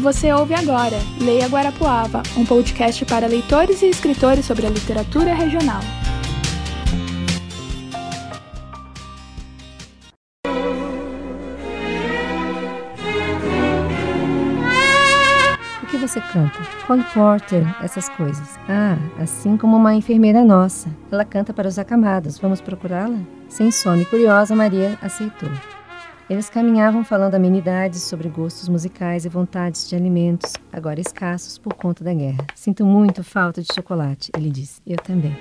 Você 0.00 0.32
ouve 0.32 0.54
agora 0.54 0.96
Leia 1.20 1.48
Guarapuava, 1.48 2.22
um 2.36 2.46
podcast 2.46 3.04
para 3.04 3.26
leitores 3.26 3.82
e 3.82 3.86
escritores 3.86 4.44
sobre 4.44 4.64
a 4.64 4.70
literatura 4.70 5.34
regional. 5.34 5.80
O 15.82 15.86
que 15.86 15.96
você 15.96 16.20
canta? 16.20 16.58
Cole 16.86 17.04
essas 17.82 18.08
coisas. 18.10 18.56
Ah, 18.68 18.96
assim 19.20 19.56
como 19.56 19.76
uma 19.76 19.94
enfermeira 19.94 20.44
nossa. 20.44 20.88
Ela 21.10 21.24
canta 21.24 21.52
para 21.52 21.66
os 21.66 21.76
acamados. 21.76 22.38
Vamos 22.38 22.60
procurá-la? 22.60 23.18
Sem 23.48 23.72
sono 23.72 24.00
e 24.00 24.04
curiosa, 24.04 24.54
Maria 24.54 24.96
aceitou. 25.02 25.50
Eles 26.28 26.50
caminhavam 26.50 27.02
falando 27.02 27.36
amenidades 27.36 28.02
sobre 28.02 28.28
gostos 28.28 28.68
musicais 28.68 29.24
e 29.24 29.30
vontades 29.30 29.88
de 29.88 29.96
alimentos, 29.96 30.52
agora 30.70 31.00
escassos 31.00 31.56
por 31.56 31.72
conta 31.72 32.04
da 32.04 32.12
guerra. 32.12 32.46
Sinto 32.54 32.84
muito 32.84 33.24
falta 33.24 33.62
de 33.62 33.68
chocolate, 33.74 34.30
ele 34.36 34.50
disse. 34.50 34.82
Eu 34.86 34.98
também. 34.98 35.34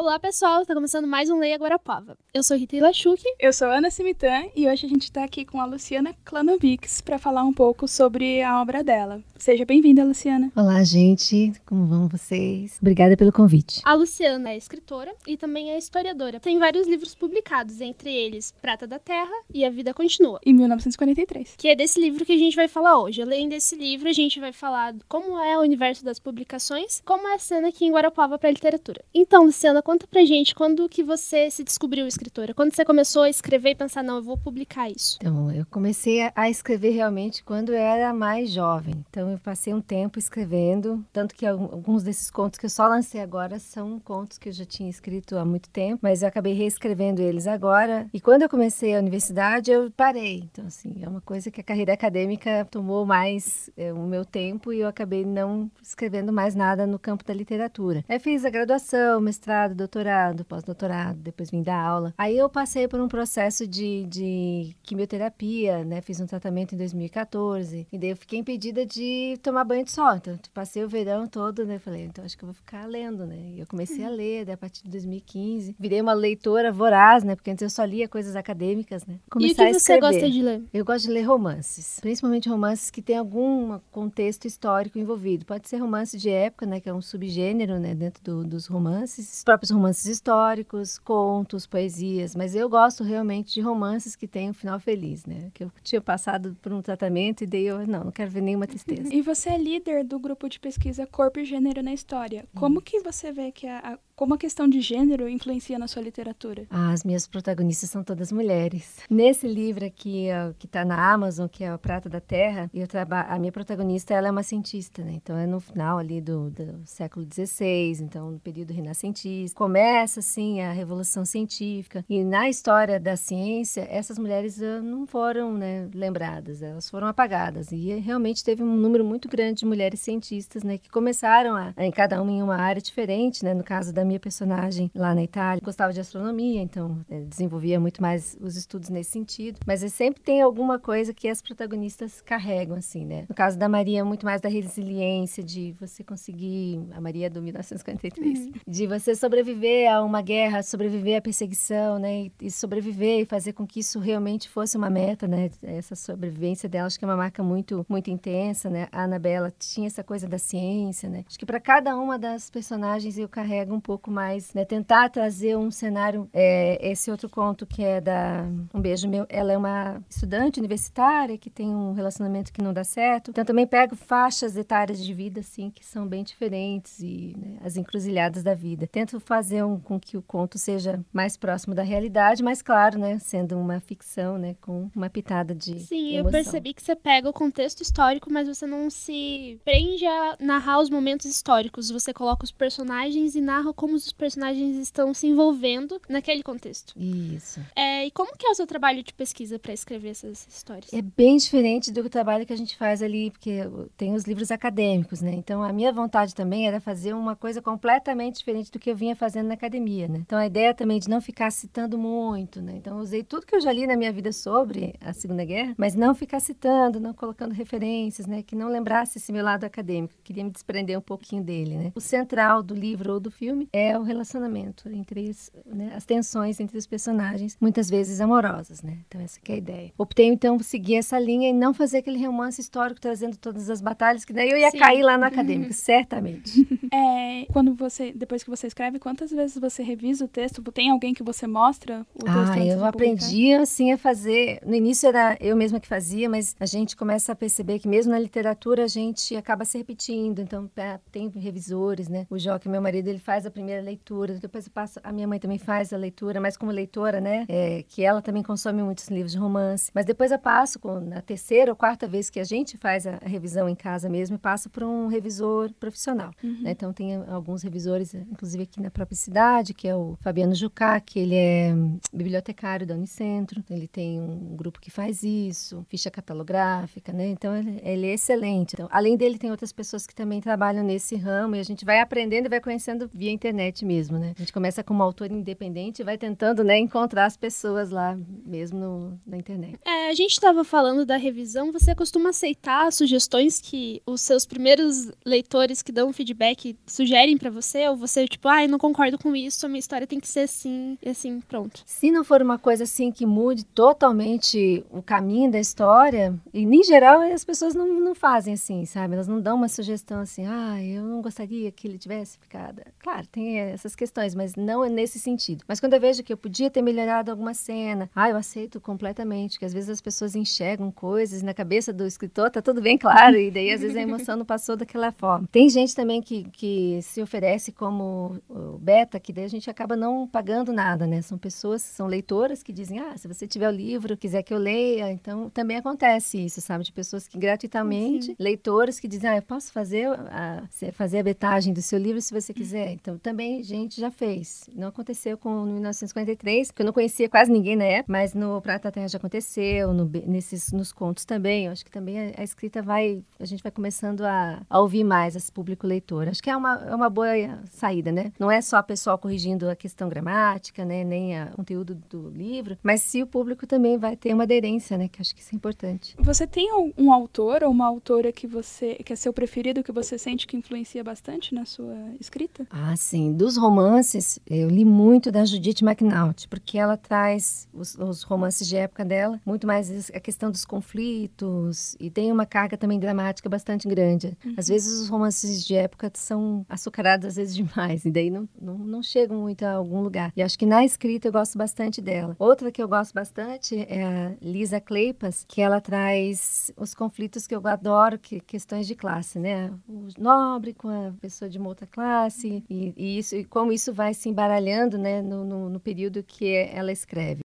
Olá 0.00 0.16
pessoal, 0.16 0.64
tá 0.64 0.74
começando 0.74 1.08
mais 1.08 1.28
um 1.28 1.40
Leia 1.40 1.56
Guarapava. 1.56 2.16
Eu 2.32 2.40
sou 2.44 2.56
Rita 2.56 2.76
Ilachuk. 2.76 3.20
Eu 3.36 3.52
sou 3.52 3.66
Ana 3.66 3.90
Simitã 3.90 4.44
e 4.54 4.68
hoje 4.68 4.86
a 4.86 4.88
gente 4.88 5.10
tá 5.10 5.24
aqui 5.24 5.44
com 5.44 5.60
a 5.60 5.64
Luciana 5.64 6.14
Klanovics 6.24 7.00
para 7.00 7.18
falar 7.18 7.42
um 7.42 7.52
pouco 7.52 7.88
sobre 7.88 8.40
a 8.40 8.62
obra 8.62 8.84
dela. 8.84 9.20
Seja 9.36 9.64
bem-vinda, 9.64 10.04
Luciana. 10.04 10.52
Olá, 10.54 10.84
gente. 10.84 11.52
Como 11.66 11.84
vão 11.84 12.06
vocês? 12.06 12.78
Obrigada 12.80 13.16
pelo 13.16 13.32
convite. 13.32 13.80
A 13.84 13.94
Luciana 13.94 14.50
é 14.50 14.56
escritora 14.56 15.12
e 15.26 15.36
também 15.36 15.72
é 15.72 15.78
historiadora. 15.78 16.38
Tem 16.38 16.60
vários 16.60 16.86
livros 16.86 17.16
publicados, 17.16 17.80
entre 17.80 18.14
eles 18.14 18.54
Prata 18.62 18.86
da 18.86 19.00
Terra 19.00 19.34
e 19.52 19.64
A 19.64 19.70
Vida 19.70 19.92
Continua. 19.92 20.38
Em 20.46 20.52
1943. 20.52 21.56
Que 21.58 21.70
é 21.70 21.74
desse 21.74 22.00
livro 22.00 22.24
que 22.24 22.32
a 22.32 22.38
gente 22.38 22.54
vai 22.54 22.68
falar 22.68 23.00
hoje. 23.00 23.20
Além 23.20 23.48
desse 23.48 23.74
livro, 23.74 24.08
a 24.08 24.12
gente 24.12 24.38
vai 24.38 24.52
falar 24.52 24.94
como 25.08 25.36
é 25.40 25.58
o 25.58 25.62
universo 25.62 26.04
das 26.04 26.20
publicações, 26.20 27.02
como 27.04 27.26
é 27.26 27.34
a 27.34 27.38
cena 27.38 27.66
aqui 27.66 27.84
em 27.84 27.90
Guarapava 27.90 28.38
para 28.38 28.50
literatura. 28.50 29.04
Então, 29.12 29.44
Luciana, 29.44 29.82
conta 29.88 30.06
pra 30.06 30.22
gente 30.26 30.54
quando 30.54 30.86
que 30.86 31.02
você 31.02 31.50
se 31.50 31.64
descobriu 31.64 32.06
escritora? 32.06 32.52
Quando 32.52 32.74
você 32.74 32.84
começou 32.84 33.22
a 33.22 33.30
escrever 33.30 33.70
e 33.70 33.74
pensar, 33.74 34.04
não, 34.04 34.16
eu 34.16 34.22
vou 34.22 34.36
publicar 34.36 34.90
isso? 34.90 35.16
Então, 35.18 35.50
eu 35.50 35.64
comecei 35.70 36.30
a 36.36 36.50
escrever 36.50 36.90
realmente 36.90 37.42
quando 37.42 37.70
eu 37.70 37.78
era 37.78 38.12
mais 38.12 38.50
jovem. 38.50 39.02
Então, 39.08 39.30
eu 39.30 39.38
passei 39.38 39.72
um 39.72 39.80
tempo 39.80 40.18
escrevendo, 40.18 41.02
tanto 41.10 41.34
que 41.34 41.46
alguns 41.46 42.02
desses 42.02 42.30
contos 42.30 42.58
que 42.58 42.66
eu 42.66 42.70
só 42.70 42.86
lancei 42.86 43.22
agora 43.22 43.58
são 43.58 43.98
contos 43.98 44.36
que 44.36 44.50
eu 44.50 44.52
já 44.52 44.66
tinha 44.66 44.90
escrito 44.90 45.38
há 45.38 45.44
muito 45.44 45.70
tempo, 45.70 46.00
mas 46.02 46.20
eu 46.20 46.28
acabei 46.28 46.52
reescrevendo 46.52 47.22
eles 47.22 47.46
agora. 47.46 48.10
E 48.12 48.20
quando 48.20 48.42
eu 48.42 48.48
comecei 48.50 48.94
a 48.94 48.98
universidade, 48.98 49.70
eu 49.70 49.90
parei. 49.90 50.50
Então, 50.52 50.66
assim, 50.66 50.96
é 51.00 51.08
uma 51.08 51.22
coisa 51.22 51.50
que 51.50 51.62
a 51.62 51.64
carreira 51.64 51.94
acadêmica 51.94 52.68
tomou 52.70 53.06
mais 53.06 53.70
é, 53.74 53.90
o 53.90 54.02
meu 54.02 54.26
tempo 54.26 54.70
e 54.70 54.80
eu 54.80 54.88
acabei 54.88 55.24
não 55.24 55.70
escrevendo 55.82 56.30
mais 56.30 56.54
nada 56.54 56.86
no 56.86 56.98
campo 56.98 57.24
da 57.24 57.32
literatura. 57.32 58.04
Aí 58.06 58.18
fiz 58.18 58.44
a 58.44 58.50
graduação, 58.50 59.18
mestrado, 59.18 59.77
doutorado, 59.78 60.44
pós-doutorado, 60.44 61.18
depois 61.20 61.50
vim 61.50 61.62
dar 61.62 61.80
aula. 61.80 62.12
Aí 62.18 62.36
eu 62.36 62.48
passei 62.48 62.86
por 62.86 63.00
um 63.00 63.08
processo 63.08 63.66
de, 63.66 64.04
de 64.06 64.76
quimioterapia, 64.82 65.84
né? 65.84 66.00
Fiz 66.00 66.20
um 66.20 66.26
tratamento 66.26 66.74
em 66.74 66.78
2014. 66.78 67.86
E 67.90 67.98
daí 67.98 68.10
eu 68.10 68.16
fiquei 68.16 68.38
impedida 68.38 68.84
de 68.84 69.38
tomar 69.42 69.64
banho 69.64 69.84
de 69.84 69.92
sol. 69.92 70.14
Então, 70.16 70.38
passei 70.52 70.84
o 70.84 70.88
verão 70.88 71.26
todo, 71.26 71.64
né? 71.64 71.78
Falei, 71.78 72.04
então 72.04 72.24
acho 72.24 72.36
que 72.36 72.44
eu 72.44 72.48
vou 72.48 72.54
ficar 72.54 72.86
lendo, 72.86 73.24
né? 73.24 73.36
E 73.54 73.60
eu 73.60 73.66
comecei 73.66 74.04
a 74.04 74.10
ler, 74.10 74.44
daí, 74.44 74.54
a 74.54 74.58
partir 74.58 74.82
de 74.82 74.90
2015. 74.90 75.76
Virei 75.78 76.00
uma 76.00 76.12
leitora 76.12 76.72
voraz, 76.72 77.22
né? 77.22 77.36
Porque 77.36 77.50
antes 77.50 77.62
eu 77.62 77.70
só 77.70 77.84
lia 77.84 78.08
coisas 78.08 78.34
acadêmicas, 78.36 79.06
né? 79.06 79.18
Comecei 79.30 79.66
e 79.66 79.70
o 79.70 79.72
que 79.72 79.80
você 79.80 80.00
gosta 80.00 80.30
de 80.30 80.42
ler? 80.42 80.62
Eu 80.72 80.84
gosto 80.84 81.06
de 81.06 81.12
ler 81.12 81.22
romances. 81.22 81.98
Principalmente 82.00 82.48
romances 82.48 82.90
que 82.90 83.00
têm 83.00 83.16
algum 83.16 83.78
contexto 83.90 84.46
histórico 84.46 84.98
envolvido. 84.98 85.44
Pode 85.44 85.68
ser 85.68 85.76
romance 85.76 86.18
de 86.18 86.28
época, 86.28 86.66
né? 86.66 86.80
Que 86.80 86.88
é 86.88 86.94
um 86.94 87.00
subgênero, 87.00 87.78
né? 87.78 87.94
Dentro 87.94 88.22
do, 88.22 88.44
dos 88.44 88.66
romances. 88.66 89.38
Os 89.38 89.44
próprios 89.44 89.67
romances 89.70 90.06
históricos, 90.06 90.98
contos, 90.98 91.66
poesias, 91.66 92.34
mas 92.34 92.54
eu 92.54 92.68
gosto 92.68 93.04
realmente 93.04 93.54
de 93.54 93.60
romances 93.60 94.16
que 94.16 94.26
têm 94.26 94.50
um 94.50 94.54
final 94.54 94.78
feliz, 94.78 95.24
né? 95.26 95.50
Que 95.54 95.64
eu 95.64 95.72
tinha 95.82 96.00
passado 96.00 96.56
por 96.60 96.72
um 96.72 96.82
tratamento 96.82 97.42
e 97.42 97.46
daí 97.46 97.66
eu, 97.66 97.86
não, 97.86 98.04
não 98.04 98.12
quero 98.12 98.30
ver 98.30 98.42
nenhuma 98.42 98.66
tristeza. 98.66 99.12
E 99.12 99.22
você 99.22 99.50
é 99.50 99.58
líder 99.58 100.04
do 100.04 100.18
grupo 100.18 100.48
de 100.48 100.58
pesquisa 100.58 101.06
Corpo 101.06 101.40
e 101.40 101.44
Gênero 101.44 101.82
na 101.82 101.92
História. 101.92 102.46
Como 102.54 102.80
que 102.80 103.00
você 103.00 103.32
vê 103.32 103.52
que 103.52 103.66
a, 103.66 103.94
a 103.94 103.98
como 104.18 104.34
a 104.34 104.38
questão 104.38 104.68
de 104.68 104.80
gênero 104.80 105.28
influencia 105.28 105.78
na 105.78 105.86
sua 105.86 106.02
literatura? 106.02 106.66
Ah, 106.70 106.90
as 106.90 107.04
minhas 107.04 107.24
protagonistas 107.24 107.88
são 107.88 108.02
todas 108.02 108.32
mulheres. 108.32 108.96
Nesse 109.08 109.46
livro 109.46 109.84
aqui, 109.86 110.26
que 110.58 110.66
está 110.66 110.84
na 110.84 111.12
Amazon, 111.12 111.46
que 111.46 111.62
é 111.62 111.72
o 111.72 111.78
Prata 111.78 112.08
da 112.08 112.20
Terra, 112.20 112.68
eu 112.74 112.88
a 113.28 113.38
minha 113.38 113.52
protagonista 113.52 114.14
ela 114.14 114.26
é 114.26 114.30
uma 114.32 114.42
cientista, 114.42 115.04
né? 115.04 115.12
Então 115.14 115.36
é 115.36 115.46
no 115.46 115.60
final 115.60 115.98
ali 115.98 116.20
do, 116.20 116.50
do 116.50 116.80
século 116.84 117.24
XVI, 117.32 118.02
então 118.02 118.32
no 118.32 118.40
período 118.40 118.72
renascentista. 118.72 119.56
Começa 119.56 120.18
assim 120.18 120.62
a 120.62 120.72
revolução 120.72 121.24
científica 121.24 122.04
e 122.08 122.24
na 122.24 122.48
história 122.48 122.98
da 122.98 123.14
ciência 123.14 123.86
essas 123.88 124.18
mulheres 124.18 124.58
uh, 124.58 124.82
não 124.82 125.06
foram 125.06 125.52
né, 125.52 125.88
lembradas, 125.94 126.60
elas 126.60 126.90
foram 126.90 127.06
apagadas 127.06 127.70
e 127.70 127.94
realmente 128.00 128.42
teve 128.42 128.64
um 128.64 128.76
número 128.76 129.04
muito 129.04 129.28
grande 129.28 129.60
de 129.60 129.66
mulheres 129.66 130.00
cientistas, 130.00 130.64
né, 130.64 130.76
que 130.76 130.90
começaram 130.90 131.54
a, 131.54 131.72
em 131.76 131.92
cada 131.92 132.20
uma 132.20 132.32
em 132.32 132.42
uma 132.42 132.56
área 132.56 132.82
diferente, 132.82 133.44
né? 133.44 133.54
No 133.54 133.62
caso 133.62 133.92
da 133.92 134.07
minha 134.08 134.18
personagem 134.18 134.90
lá 134.94 135.14
na 135.14 135.22
Itália 135.22 135.60
gostava 135.62 135.92
de 135.92 136.00
astronomia, 136.00 136.60
então 136.60 136.98
é, 137.08 137.20
desenvolvia 137.20 137.78
muito 137.78 138.02
mais 138.02 138.36
os 138.40 138.56
estudos 138.56 138.88
nesse 138.88 139.10
sentido. 139.10 139.60
Mas 139.66 139.82
é, 139.82 139.88
sempre 139.88 140.20
tem 140.20 140.40
alguma 140.42 140.78
coisa 140.78 141.12
que 141.12 141.28
as 141.28 141.40
protagonistas 141.40 142.20
carregam, 142.20 142.76
assim, 142.76 143.04
né? 143.04 143.26
No 143.28 143.34
caso 143.34 143.58
da 143.58 143.68
Maria, 143.68 144.04
muito 144.04 144.24
mais 144.24 144.40
da 144.40 144.48
resiliência, 144.48 145.42
de 145.44 145.74
você 145.78 146.02
conseguir. 146.02 146.80
A 146.92 147.00
Maria 147.00 147.26
é 147.26 147.30
do 147.30 147.42
1943, 147.42 148.38
uhum. 148.38 148.52
de 148.66 148.86
você 148.86 149.14
sobreviver 149.14 149.92
a 149.92 150.02
uma 150.02 150.22
guerra, 150.22 150.62
sobreviver 150.62 151.18
à 151.18 151.20
perseguição, 151.20 151.98
né? 151.98 152.22
E, 152.22 152.32
e 152.42 152.50
sobreviver 152.50 153.20
e 153.20 153.24
fazer 153.24 153.52
com 153.52 153.66
que 153.66 153.80
isso 153.80 153.98
realmente 153.98 154.48
fosse 154.48 154.76
uma 154.76 154.90
meta, 154.90 155.28
né? 155.28 155.50
Essa 155.62 155.94
sobrevivência 155.94 156.68
dela, 156.68 156.86
acho 156.86 156.98
que 156.98 157.04
é 157.04 157.08
uma 157.08 157.16
marca 157.16 157.42
muito, 157.42 157.84
muito 157.88 158.10
intensa, 158.10 158.70
né? 158.70 158.88
A 158.90 159.02
Anabela 159.02 159.52
tinha 159.58 159.86
essa 159.86 160.02
coisa 160.02 160.26
da 160.26 160.38
ciência, 160.38 161.08
né? 161.08 161.24
Acho 161.26 161.38
que 161.38 161.46
para 161.46 161.60
cada 161.60 161.96
uma 161.96 162.18
das 162.18 162.48
personagens 162.48 163.18
eu 163.18 163.28
carrego 163.28 163.74
um 163.74 163.80
pouco 163.80 163.97
pouco 163.98 164.10
mais, 164.10 164.54
né? 164.54 164.64
Tentar 164.64 165.10
trazer 165.10 165.56
um 165.56 165.70
cenário, 165.70 166.28
é, 166.32 166.78
esse 166.88 167.10
outro 167.10 167.28
conto 167.28 167.66
que 167.66 167.82
é 167.82 168.00
da 168.00 168.46
Um 168.72 168.80
Beijo 168.80 169.08
Meu, 169.08 169.26
ela 169.28 169.52
é 169.52 169.56
uma 169.56 170.00
estudante 170.08 170.60
universitária 170.60 171.36
que 171.36 171.50
tem 171.50 171.68
um 171.68 171.92
relacionamento 171.92 172.52
que 172.52 172.62
não 172.62 172.72
dá 172.72 172.84
certo. 172.84 173.32
Então 173.32 173.44
também 173.44 173.66
pego 173.66 173.96
faixas 173.96 174.56
etárias 174.56 175.04
de 175.04 175.12
vida, 175.12 175.40
assim, 175.40 175.70
que 175.70 175.84
são 175.84 176.06
bem 176.06 176.22
diferentes 176.22 177.00
e 177.00 177.34
né, 177.36 177.58
as 177.64 177.76
encruzilhadas 177.76 178.44
da 178.44 178.54
vida. 178.54 178.86
Tento 178.86 179.18
fazer 179.18 179.64
um, 179.64 179.80
com 179.80 179.98
que 179.98 180.16
o 180.16 180.22
conto 180.22 180.56
seja 180.56 181.00
mais 181.12 181.36
próximo 181.36 181.74
da 181.74 181.82
realidade, 181.82 182.42
mas 182.42 182.62
claro, 182.62 182.98
né? 182.98 183.18
Sendo 183.18 183.58
uma 183.58 183.80
ficção, 183.80 184.38
né? 184.38 184.54
Com 184.60 184.88
uma 184.94 185.10
pitada 185.10 185.54
de 185.54 185.80
Sim, 185.80 186.14
emoção. 186.14 186.26
eu 186.26 186.30
percebi 186.30 186.72
que 186.72 186.82
você 186.82 186.94
pega 186.94 187.28
o 187.28 187.32
contexto 187.32 187.82
histórico, 187.82 188.32
mas 188.32 188.46
você 188.46 188.66
não 188.66 188.88
se 188.88 189.60
prende 189.64 190.06
a 190.06 190.36
narrar 190.38 190.80
os 190.80 190.88
momentos 190.88 191.26
históricos. 191.26 191.90
Você 191.90 192.12
coloca 192.14 192.44
os 192.44 192.52
personagens 192.52 193.34
e 193.34 193.40
narra 193.40 193.72
como 193.72 193.87
como 193.88 193.96
os 193.96 194.12
personagens 194.12 194.76
estão 194.76 195.14
se 195.14 195.26
envolvendo 195.26 195.98
naquele 196.10 196.42
contexto. 196.42 196.92
Isso. 196.94 197.58
É, 197.74 198.04
e 198.04 198.10
como 198.10 198.36
que 198.36 198.46
é 198.46 198.50
o 198.50 198.54
seu 198.54 198.66
trabalho 198.66 199.02
de 199.02 199.14
pesquisa 199.14 199.58
para 199.58 199.72
escrever 199.72 200.10
essas 200.10 200.46
histórias? 200.46 200.92
É 200.92 201.00
bem 201.00 201.38
diferente 201.38 201.90
do 201.90 202.06
trabalho 202.10 202.44
que 202.44 202.52
a 202.52 202.56
gente 202.56 202.76
faz 202.76 203.02
ali, 203.02 203.30
porque 203.30 203.60
tem 203.96 204.12
os 204.12 204.24
livros 204.24 204.50
acadêmicos, 204.50 205.22
né? 205.22 205.32
Então 205.32 205.62
a 205.62 205.72
minha 205.72 205.90
vontade 205.90 206.34
também 206.34 206.66
era 206.66 206.80
fazer 206.80 207.14
uma 207.14 207.34
coisa 207.34 207.62
completamente 207.62 208.36
diferente 208.36 208.70
do 208.70 208.78
que 208.78 208.90
eu 208.90 208.96
vinha 208.96 209.16
fazendo 209.16 209.46
na 209.46 209.54
academia, 209.54 210.06
né? 210.06 210.18
Então 210.18 210.38
a 210.38 210.46
ideia 210.46 210.74
também 210.74 210.98
de 210.98 211.08
não 211.08 211.22
ficar 211.22 211.50
citando 211.50 211.96
muito, 211.96 212.60
né? 212.60 212.74
Então 212.76 212.98
eu 212.98 213.02
usei 213.02 213.22
tudo 213.22 213.46
que 213.46 213.56
eu 213.56 213.60
já 213.60 213.72
li 213.72 213.86
na 213.86 213.96
minha 213.96 214.12
vida 214.12 214.32
sobre 214.32 214.94
a 215.00 215.14
Segunda 215.14 215.46
Guerra, 215.46 215.74
mas 215.78 215.94
não 215.94 216.14
ficar 216.14 216.40
citando, 216.40 217.00
não 217.00 217.14
colocando 217.14 217.52
referências, 217.52 218.26
né? 218.26 218.42
Que 218.42 218.54
não 218.54 218.68
lembrasse 218.68 219.16
esse 219.16 219.32
meu 219.32 219.42
lado 219.42 219.64
acadêmico. 219.64 220.12
Queria 220.22 220.44
me 220.44 220.50
desprender 220.50 220.98
um 220.98 221.02
pouquinho 221.02 221.42
dele, 221.42 221.78
né? 221.78 221.92
O 221.94 222.00
central 222.00 222.62
do 222.62 222.74
livro 222.74 223.14
ou 223.14 223.20
do 223.20 223.30
filme 223.30 223.66
é 223.72 223.77
o 223.98 224.02
relacionamento 224.02 224.88
entre 224.88 225.30
os, 225.30 225.50
né, 225.66 225.92
as 225.94 226.04
tensões 226.04 226.60
entre 226.60 226.76
os 226.78 226.86
personagens, 226.86 227.56
muitas 227.60 227.90
vezes 227.90 228.20
amorosas, 228.20 228.82
né? 228.82 228.98
Então 229.06 229.20
essa 229.20 229.38
é 229.48 229.52
a 229.52 229.56
ideia. 229.56 229.92
Optei 229.96 230.26
então 230.26 230.58
seguir 230.58 230.96
essa 230.96 231.18
linha 231.18 231.50
e 231.50 231.52
não 231.52 231.72
fazer 231.74 231.98
aquele 231.98 232.24
romance 232.24 232.60
histórico 232.60 233.00
trazendo 233.00 233.36
todas 233.36 233.70
as 233.70 233.80
batalhas, 233.80 234.24
que 234.24 234.32
daí 234.32 234.50
eu 234.50 234.56
ia 234.56 234.70
Sim. 234.70 234.78
cair 234.78 235.02
lá 235.02 235.16
no 235.16 235.24
acadêmico, 235.26 235.72
certamente. 235.72 236.66
É, 236.92 237.46
quando 237.52 237.74
você, 237.74 238.12
depois 238.12 238.42
que 238.42 238.50
você 238.50 238.66
escreve, 238.66 238.98
quantas 238.98 239.30
vezes 239.30 239.58
você 239.58 239.82
revisa 239.82 240.24
o 240.24 240.28
texto? 240.28 240.62
Tem 240.72 240.90
alguém 240.90 241.14
que 241.14 241.22
você 241.22 241.46
mostra 241.46 242.06
o 242.14 242.24
texto? 242.24 242.52
Ah, 242.52 242.64
eu 242.64 242.84
aprendi 242.84 243.52
assim 243.54 243.92
a 243.92 243.98
fazer. 243.98 244.60
No 244.64 244.74
início 244.74 245.08
era 245.08 245.36
eu 245.40 245.56
mesma 245.56 245.80
que 245.80 245.88
fazia, 245.88 246.28
mas 246.28 246.54
a 246.58 246.66
gente 246.66 246.96
começa 246.96 247.32
a 247.32 247.34
perceber 247.36 247.78
que 247.78 247.88
mesmo 247.88 248.12
na 248.12 248.18
literatura 248.18 248.84
a 248.84 248.88
gente 248.88 249.36
acaba 249.36 249.64
se 249.64 249.78
repetindo. 249.78 250.40
Então 250.40 250.70
tem 251.10 251.28
revisores, 251.28 252.08
né? 252.08 252.26
O 252.30 252.38
Joque, 252.38 252.68
meu 252.68 252.80
marido, 252.80 253.08
ele 253.08 253.18
faz 253.18 253.46
a 253.46 253.50
primeira 253.50 253.67
minha 253.68 253.82
leitura. 253.82 254.34
Depois 254.34 254.66
eu 254.66 254.72
passo, 254.72 254.98
a 255.02 255.12
minha 255.12 255.28
mãe 255.28 255.38
também 255.38 255.58
faz 255.58 255.92
a 255.92 255.96
leitura, 255.96 256.40
mas 256.40 256.56
como 256.56 256.72
leitora, 256.72 257.20
né? 257.20 257.44
É, 257.48 257.84
que 257.86 258.02
ela 258.02 258.22
também 258.22 258.42
consome 258.42 258.82
muitos 258.82 259.08
livros 259.08 259.32
de 259.32 259.38
romance. 259.38 259.90
Mas 259.94 260.06
depois 260.06 260.32
eu 260.32 260.38
passo, 260.38 260.78
com, 260.78 261.00
na 261.00 261.20
terceira 261.20 261.70
ou 261.70 261.76
quarta 261.76 262.06
vez 262.06 262.30
que 262.30 262.40
a 262.40 262.44
gente 262.44 262.76
faz 262.78 263.06
a, 263.06 263.18
a 263.22 263.28
revisão 263.28 263.68
em 263.68 263.74
casa 263.74 264.08
mesmo, 264.08 264.36
eu 264.36 264.40
passo 264.40 264.70
para 264.70 264.86
um 264.86 265.06
revisor 265.06 265.72
profissional. 265.74 266.32
Uhum. 266.42 266.62
Né? 266.62 266.70
Então 266.70 266.92
tem 266.92 267.16
alguns 267.28 267.62
revisores, 267.62 268.14
inclusive 268.14 268.62
aqui 268.62 268.80
na 268.80 268.90
própria 268.90 269.16
cidade, 269.16 269.74
que 269.74 269.86
é 269.86 269.94
o 269.94 270.16
Fabiano 270.20 270.54
Jucá, 270.54 270.98
que 271.00 271.18
ele 271.18 271.34
é 271.34 271.74
bibliotecário 272.12 272.86
da 272.86 272.94
Unicentro. 272.94 273.62
Ele 273.68 273.86
tem 273.86 274.20
um 274.20 274.56
grupo 274.56 274.80
que 274.80 274.90
faz 274.90 275.22
isso, 275.22 275.84
ficha 275.88 276.10
catalográfica, 276.10 277.12
né? 277.12 277.28
Então 277.28 277.54
ele, 277.54 277.80
ele 277.82 278.06
é 278.06 278.14
excelente. 278.14 278.74
Então, 278.74 278.88
além 278.90 279.16
dele, 279.16 279.38
tem 279.38 279.50
outras 279.50 279.72
pessoas 279.72 280.06
que 280.06 280.14
também 280.14 280.40
trabalham 280.40 280.82
nesse 280.82 281.16
ramo 281.16 281.56
e 281.56 281.60
a 281.60 281.62
gente 281.62 281.84
vai 281.84 282.00
aprendendo 282.00 282.46
e 282.46 282.48
vai 282.48 282.60
conhecendo 282.60 283.10
via 283.12 283.30
internet 283.30 283.47
mesmo, 283.84 284.18
né? 284.18 284.32
A 284.36 284.40
gente 284.40 284.52
começa 284.52 284.82
como 284.82 285.02
autor 285.02 285.30
independente 285.30 286.00
e 286.00 286.04
vai 286.04 286.16
tentando, 286.18 286.62
né, 286.64 286.78
encontrar 286.78 287.26
as 287.26 287.36
pessoas 287.36 287.90
lá 287.90 288.18
mesmo 288.44 288.78
no, 288.78 289.20
na 289.26 289.36
internet. 289.36 289.78
É, 289.84 290.10
a 290.10 290.14
gente 290.14 290.32
estava 290.32 290.64
falando 290.64 291.04
da 291.04 291.16
revisão. 291.16 291.72
Você 291.72 291.94
costuma 291.94 292.30
aceitar 292.30 292.92
sugestões 292.92 293.60
que 293.60 294.02
os 294.06 294.20
seus 294.20 294.46
primeiros 294.46 295.10
leitores 295.24 295.82
que 295.82 295.92
dão 295.92 296.12
feedback 296.12 296.76
sugerem 296.86 297.36
para 297.36 297.50
você? 297.50 297.88
Ou 297.88 297.96
você, 297.96 298.26
tipo, 298.26 298.48
ah, 298.48 298.62
eu 298.62 298.68
não 298.68 298.78
concordo 298.78 299.18
com 299.18 299.34
isso, 299.34 299.66
a 299.66 299.68
minha 299.68 299.78
história 299.78 300.06
tem 300.06 300.20
que 300.20 300.28
ser 300.28 300.40
assim, 300.40 300.98
e 301.02 301.08
assim, 301.08 301.40
pronto. 301.40 301.82
Se 301.86 302.10
não 302.10 302.24
for 302.24 302.42
uma 302.42 302.58
coisa 302.58 302.84
assim 302.84 303.10
que 303.10 303.26
mude 303.26 303.64
totalmente 303.64 304.84
o 304.90 305.02
caminho 305.02 305.50
da 305.50 305.58
história, 305.58 306.38
e 306.52 306.62
em 306.62 306.84
geral 306.84 307.20
as 307.20 307.44
pessoas 307.44 307.74
não, 307.74 308.00
não 308.00 308.14
fazem 308.14 308.54
assim, 308.54 308.84
sabe? 308.84 309.14
Elas 309.14 309.28
não 309.28 309.40
dão 309.40 309.56
uma 309.56 309.68
sugestão 309.68 310.20
assim, 310.20 310.46
ah, 310.46 310.82
eu 310.82 311.02
não 311.04 311.20
gostaria 311.20 311.70
que 311.70 311.86
ele 311.86 311.98
tivesse 311.98 312.38
ficado. 312.38 312.82
Claro, 312.98 313.26
tem 313.28 313.37
essas 313.58 313.94
questões, 313.94 314.34
mas 314.34 314.56
não 314.56 314.84
é 314.84 314.88
nesse 314.88 315.18
sentido. 315.18 315.64
Mas 315.68 315.80
quando 315.80 315.94
eu 315.94 316.00
vejo 316.00 316.22
que 316.22 316.32
eu 316.32 316.36
podia 316.36 316.70
ter 316.70 316.82
melhorado 316.82 317.30
alguma 317.30 317.54
cena, 317.54 318.10
ah, 318.14 318.30
eu 318.30 318.36
aceito 318.36 318.80
completamente, 318.80 319.58
que 319.58 319.64
às 319.64 319.72
vezes 319.72 319.90
as 319.90 320.00
pessoas 320.00 320.34
enxergam 320.34 320.90
coisas 320.90 321.42
na 321.42 321.54
cabeça 321.54 321.92
do 321.92 322.06
escritor, 322.06 322.50
tá 322.50 322.60
tudo 322.60 322.80
bem 322.80 322.96
claro, 322.98 323.36
e 323.36 323.50
daí 323.50 323.72
às 323.72 323.80
vezes 323.80 323.96
a 323.96 324.00
emoção 324.00 324.36
não 324.36 324.44
passou 324.44 324.76
daquela 324.76 325.12
forma. 325.12 325.48
Tem 325.50 325.68
gente 325.68 325.94
também 325.94 326.20
que, 326.20 326.44
que 326.50 327.00
se 327.02 327.22
oferece 327.22 327.72
como 327.72 328.38
beta, 328.80 329.20
que 329.20 329.32
daí 329.32 329.44
a 329.44 329.48
gente 329.48 329.70
acaba 329.70 329.96
não 329.96 330.26
pagando 330.26 330.72
nada, 330.72 331.06
né? 331.06 331.22
São 331.22 331.38
pessoas, 331.38 331.82
são 331.82 332.06
leitoras 332.06 332.62
que 332.62 332.72
dizem, 332.72 332.98
ah, 332.98 333.16
se 333.16 333.28
você 333.28 333.46
tiver 333.46 333.68
o 333.68 333.72
livro, 333.72 334.16
quiser 334.16 334.42
que 334.42 334.52
eu 334.52 334.58
leia, 334.58 335.10
então 335.10 335.50
também 335.50 335.76
acontece 335.76 336.44
isso, 336.44 336.60
sabe? 336.60 336.84
De 336.84 336.92
pessoas 336.92 337.26
que 337.26 337.38
gratuitamente, 337.38 338.26
Sim. 338.26 338.36
leitores 338.38 338.98
que 339.00 339.08
dizem, 339.08 339.30
ah, 339.30 339.36
eu 339.36 339.42
posso 339.42 339.72
fazer 339.72 340.06
a, 340.08 340.62
fazer 340.92 341.18
a 341.18 341.22
betagem 341.22 341.72
do 341.72 341.82
seu 341.82 341.98
livro 341.98 342.20
se 342.20 342.32
você 342.32 342.52
quiser. 342.52 342.92
Então 342.92 343.18
também 343.28 343.62
gente 343.62 344.00
já 344.00 344.10
fez. 344.10 344.70
Não 344.74 344.88
aconteceu 344.88 345.36
com 345.36 345.62
1943, 345.64 346.70
que 346.70 346.80
eu 346.80 346.86
não 346.86 346.94
conhecia 346.94 347.28
quase 347.28 347.52
ninguém 347.52 347.76
na 347.76 347.84
época, 347.84 348.10
mas 348.10 348.32
no 348.32 348.62
Prata 348.62 348.90
Terra 348.90 349.06
já 349.06 349.18
aconteceu, 349.18 349.92
no, 349.92 350.10
nesses, 350.26 350.72
nos 350.72 350.92
contos 350.92 351.26
também. 351.26 351.66
Eu 351.66 351.72
acho 351.72 351.84
que 351.84 351.90
também 351.90 352.18
a, 352.18 352.40
a 352.40 352.42
escrita 352.42 352.80
vai, 352.80 353.22
a 353.38 353.44
gente 353.44 353.62
vai 353.62 353.70
começando 353.70 354.22
a, 354.22 354.62
a, 354.68 354.80
ouvir 354.80 355.04
mais 355.04 355.36
esse 355.36 355.52
público 355.52 355.86
leitor. 355.86 356.26
Acho 356.26 356.42
que 356.42 356.48
é 356.48 356.56
uma, 356.56 356.76
é 356.88 356.94
uma 356.94 357.10
boa 357.10 357.28
saída, 357.70 358.10
né? 358.10 358.32
Não 358.38 358.50
é 358.50 358.62
só 358.62 358.78
a 358.78 358.82
pessoa 358.82 359.18
corrigindo 359.18 359.68
a 359.68 359.76
questão 359.76 360.08
gramática, 360.08 360.86
né? 360.86 361.04
Nem 361.04 361.42
o 361.42 361.56
conteúdo 361.56 361.94
do 362.08 362.30
livro, 362.30 362.78
mas 362.82 363.02
se 363.02 363.22
o 363.22 363.26
público 363.26 363.66
também 363.66 363.98
vai 363.98 364.16
ter 364.16 364.32
uma 364.32 364.44
aderência, 364.44 364.96
né? 364.96 365.06
Que 365.06 365.20
acho 365.20 365.34
que 365.34 365.42
isso 365.42 365.54
é 365.54 365.56
importante. 365.56 366.16
Você 366.18 366.46
tem 366.46 366.70
um 366.96 367.12
autor 367.12 367.62
ou 367.62 367.70
uma 367.70 367.86
autora 367.86 368.32
que 368.32 368.46
você 368.46 368.94
que 369.04 369.12
é 369.12 369.16
seu 369.16 369.34
preferido, 369.34 369.82
que 369.82 369.92
você 369.92 370.16
sente 370.16 370.46
que 370.46 370.56
influencia 370.56 371.04
bastante 371.04 371.54
na 371.54 371.66
sua 371.66 371.94
escrita? 372.18 372.66
Ah, 372.70 372.96
sim. 372.96 373.17
Dos 373.32 373.56
romances, 373.56 374.38
eu 374.46 374.68
li 374.68 374.84
muito 374.84 375.32
da 375.32 375.44
Judith 375.44 375.82
McNaught, 375.82 376.48
porque 376.48 376.78
ela 376.78 376.96
traz 376.96 377.68
os, 377.72 377.96
os 377.96 378.22
romances 378.22 378.68
de 378.68 378.76
época 378.76 379.04
dela, 379.04 379.40
muito 379.44 379.66
mais 379.66 380.10
a 380.10 380.20
questão 380.20 380.50
dos 380.50 380.64
conflitos 380.64 381.96
e 381.98 382.10
tem 382.10 382.30
uma 382.30 382.46
carga 382.46 382.76
também 382.76 382.98
dramática 382.98 383.48
bastante 383.48 383.88
grande. 383.88 384.36
Uhum. 384.44 384.54
Às 384.56 384.68
vezes 384.68 385.00
os 385.00 385.08
romances 385.08 385.64
de 385.64 385.74
época 385.74 386.10
são 386.14 386.64
açucarados 386.68 387.26
às 387.26 387.36
vezes 387.36 387.54
demais 387.56 388.04
e 388.04 388.10
daí 388.10 388.30
não, 388.30 388.48
não, 388.60 388.78
não 388.78 389.02
chegam 389.02 389.40
muito 389.40 389.64
a 389.64 389.72
algum 389.72 390.00
lugar. 390.00 390.32
E 390.36 390.42
acho 390.42 390.58
que 390.58 390.66
na 390.66 390.84
escrita 390.84 391.28
eu 391.28 391.32
gosto 391.32 391.58
bastante 391.58 392.00
dela. 392.00 392.36
Outra 392.38 392.70
que 392.70 392.82
eu 392.82 392.88
gosto 392.88 393.14
bastante 393.14 393.76
é 393.88 394.04
a 394.04 394.36
Lisa 394.40 394.80
Kleypas, 394.80 395.44
que 395.48 395.60
ela 395.60 395.80
traz 395.80 396.70
os 396.76 396.94
conflitos 396.94 397.46
que 397.46 397.54
eu 397.54 397.66
adoro, 397.66 398.18
que 398.18 398.40
questões 398.40 398.86
de 398.86 398.94
classe, 398.94 399.38
né? 399.38 399.72
O 399.88 400.08
nobre 400.18 400.74
com 400.74 400.88
a 400.88 401.12
pessoa 401.20 401.48
de 401.48 401.58
uma 401.58 401.68
outra 401.68 401.86
classe 401.86 402.64
e, 402.68 402.92
e 402.96 403.07
isso 403.08 403.36
e 403.36 403.44
como 403.44 403.72
isso 403.72 403.92
vai 403.92 404.12
se 404.12 404.28
embaralhando, 404.28 404.98
né, 404.98 405.22
no, 405.22 405.44
no, 405.44 405.68
no 405.68 405.80
período 405.80 406.22
que 406.22 406.46
ela 406.46 406.92
escreve. 406.92 407.40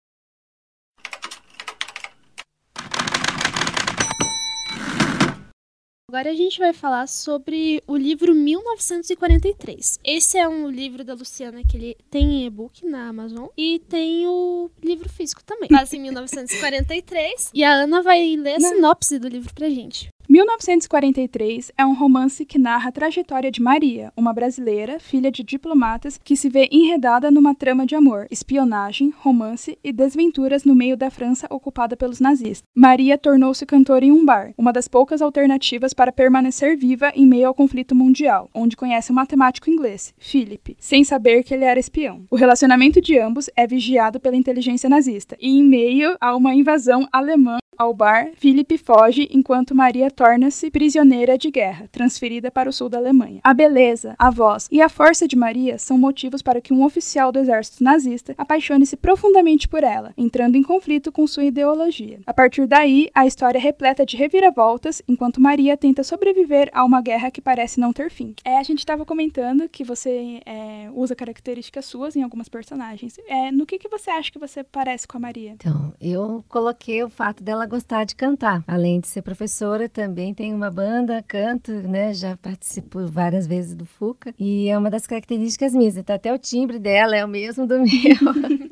Agora 6.11 6.31
a 6.31 6.35
gente 6.35 6.59
vai 6.59 6.73
falar 6.73 7.07
sobre 7.07 7.83
o 7.87 7.95
livro 7.95 8.35
1943. 8.35 10.01
Esse 10.03 10.39
é 10.39 10.49
um 10.49 10.71
livro 10.71 11.05
da 11.05 11.13
Luciana 11.13 11.63
que 11.63 11.77
ele 11.77 11.97
tem 12.11 12.41
em 12.41 12.47
e-book 12.47 12.87
na 12.87 13.09
Amazon 13.11 13.49
e 13.55 13.79
tem 13.79 14.27
o 14.27 14.71
livro 14.83 15.07
físico 15.07 15.45
também. 15.45 15.69
Passa 15.69 15.97
em 15.97 16.01
1943 16.01 17.51
e 17.53 17.63
a 17.63 17.73
Ana 17.73 18.01
vai 18.01 18.37
ler 18.37 18.55
a 18.55 18.61
sinopse 18.61 19.19
do 19.19 19.29
livro 19.29 19.53
pra 19.53 19.69
gente. 19.69 20.09
1943 20.31 21.73
é 21.75 21.87
um 21.87 21.95
romance 21.95 22.45
que 22.45 22.59
narra 22.59 22.91
a 22.91 22.93
trajetória 22.93 23.51
de 23.51 23.63
Maria, 23.63 24.13
uma 24.15 24.31
brasileira, 24.31 25.01
filha 25.01 25.31
de 25.31 25.43
diplomatas, 25.43 26.21
que 26.23 26.37
se 26.37 26.51
vê 26.51 26.69
enredada 26.71 27.31
numa 27.31 27.55
trama 27.55 27.87
de 27.87 27.95
amor, 27.95 28.27
espionagem, 28.31 29.11
romance 29.21 29.79
e 29.83 29.91
desventuras 29.91 30.65
no 30.65 30.75
meio 30.75 30.99
da 30.99 31.11
França 31.11 31.47
ocupada 31.49 31.97
pelos 31.97 32.21
nazistas. 32.21 32.69
Maria 32.75 33.17
tornou-se 33.17 33.65
cantora 33.65 34.05
em 34.05 34.13
um 34.13 34.23
bar, 34.23 34.53
uma 34.59 34.71
das 34.71 34.87
poucas 34.87 35.23
alternativas 35.23 35.95
para 35.95 36.13
permanecer 36.13 36.77
viva 36.77 37.11
em 37.15 37.27
meio 37.27 37.49
ao 37.49 37.55
conflito 37.55 37.95
mundial, 37.95 38.51
onde 38.53 38.77
conhece 38.77 39.11
um 39.11 39.15
matemático 39.15 39.71
inglês, 39.71 40.13
Philip, 40.19 40.77
sem 40.79 41.05
saber 41.05 41.43
que 41.43 41.55
ele 41.55 41.65
era 41.65 41.81
espião. 41.81 42.27
O 42.31 42.37
relacionamento 42.37 43.01
de 43.01 43.19
ambos 43.19 43.49
é 43.57 43.67
vigiado 43.67 44.21
pela 44.21 44.37
inteligência 44.37 44.91
nazista, 44.91 45.39
e 45.41 45.59
em 45.59 45.65
meio 45.65 46.19
a 46.21 46.37
uma 46.37 46.55
invasão 46.55 47.09
alemã 47.11 47.57
ao 47.79 47.95
bar, 47.95 48.31
Philip 48.35 48.77
foge 48.77 49.29
enquanto 49.31 49.75
Maria 49.75 50.11
torna-se 50.11 50.69
prisioneira 50.69 51.39
de 51.39 51.49
guerra, 51.49 51.89
transferida 51.93 52.51
para 52.51 52.69
o 52.69 52.73
sul 52.73 52.89
da 52.89 52.99
Alemanha. 52.99 53.41
A 53.45 53.55
beleza, 53.55 54.17
a 54.19 54.31
voz 54.31 54.67
e 54.73 54.83
a 54.83 54.89
força 54.89 55.29
de 55.29 55.37
Maria 55.37 55.79
são 55.79 55.97
motivos 55.97 56.43
para 56.43 56.61
que 56.61 56.73
um 56.73 56.85
oficial 56.85 57.31
do 57.31 57.39
exército 57.39 57.85
nazista 57.85 58.35
apaixone-se 58.37 58.97
profundamente 58.97 59.69
por 59.69 59.85
ela, 59.85 60.13
entrando 60.19 60.57
em 60.57 60.63
conflito 60.63 61.13
com 61.13 61.25
sua 61.27 61.45
ideologia. 61.45 62.19
A 62.27 62.35
partir 62.35 62.67
daí, 62.67 63.09
a 63.15 63.27
história 63.27 63.59
é 63.59 63.61
repleta 63.61 64.05
de 64.05 64.17
reviravoltas, 64.17 65.01
enquanto 65.07 65.41
Maria 65.41 65.77
tenta 65.77 66.03
sobreviver 66.03 66.69
a 66.73 66.85
uma 66.85 67.01
guerra 67.01 67.31
que 67.31 67.41
parece 67.41 67.79
não 67.79 67.93
ter 67.93 68.11
fim. 68.11 68.35
É, 68.45 68.59
a 68.59 68.63
gente 68.65 68.81
estava 68.81 69.05
comentando 69.05 69.69
que 69.69 69.85
você 69.85 70.41
é, 70.45 70.91
usa 70.93 71.15
características 71.15 71.85
suas 71.85 72.17
em 72.17 72.23
algumas 72.25 72.49
personagens. 72.49 73.19
É, 73.29 73.53
no 73.53 73.65
que, 73.65 73.79
que 73.79 73.89
você 73.89 74.11
acha 74.11 74.33
que 74.33 74.39
você 74.39 74.65
parece 74.65 75.07
com 75.07 75.17
a 75.17 75.21
Maria? 75.21 75.53
Então, 75.53 75.93
eu 76.01 76.45
coloquei 76.49 77.05
o 77.05 77.09
fato 77.09 77.43
dela 77.43 77.68
gostar 77.69 78.05
de 78.05 78.17
cantar. 78.17 78.65
Além 78.67 79.01
de 79.01 79.07
ser 79.07 79.23
professora, 79.23 79.89
também 79.89 80.35
tem 80.35 80.53
uma 80.55 80.71
banda, 80.71 81.23
canto, 81.27 81.71
né? 81.73 82.13
Já 82.13 82.37
participo 82.37 83.07
várias 83.07 83.47
vezes 83.47 83.75
do 83.75 83.85
FUCA. 83.85 84.35
E 84.39 84.69
é 84.69 84.77
uma 84.77 84.91
das 84.91 85.07
características 85.07 85.73
minhas. 85.73 85.97
Então, 85.97 86.17
até 86.17 86.33
o 86.33 86.39
timbre 86.39 86.79
dela 86.79 87.17
é 87.17 87.25
o 87.25 87.29
mesmo 87.29 87.67
do 87.67 87.79
meu. 87.81 87.87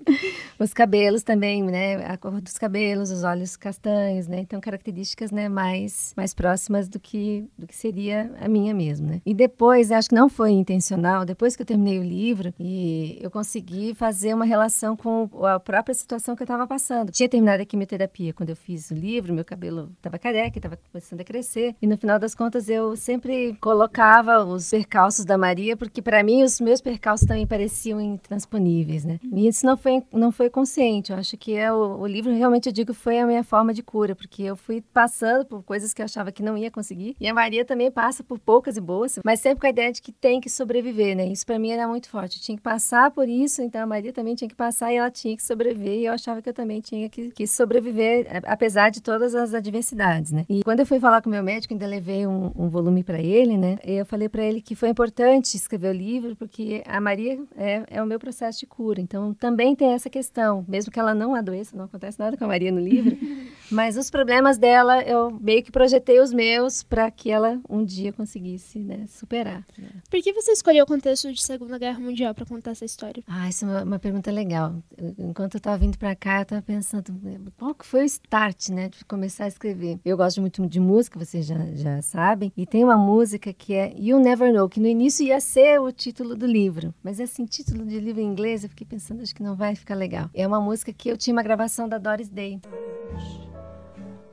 os 0.59 0.73
cabelos 0.73 1.23
também, 1.23 1.63
né? 1.63 2.05
A 2.07 2.17
cor 2.17 2.41
dos 2.41 2.59
cabelos, 2.59 3.11
os 3.11 3.25
olhos 3.25 3.57
castanhos, 3.57 4.27
né? 4.27 4.41
Então, 4.41 4.61
características, 4.61 5.31
né? 5.31 5.49
Mais, 5.49 6.13
mais 6.17 6.35
próximas 6.35 6.89
do 6.89 6.99
que, 6.99 7.45
do 7.59 7.67
que 7.67 7.75
seria 7.75 8.33
a 8.41 8.49
minha 8.49 8.75
mesmo, 8.75 9.09
né? 9.09 9.21
E 9.25 9.35
depois, 9.35 9.91
acho 9.91 10.09
que 10.09 10.15
não 10.15 10.29
foi 10.29 10.53
intencional, 10.53 11.25
depois 11.25 11.57
que 11.57 11.63
eu 11.63 11.67
terminei 11.67 11.99
o 11.99 12.03
livro, 12.03 12.53
e 12.59 13.19
eu 13.21 13.31
consegui 13.31 13.95
fazer 13.95 14.35
uma 14.35 14.45
relação 14.45 14.97
com 14.97 15.29
a 15.45 15.59
própria 15.59 15.95
situação 15.95 16.35
que 16.37 16.43
eu 16.43 16.47
estava 16.47 16.67
passando. 16.67 17.11
Tinha 17.13 17.29
terminado 17.29 17.63
a 17.63 17.67
quimioterapia 17.67 18.33
quando 18.33 18.51
eu 18.51 18.57
fiz 18.57 18.91
o 18.91 18.95
livro, 18.95 19.35
meu 19.35 19.45
cabelo 19.45 19.91
estava 19.97 20.19
careca, 20.19 20.59
estava 20.59 20.79
começando 20.91 21.21
a 21.21 21.25
crescer. 21.25 21.75
E 21.81 21.87
no 21.87 21.97
final 21.97 22.19
das 22.19 22.35
contas 22.35 22.69
eu 22.69 22.97
sempre 22.97 23.57
colocava 23.61 24.45
os 24.45 24.71
percalços 24.71 25.25
da 25.25 25.37
Maria, 25.39 25.77
porque 25.77 26.01
para 26.01 26.23
mim 26.23 26.43
os 26.43 26.61
meus 26.61 26.81
percalços 26.81 27.27
também 27.27 27.47
pareciam 27.47 28.01
intransponíveis, 28.01 29.05
né? 29.05 29.19
E 29.33 29.47
isso 29.47 29.67
não 29.67 29.77
foi, 29.77 29.96
não 30.12 30.31
foi 30.31 30.50
consciente. 30.50 31.12
Eu 31.12 31.19
acho 31.19 31.37
que 31.37 31.55
é 31.55 31.73
o, 31.73 32.00
o, 32.00 32.07
livro, 32.07 32.33
realmente, 32.35 32.67
eu 32.67 32.73
digo, 32.73 32.95
foi 32.95 33.19
a 33.19 33.26
minha 33.26 33.45
forma 33.45 33.73
de 33.73 33.83
cura, 33.83 34.15
porque 34.15 34.43
eu 34.43 34.57
fui 34.57 34.81
passando 34.81 35.45
por 35.45 35.62
coisas 35.62 35.93
que 35.93 36.03
eu 36.03 36.05
achava 36.05 36.33
que 36.33 36.43
não 36.43 36.57
ia 36.57 36.71
conseguir. 36.71 37.17
E 37.21 37.29
a 37.29 37.35
Maria 37.35 37.65
também 37.65 37.91
passa 37.91 38.23
por 38.23 38.38
poucas 38.38 38.76
e 38.76 38.81
boas, 38.81 39.19
mas 39.25 39.41
sempre 39.41 39.61
com 39.61 39.67
a 39.67 39.71
ideia 39.71 39.93
de 39.93 40.03
que 40.03 40.12
tem 40.12 40.41
que 40.41 40.50
sobreviver, 40.50 41.17
né? 41.17 41.26
Isso 41.26 41.47
para 41.47 41.59
mim 41.59 41.71
era 41.71 41.87
muito 41.87 42.09
forte. 42.09 42.38
Eu 42.38 42.43
tinha 42.43 42.57
que 42.57 42.62
passar 42.62 43.11
por 43.11 43.29
isso, 43.29 43.62
então 43.62 43.83
a 43.83 43.87
Maria 43.87 44.12
também 44.12 44.35
tinha 44.35 44.49
que 44.49 44.55
passar 44.55 44.93
e 44.93 44.97
ela 44.97 45.11
tinha 45.11 45.37
que 45.37 45.43
sobreviver. 45.43 45.99
E 46.00 46.07
eu 46.07 46.12
achava 46.12 46.41
que 46.43 46.49
eu 46.49 46.55
também 46.55 46.81
tinha 46.81 47.09
que, 47.09 47.31
que 47.31 47.47
sobreviver, 47.47 48.26
apesar 48.45 48.91
de 48.91 49.00
todas 49.03 49.35
as 49.35 49.55
adversidades, 49.55 50.33
né? 50.33 50.45
E 50.49 50.62
quando 50.62 50.81
eu 50.81 50.87
fui 50.87 51.00
falar 51.00 51.23
com 51.23 51.29
o 51.29 51.33
meu 51.33 51.43
médico, 51.43 51.75
ainda 51.75 51.87
levei 51.87 52.26
um, 52.26 52.53
um 52.57 52.69
volume 52.69 53.03
para 53.03 53.21
ele, 53.21 53.57
né? 53.57 53.79
Eu 53.85 54.05
falei 54.05 54.29
para 54.29 54.43
ele 54.43 54.61
que 54.61 54.75
foi 54.75 54.88
importante 54.88 55.57
escrever 55.57 55.91
o 55.91 55.93
livro, 55.93 56.37
porque 56.37 56.83
a 56.87 57.00
Maria 57.00 57.38
é, 57.57 57.85
é 57.88 58.03
o 58.03 58.07
meu 58.07 58.19
processo 58.19 58.61
de 58.61 58.67
cura. 58.67 59.00
Então, 59.00 59.35
também 59.35 59.75
tem 59.75 59.86
essa 59.93 60.11
questão, 60.11 60.64
mesmo 60.69 60.90
que 60.90 60.99
ela 60.99 61.14
não 61.14 61.35
adoeça, 61.35 61.76
não 61.76 61.85
acontece 61.85 62.19
nada 62.19 62.37
com 62.37 62.45
a 62.45 62.49
Maria 62.49 62.73
no 62.73 62.81
livro, 62.81 63.16
mas 63.71 63.97
os 63.97 64.11
problemas 64.11 64.59
dela, 64.59 65.02
eu 65.02 65.31
meio 65.40 65.62
que 65.62 65.71
projetei 65.71 66.21
os 66.21 66.33
meus 66.33 66.83
para 66.83 67.11
que 67.11 67.31
ela 67.31 67.61
um 67.69 67.85
dia 67.85 68.12
conseguisse 68.12 68.78
né, 68.78 69.07
superar. 69.09 69.64
Né? 69.78 69.88
Por 70.11 70.21
que 70.23 70.33
você 70.33 70.52
escolheu 70.52 70.85
o 70.85 70.87
contexto 70.87 71.33
de 71.33 71.43
Segunda 71.43 71.78
Guerra 71.78 72.00
Mundial 72.00 72.35
para 72.35 72.47
contar 72.47 72.73
essa 72.73 72.85
história? 72.85 73.23
Ah, 73.26 73.49
essa 73.49 73.64
é 73.64 73.69
uma, 73.69 73.83
uma 73.83 73.99
pergunta 73.99 74.31
legal. 74.31 74.75
Enquanto 75.19 75.55
eu 75.55 75.59
estava 75.59 75.78
vindo 75.78 75.99
para 75.99 76.14
cá, 76.14 76.38
eu 76.38 76.43
estava 76.43 76.62
pensando, 76.62 77.14
qual 77.57 77.75
que 77.75 77.87
foi 77.87 78.02
o 78.02 78.07
start, 78.07 78.71
né, 78.71 78.88
de 78.88 79.05
começar 79.05 79.45
a 79.45 79.49
escrever? 79.49 79.99
Eu 80.05 80.16
gosto 80.16 80.40
muito 80.40 80.66
de 80.66 80.81
música, 80.81 81.19
vocês 81.19 81.47
já, 81.47 81.59
já 81.75 82.02
sabem, 82.02 82.52
e 82.57 82.66
tem 82.66 82.85
uma 82.85 82.97
música 82.97 83.52
que 83.52 83.75
é 83.75 83.95
You 83.97 84.19
Never 84.19 84.52
Know, 84.52 84.69
que 84.69 84.81
no 84.81 84.87
início 84.87 85.26
ia 85.26 85.40
ser 85.40 85.81
o 85.81 85.93
título 85.93 86.35
do 86.35 86.47
livro, 86.47 86.95
mas 87.02 87.21
assim, 87.21 87.45
título 87.45 87.85
de 87.85 87.99
livro 88.00 88.21
em 88.21 88.26
inglês, 88.26 88.64
eu 88.64 88.71
fiquei 88.71 88.87
pensando, 88.87 89.23
acho 89.23 89.35
que 89.35 89.43
não 89.43 89.55
vai 89.55 89.75
ficar 89.76 89.95
legal. 89.95 90.30
É 90.35 90.47
uma 90.47 90.61
música 90.61 90.92
que 90.92 91.09
eu 91.09 91.16
tinha 91.16 91.35
uma 91.35 91.42
gravação 91.42 91.88
da 91.88 91.99
Doris 91.99 92.28
Day. 92.28 92.61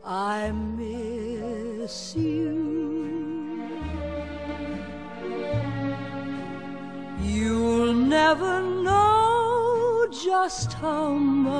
I 0.06 0.52
miss 0.52 2.14
you. 2.16 2.84
You'll 7.22 7.94
never 7.94 8.62
know 8.62 10.08
just 10.12 10.74
how 10.74 11.14
much 11.14 11.54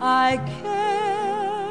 I 0.00 0.38
care. 0.62 1.65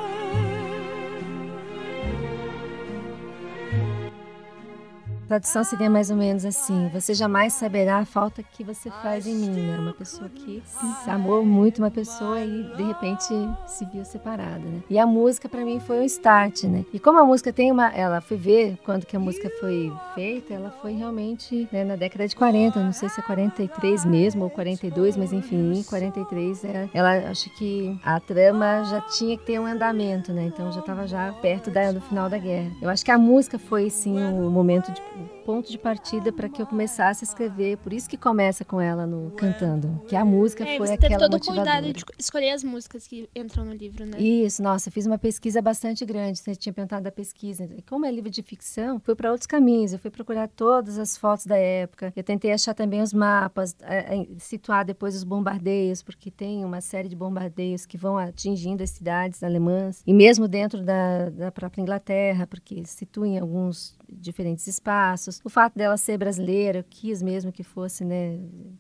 A 5.26 5.28
tradução 5.28 5.64
seria 5.64 5.90
mais 5.90 6.12
ou 6.12 6.16
menos 6.16 6.46
assim: 6.46 6.88
Você 6.94 7.16
jamais 7.16 7.54
saberá 7.54 7.98
a 7.98 8.06
falta 8.06 8.44
que 8.44 8.64
você 8.64 8.92
faz 9.02 9.26
em 9.26 9.34
mim. 9.34 9.50
Né? 9.50 9.80
Uma 9.80 9.94
pessoa 9.94 10.30
que 10.30 10.62
amou 11.08 11.44
muito 11.44 11.80
uma 11.80 11.90
pessoa 11.90 12.40
e 12.42 12.64
de 12.76 12.84
repente 12.84 13.34
se 13.66 13.86
viu 13.86 14.06
separada. 14.06 14.60
Né? 14.60 14.84
E 14.88 15.00
a 15.00 15.08
música 15.08 15.50
para 15.50 15.66
mim 15.66 15.80
foi 15.80 16.00
um 16.00 16.04
start, 16.04 16.66
né? 16.66 16.86
E 16.94 17.00
como 17.00 17.18
a 17.18 17.26
música 17.26 17.52
tem 17.52 17.72
uma, 17.72 17.90
ela 17.90 18.22
fui 18.22 18.38
ver 18.38 18.78
quando 18.86 19.04
que 19.04 19.16
a 19.16 19.20
música 19.20 19.50
foi 19.60 19.92
feita, 20.14 20.54
ela 20.54 20.70
foi 20.80 20.94
realmente 20.94 21.68
né, 21.72 21.84
na 21.84 21.96
década 21.96 22.28
de 22.28 22.36
40, 22.36 22.80
não 22.80 22.94
sei 22.94 23.10
se 23.10 23.20
é 23.20 23.24
43 23.24 24.06
mesmo 24.06 24.44
ou 24.44 24.50
42, 24.52 25.18
mas 25.18 25.34
enfim, 25.34 25.84
43 25.90 26.66
é, 26.66 26.90
ela 26.94 27.32
acho 27.32 27.50
que 27.58 28.00
a 28.04 28.20
trama 28.20 28.84
já 28.84 29.02
tinha 29.02 29.36
que 29.36 29.46
ter 29.46 29.60
um 29.60 29.66
andamento, 29.66 30.32
né? 30.32 30.46
Então 30.46 30.72
já 30.72 30.82
estava 30.82 31.08
já 31.08 31.34
perto 31.42 31.72
da, 31.72 31.92
do 31.92 32.02
final 32.02 32.30
da 32.30 32.38
guerra. 32.38 32.70
Eu 32.80 32.90
acho 32.90 33.04
que 33.04 33.10
a 33.10 33.18
música 33.18 33.58
foi 33.58 33.90
sim 33.90 34.16
o 34.24 34.52
momento 34.52 34.92
de 34.92 35.02
ponto 35.46 35.72
de 35.72 35.78
partida 35.78 36.32
para 36.32 36.50
que 36.50 36.62
eu 36.62 36.66
começasse 36.66 37.24
a 37.24 37.28
escrever. 37.28 37.78
Por 37.78 37.94
isso 37.94 38.10
que 38.10 38.18
começa 38.18 38.66
com 38.66 38.82
ela 38.82 39.06
no 39.06 39.32
cantando, 39.32 40.02
que 40.08 40.16
a 40.16 40.26
música 40.26 40.64
é, 40.64 40.78
foi 40.78 40.88
você 40.88 40.94
aquela 40.94 41.10
teve 41.10 41.20
todo 41.20 41.34
motivadora. 41.34 41.62
o 41.62 41.84
cuidado 41.84 41.94
de 41.94 42.06
escolher 42.18 42.52
as 42.52 42.64
músicas 42.64 43.08
que 43.08 43.30
entram 43.36 43.66
no 43.66 43.74
livro, 43.74 44.06
né? 44.06 44.20
Isso, 44.20 44.62
nossa, 44.62 44.90
fiz 44.92 45.06
uma 45.06 45.18
pesquisa 45.18 45.62
bastante 45.62 46.06
grande. 46.06 46.40
Você 46.40 46.56
tinha 46.56 46.74
perguntado 46.74 47.04
da 47.04 47.12
pesquisa. 47.12 47.70
Como 47.88 48.06
é 48.06 48.12
livro 48.12 48.30
de 48.30 48.42
ficção, 48.42 49.00
fui 49.00 49.16
para 49.16 49.32
outros 49.32 49.48
caminhos. 49.48 49.94
Eu 49.94 50.00
fui 50.00 50.12
procurar 50.12 50.48
todas 50.48 50.98
as 50.98 51.18
fotos 51.18 51.46
da 51.46 51.58
época. 51.58 52.12
Eu 52.16 52.24
tentei 52.24 52.52
achar 52.52 52.74
também 52.74 53.02
os 53.02 53.14
mapas, 53.14 53.76
situar 54.40 54.86
depois 54.86 55.16
os 55.16 55.24
bombardeios, 55.24 56.02
porque 56.02 56.32
tem 56.32 56.64
uma 56.66 56.82
série 56.82 57.08
de 57.08 57.16
bombardeios 57.16 57.86
que 57.86 57.98
vão 57.98 58.18
atingindo 58.18 58.84
as 58.84 58.90
cidades 58.90 59.44
alemãs 59.44 60.02
e 60.06 60.14
mesmo 60.14 60.48
dentro 60.48 60.84
da, 60.84 61.30
da 61.30 61.52
própria 61.52 61.82
Inglaterra, 61.82 62.48
porque 62.48 62.84
situam 62.86 63.26
em 63.26 63.40
alguns 63.40 63.98
diferentes 64.10 64.68
espaços. 64.68 65.42
O 65.44 65.50
fato 65.50 65.76
dela 65.76 65.98
ser 65.98 66.18
brasileira, 66.18 66.80
eu 66.80 66.86
quis 66.90 67.22
mesmo 67.22 67.52
que 67.52 67.64
fosse, 67.64 68.04
né, 68.04 68.40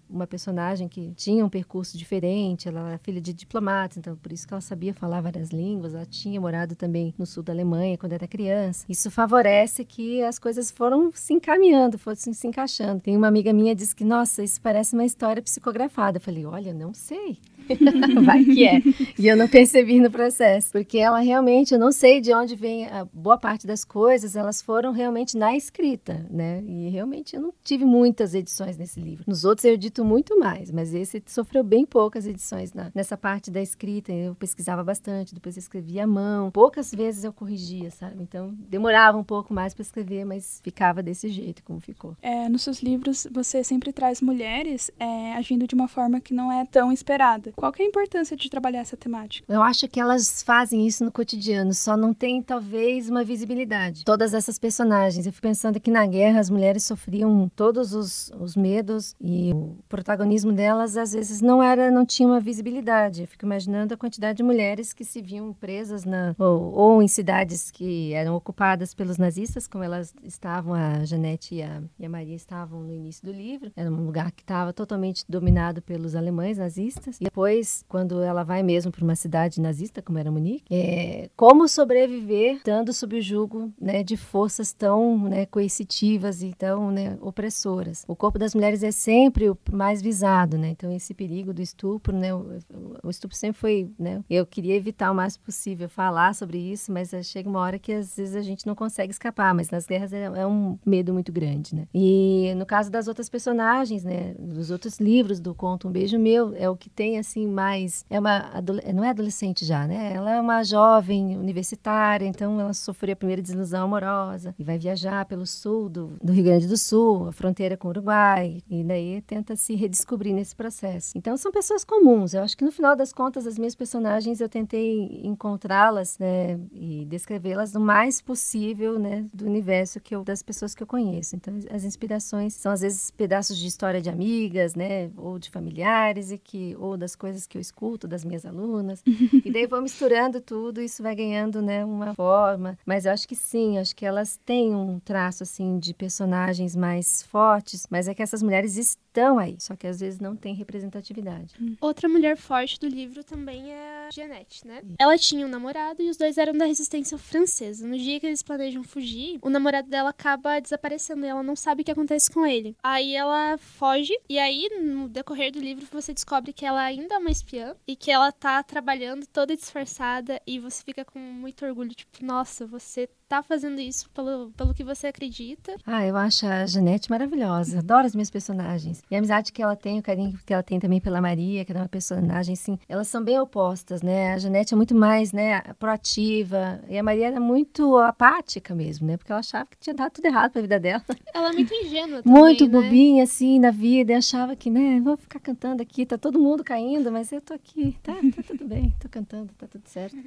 uma 0.10 0.27
personagem 0.27 0.88
que 0.88 1.13
tinha 1.15 1.46
um 1.46 1.50
percurso 1.50 1.98
diferente. 1.98 2.67
Ela 2.67 2.89
era 2.89 2.98
filha 2.98 3.22
de 3.22 3.34
diplomatas, 3.34 3.98
então 3.98 4.15
por 4.15 4.32
isso 4.32 4.48
que 4.48 4.53
ela 4.53 4.62
sabia 4.62 4.94
falar 4.94 5.22
várias 5.22 5.50
línguas. 5.50 5.94
Ela 5.94 6.05
tinha 6.05 6.39
morado 6.39 6.75
também 6.75 7.13
no 7.17 7.25
sul 7.25 7.44
da 7.44 7.53
Alemanha 7.53 7.98
quando 7.98 8.13
era 8.13 8.27
criança. 8.27 8.86
Isso 8.89 9.12
favorece 9.12 9.86
que 9.86 10.24
as 10.24 10.39
coisas 10.39 10.72
foram 10.72 11.12
se 11.13 11.34
encaminhando, 11.34 11.98
foram 11.98 12.15
se 12.15 12.48
encaixando. 12.48 13.01
Tem 13.01 13.15
uma 13.15 13.27
amiga 13.27 13.53
minha 13.53 13.75
disse 13.75 13.96
que, 13.96 14.03
nossa, 14.03 14.44
isso 14.44 14.60
parece 14.62 14.94
uma 14.94 15.05
história 15.05 15.41
psicografada. 15.41 16.17
Eu 16.17 16.22
falei, 16.22 16.46
olha, 16.46 16.74
não 16.74 16.94
sei. 16.94 17.38
Vai 18.24 18.44
que 18.44 18.67
é. 18.67 18.82
E 19.17 19.27
eu 19.27 19.36
não 19.36 19.48
percebi 19.48 20.00
no 20.00 20.12
processo. 20.12 20.72
Porque 20.72 20.98
ela 20.98 21.20
realmente, 21.20 21.74
eu 21.74 21.79
não 21.79 21.91
sei 21.91 22.22
de 22.22 22.34
onde 22.34 22.55
vem 22.55 22.88
a 22.88 23.05
boa 23.13 23.38
parte 23.38 23.65
das 23.65 23.84
coisas, 23.84 24.36
elas 24.36 24.62
foram 24.62 24.91
realmente 24.91 25.14
na 25.38 25.55
escrita, 25.55 26.25
né? 26.29 26.62
E 26.65 26.89
realmente 26.89 27.36
eu 27.36 27.41
não 27.41 27.53
tive 27.63 27.86
muitas 27.86 28.34
edições 28.34 28.77
nesse 28.77 29.00
livro. 29.00 29.24
Nos 29.27 29.45
outros 29.45 29.65
eu 29.65 29.74
edito 29.74 30.03
muito 30.03 30.38
mais, 30.39 30.72
mas 30.72 30.93
esse 30.93 31.22
sofreu 31.27 31.63
bem 31.63 31.86
poucas 31.86 32.25
edições 32.25 32.74
na, 32.74 32.91
nessa 32.93 33.17
parte 33.17 33.50
da 33.50 33.62
escrita. 33.62 34.12
Eu 34.12 34.36
pesquisava 34.36 34.84
bastante, 34.84 35.34
depois 35.34 35.55
eu 35.55 35.60
escrevia 35.62 36.03
à 36.03 36.07
mão. 36.07 36.51
Poucas 36.51 36.91
vezes 36.91 37.24
eu 37.24 37.34
corrigia, 37.34 37.91
sabe? 37.91 38.22
Então 38.22 38.53
demorava 38.69 39.17
um 39.17 39.24
pouco 39.24 39.53
mais 39.53 39.74
para 39.74 39.81
escrever, 39.81 40.25
mas 40.25 40.60
ficava 40.63 41.01
desse 41.01 41.29
jeito 41.29 41.63
como 41.63 41.79
ficou. 41.79 42.15
É, 42.22 42.50
nos 42.50 42.63
seus 42.63 42.81
livros 42.81 43.27
você 43.31 43.63
sempre 43.63 43.91
traz 43.93 44.22
mulheres 44.22 44.91
é, 45.00 45.34
agindo 45.34 45.67
de 45.67 45.75
uma 45.75 45.88
forma 45.88 46.19
que 46.19 46.34
não 46.34 46.51
é 46.51 46.65
tão 46.65 46.91
esperada. 46.91 47.53
Qual 47.55 47.72
que 47.72 47.81
é 47.81 47.86
a 47.86 47.89
importância 47.89 48.36
de 48.36 48.50
trabalhar 48.50 48.79
essa 48.79 48.98
temática? 48.98 49.45
Eu 49.51 49.62
acho 49.62 49.88
que 49.88 50.00
elas 50.00 50.41
fazem 50.43 50.86
isso 50.88 51.03
no 51.03 51.12
cotidiano, 51.12 51.74
só 51.74 51.95
não 51.95 52.13
tem 52.13 52.41
talvez 52.41 53.10
uma 53.10 53.24
visibilidade. 53.24 54.03
Todas 54.03 54.34
essas 54.34 54.57
personagens, 54.57 55.05
eu 55.14 55.32
fico 55.32 55.42
pensando 55.42 55.80
que 55.80 55.92
na 55.92 56.06
guerra 56.06 56.40
as 56.40 56.50
mulheres 56.50 56.84
sofriam 56.84 57.50
todos 57.56 57.94
os, 57.94 58.32
os 58.40 58.56
medos 58.56 59.16
e 59.22 59.52
o 59.54 59.78
protagonismo 59.88 60.52
delas 60.52 60.98
às 60.98 61.14
vezes 61.14 61.42
não 61.42 61.62
era, 61.62 61.92
não 61.92 62.06
tinha 62.06 62.28
uma 62.28 62.40
visibilidade. 62.40 63.22
Eu 63.22 63.28
fico 63.28 63.46
imaginando 63.46 63.94
a 63.94 63.98
quantidade 63.98 64.38
de 64.38 64.44
mulheres 64.44 64.94
que 64.94 65.06
se 65.06 65.22
viam 65.22 65.54
presas 65.54 66.06
na 66.06 66.36
ou, 66.40 66.74
ou 66.74 67.04
em 67.04 67.08
cidades 67.08 67.70
que 67.72 68.14
eram 68.14 68.36
ocupadas 68.36 68.94
pelos 68.94 69.18
nazistas, 69.18 69.68
como 69.68 69.84
elas 69.84 70.14
estavam, 70.24 70.74
a 70.74 71.04
Janete 71.06 71.56
e 71.56 71.64
a, 71.64 71.82
e 72.00 72.06
a 72.06 72.10
Maria 72.10 72.36
estavam 72.36 72.82
no 72.82 72.94
início 72.94 73.26
do 73.26 73.32
livro. 73.32 73.72
Era 73.76 73.92
um 73.92 74.06
lugar 74.06 74.32
que 74.32 74.42
estava 74.42 74.74
totalmente 74.74 75.24
dominado 75.28 75.82
pelos 75.82 76.16
alemães 76.16 76.58
nazistas. 76.58 77.18
E 77.20 77.26
depois, 77.26 77.84
quando 77.88 78.22
ela 78.22 78.44
vai 78.44 78.64
mesmo 78.64 78.92
para 78.92 79.04
uma 79.04 79.16
cidade 79.16 79.62
nazista, 79.62 80.02
como 80.02 80.18
era 80.18 80.32
Munique, 80.32 80.66
é, 80.72 81.30
como 81.36 81.68
sobreviver 81.68 82.56
estando 82.56 82.94
sob 82.94 83.18
o 83.18 83.22
jugo 83.22 83.72
né, 83.80 84.04
de 84.04 84.18
forças 84.18 84.74
tão 84.74 84.95
né, 85.18 85.46
coercitivas 85.46 86.42
e 86.42 86.54
tão 86.54 86.92
né, 86.92 87.18
opressoras. 87.22 88.04
O 88.08 88.16
corpo 88.16 88.38
das 88.38 88.54
mulheres 88.54 88.84
é 88.84 88.92
sempre 88.92 89.50
o 89.50 89.58
mais 89.72 90.02
visado, 90.02 90.58
né? 90.58 90.70
Então, 90.70 90.92
esse 90.92 91.14
perigo 91.14 91.54
do 91.54 91.62
estupro, 91.62 92.16
né? 92.16 92.34
O, 92.34 92.62
o 93.04 93.10
estupro 93.10 93.36
sempre 93.36 93.60
foi, 93.60 93.90
né? 93.98 94.24
Eu 94.30 94.46
queria 94.46 94.75
evitar 94.75 95.12
o 95.12 95.16
mais 95.16 95.38
possível 95.38 95.90
falar 95.90 96.34
sobre 96.34 96.58
isso, 96.58 96.92
mas 96.92 97.12
chega 97.24 97.50
uma 97.50 97.60
hora 97.60 97.80
que 97.80 97.92
às 97.92 98.16
vezes 98.16 98.36
a 98.36 98.42
gente 98.42 98.66
não 98.66 98.75
consegue 98.75 99.12
escapar, 99.12 99.54
mas 99.54 99.70
nas 99.70 99.86
guerras 99.86 100.14
é, 100.14 100.24
é 100.24 100.48
um 100.48 100.78
medo 100.86 101.14
muito 101.14 101.32
grande, 101.32 101.75
né? 101.75 101.88
E 101.94 102.54
no 102.58 102.66
caso 102.66 102.92
das 102.92 103.08
outras 103.08 103.30
personagens, 103.30 104.04
né? 104.04 104.36
Dos 104.38 104.72
outros 104.72 105.00
livros 105.00 105.40
do 105.40 105.54
Conto 105.54 105.88
Um 105.88 105.92
Beijo 105.92 106.20
Meu, 106.20 106.54
é 106.56 106.70
o 106.70 106.75
que 106.75 106.90
tem, 106.90 107.18
assim 107.18 107.48
mais 107.48 108.06
é 108.10 108.20
uma 108.20 108.52
não 108.94 109.04
é 109.04 109.10
adolescente 109.10 109.66
já, 109.66 109.88
né? 109.88 110.14
Ela 110.14 110.36
é 110.36 110.42
uma 110.42 110.64
jovem 110.64 111.38
universitária, 111.38 112.25
então 112.25 112.60
ela 112.60 112.74
sofreu 112.74 113.14
a 113.14 113.16
primeira 113.16 113.42
desilusão 113.42 113.86
amorosa 113.86 114.54
e 114.58 114.64
vai 114.64 114.78
viajar 114.86 115.25
pelo 115.25 115.48
sul 115.48 115.89
do, 115.89 116.15
do 116.22 116.32
Rio 116.32 116.44
Grande 116.44 116.68
do 116.68 116.77
Sul, 116.77 117.30
a 117.30 117.32
fronteira 117.32 117.75
com 117.75 117.88
o 117.88 117.92
Uruguai, 117.92 118.62
e 118.70 118.84
daí 118.84 119.20
tenta 119.22 119.56
se 119.56 119.74
redescobrir 119.74 120.32
nesse 120.32 120.56
processo. 120.56 121.18
Então 121.18 121.36
são 121.36 121.51
pessoas 121.51 121.84
comuns. 121.84 122.36
Eu 122.36 122.44
acho 122.44 122.56
que 122.56 122.63
no 122.63 122.72
final 122.72 122.96
das 122.96 123.12
contas 123.12 123.48
as 123.48 123.58
minhas 123.58 123.74
personagens 123.74 124.39
eu 124.39 124.48
tentei 124.48 125.22
encontrá-las 125.24 126.20
né, 126.20 126.60
e 126.72 127.04
descrevê-las 127.06 127.74
o 127.74 127.80
mais 127.80 128.22
possível, 128.22 129.00
né, 129.00 129.25
do 129.34 129.46
universo 129.46 130.00
que 130.00 130.15
eu 130.15 130.24
das 130.24 130.44
pessoas 130.44 130.75
que 130.75 130.84
eu 130.84 130.88
conheço. 130.88 131.36
Então 131.36 131.58
as 131.72 131.84
inspirações 131.84 132.54
são 132.54 132.72
às 132.72 132.82
vezes 132.82 133.10
pedaços 133.10 133.58
de 133.58 133.65
história 133.65 134.00
de 134.00 134.10
amigas, 134.10 134.75
né, 134.75 135.10
ou 135.18 135.39
de 135.39 135.50
familiares 135.50 136.30
e 136.32 136.38
que 136.38 136.75
ou 136.80 136.96
das 136.96 137.15
coisas 137.15 137.48
que 137.48 137.58
eu 137.58 137.62
escuto 137.62 138.08
das 138.08 138.24
minhas 138.24 138.46
alunas. 138.46 139.01
e 139.44 139.51
daí 139.51 139.65
vou 139.65 139.82
misturando 139.82 140.39
tudo, 140.39 140.80
isso 140.80 141.01
vai 141.01 141.15
ganhando, 141.15 141.60
né, 141.60 141.84
uma 141.84 142.13
forma. 142.13 142.77
Mas 142.86 143.06
eu 143.06 143.12
acho 143.12 143.27
que 143.27 143.36
sim, 143.36 143.80
acho 143.80 143.96
que 143.96 144.06
elas 144.06 144.39
têm 144.46 144.75
um 144.75 145.00
traço 145.00 145.44
assim 145.44 145.79
de 145.79 145.94
personagens 145.94 146.75
mais 146.75 147.24
fortes, 147.24 147.88
mas 147.89 148.08
é 148.08 148.13
que 148.13 148.24
essas 148.24 148.44
mulheres 148.44 148.75
estão 149.15 149.39
aí, 149.39 149.55
só 149.60 149.75
que 149.75 149.88
às 149.88 150.01
vezes 150.01 150.19
não 150.19 150.36
tem 150.36 150.53
representatividade. 150.53 151.55
Outra 151.79 152.10
mulher 152.10 152.36
forte 152.36 152.79
do 152.79 152.88
livro 152.88 153.24
também 153.24 153.72
é 153.72 154.07
a 154.07 154.12
Jeannette, 154.12 154.67
né? 154.67 154.81
Ela 155.00 155.17
tinha 155.17 155.45
um 155.45 155.50
namorado 155.50 156.01
e 156.01 156.10
os 156.10 156.17
dois 156.17 156.38
eram 156.38 156.53
da 156.53 156.65
resistência 156.65 157.17
francesa. 157.17 157.88
No 157.88 157.98
dia 157.98 158.19
que 158.19 158.27
eles 158.27 158.43
planejam 158.43 158.84
fugir, 158.84 159.39
o 159.41 159.50
namorado 159.50 159.89
dela 159.89 160.10
acaba 160.10 160.60
desaparecendo 160.60 161.25
e 161.25 161.29
ela 161.29 161.41
não 161.41 161.55
sabe 161.55 161.81
o 161.81 161.86
que 161.86 161.91
acontece 161.91 162.29
com 162.29 162.45
ele. 162.45 162.75
Aí 162.84 163.15
ela 163.15 163.57
foge 163.57 164.13
e 164.29 164.38
aí 164.38 164.69
no 164.81 165.07
decorrer 165.07 165.51
do 165.51 165.60
livro 165.60 165.88
você 165.91 166.13
descobre 166.13 166.51
que 166.51 166.65
ela 166.65 166.81
ainda 166.81 167.15
é 167.15 167.17
uma 167.17 167.31
espiã 167.31 167.75
e 167.88 167.95
que 167.95 168.12
ela 168.12 168.31
tá 168.31 168.62
trabalhando 168.63 169.25
toda 169.27 169.55
disfarçada 169.55 170.41
e 170.45 170.60
você 170.60 170.84
fica 170.84 171.05
com 171.05 171.19
muito 171.19 171.65
orgulho, 171.65 171.91
tipo, 171.91 172.25
nossa, 172.25 172.65
você 172.67 173.07
tá 173.27 173.41
fazendo 173.41 173.79
isso 173.79 174.10
pelo, 174.10 174.51
pelo 174.51 174.74
que 174.74 174.84
você 174.84 175.07
acredita. 175.07 175.75
Ah, 175.86 176.05
eu 176.05 176.15
acho 176.15 176.45
a 176.45 176.65
Janete 176.65 177.10
maravilhosa. 177.10 177.79
Adoro 177.79 178.05
as 178.05 178.15
minhas 178.15 178.29
personagens. 178.29 179.01
E 179.10 179.16
a 179.16 179.20
amizade 179.20 179.52
que 179.54 179.62
ela 179.62 179.76
tem, 179.76 180.00
o 180.00 180.04
carinho 180.04 180.38
que 180.46 180.54
ela 180.54 180.64
tem 180.64 180.80
também 180.80 181.00
pela 181.00 181.22
Maria, 181.22 181.64
que 181.64 181.72
é 181.72 181.76
uma 181.76 181.88
personagem, 181.88 182.54
assim, 182.54 182.80
elas 182.90 183.08
são 183.08 183.24
bem 183.24 183.40
opostas, 183.40 184.02
né? 184.02 184.34
A 184.34 184.38
Janete 184.38 184.74
é 184.74 184.78
muito 184.78 184.96
mais, 184.96 185.32
né, 185.32 185.62
proativa. 185.78 186.82
E 186.90 186.98
a 186.98 187.04
Maria 187.04 187.28
era 187.28 187.40
muito 187.40 187.98
apática 187.98 188.74
mesmo, 188.74 189.06
né? 189.08 189.18
Porque 189.18 189.32
ela 189.32 189.40
achava 189.40 189.66
que 189.70 189.78
tinha 189.78 189.94
dado 189.94 190.12
tudo 190.12 190.26
errado 190.26 190.52
pra 190.52 190.62
vida 190.62 190.80
dela. 190.80 191.04
Ela 191.34 191.50
é 191.50 191.54
muito 191.54 191.74
ingênua 191.74 192.22
também, 192.24 192.42
Muito 192.42 192.66
né? 192.66 192.70
bobinha, 192.70 193.24
assim, 193.24 193.60
na 193.60 193.72
vida. 193.72 194.14
E 194.14 194.16
achava 194.16 194.56
que, 194.56 194.70
né, 194.70 195.00
vou 195.02 195.18
ficar 195.18 195.40
cantando 195.40 195.82
aqui, 195.82 196.06
tá 196.06 196.18
todo 196.18 196.40
mundo 196.40 196.64
caindo, 196.64 197.12
mas 197.12 197.32
eu 197.32 197.42
tô 197.42 197.54
aqui, 197.54 197.98
tá, 198.02 198.14
tá 198.14 198.44
tudo 198.48 198.66
bem, 198.68 198.94
tô 199.00 199.08
cantando, 199.08 199.52
tá 199.58 199.68
tudo 199.68 199.88
certo. 199.88 200.18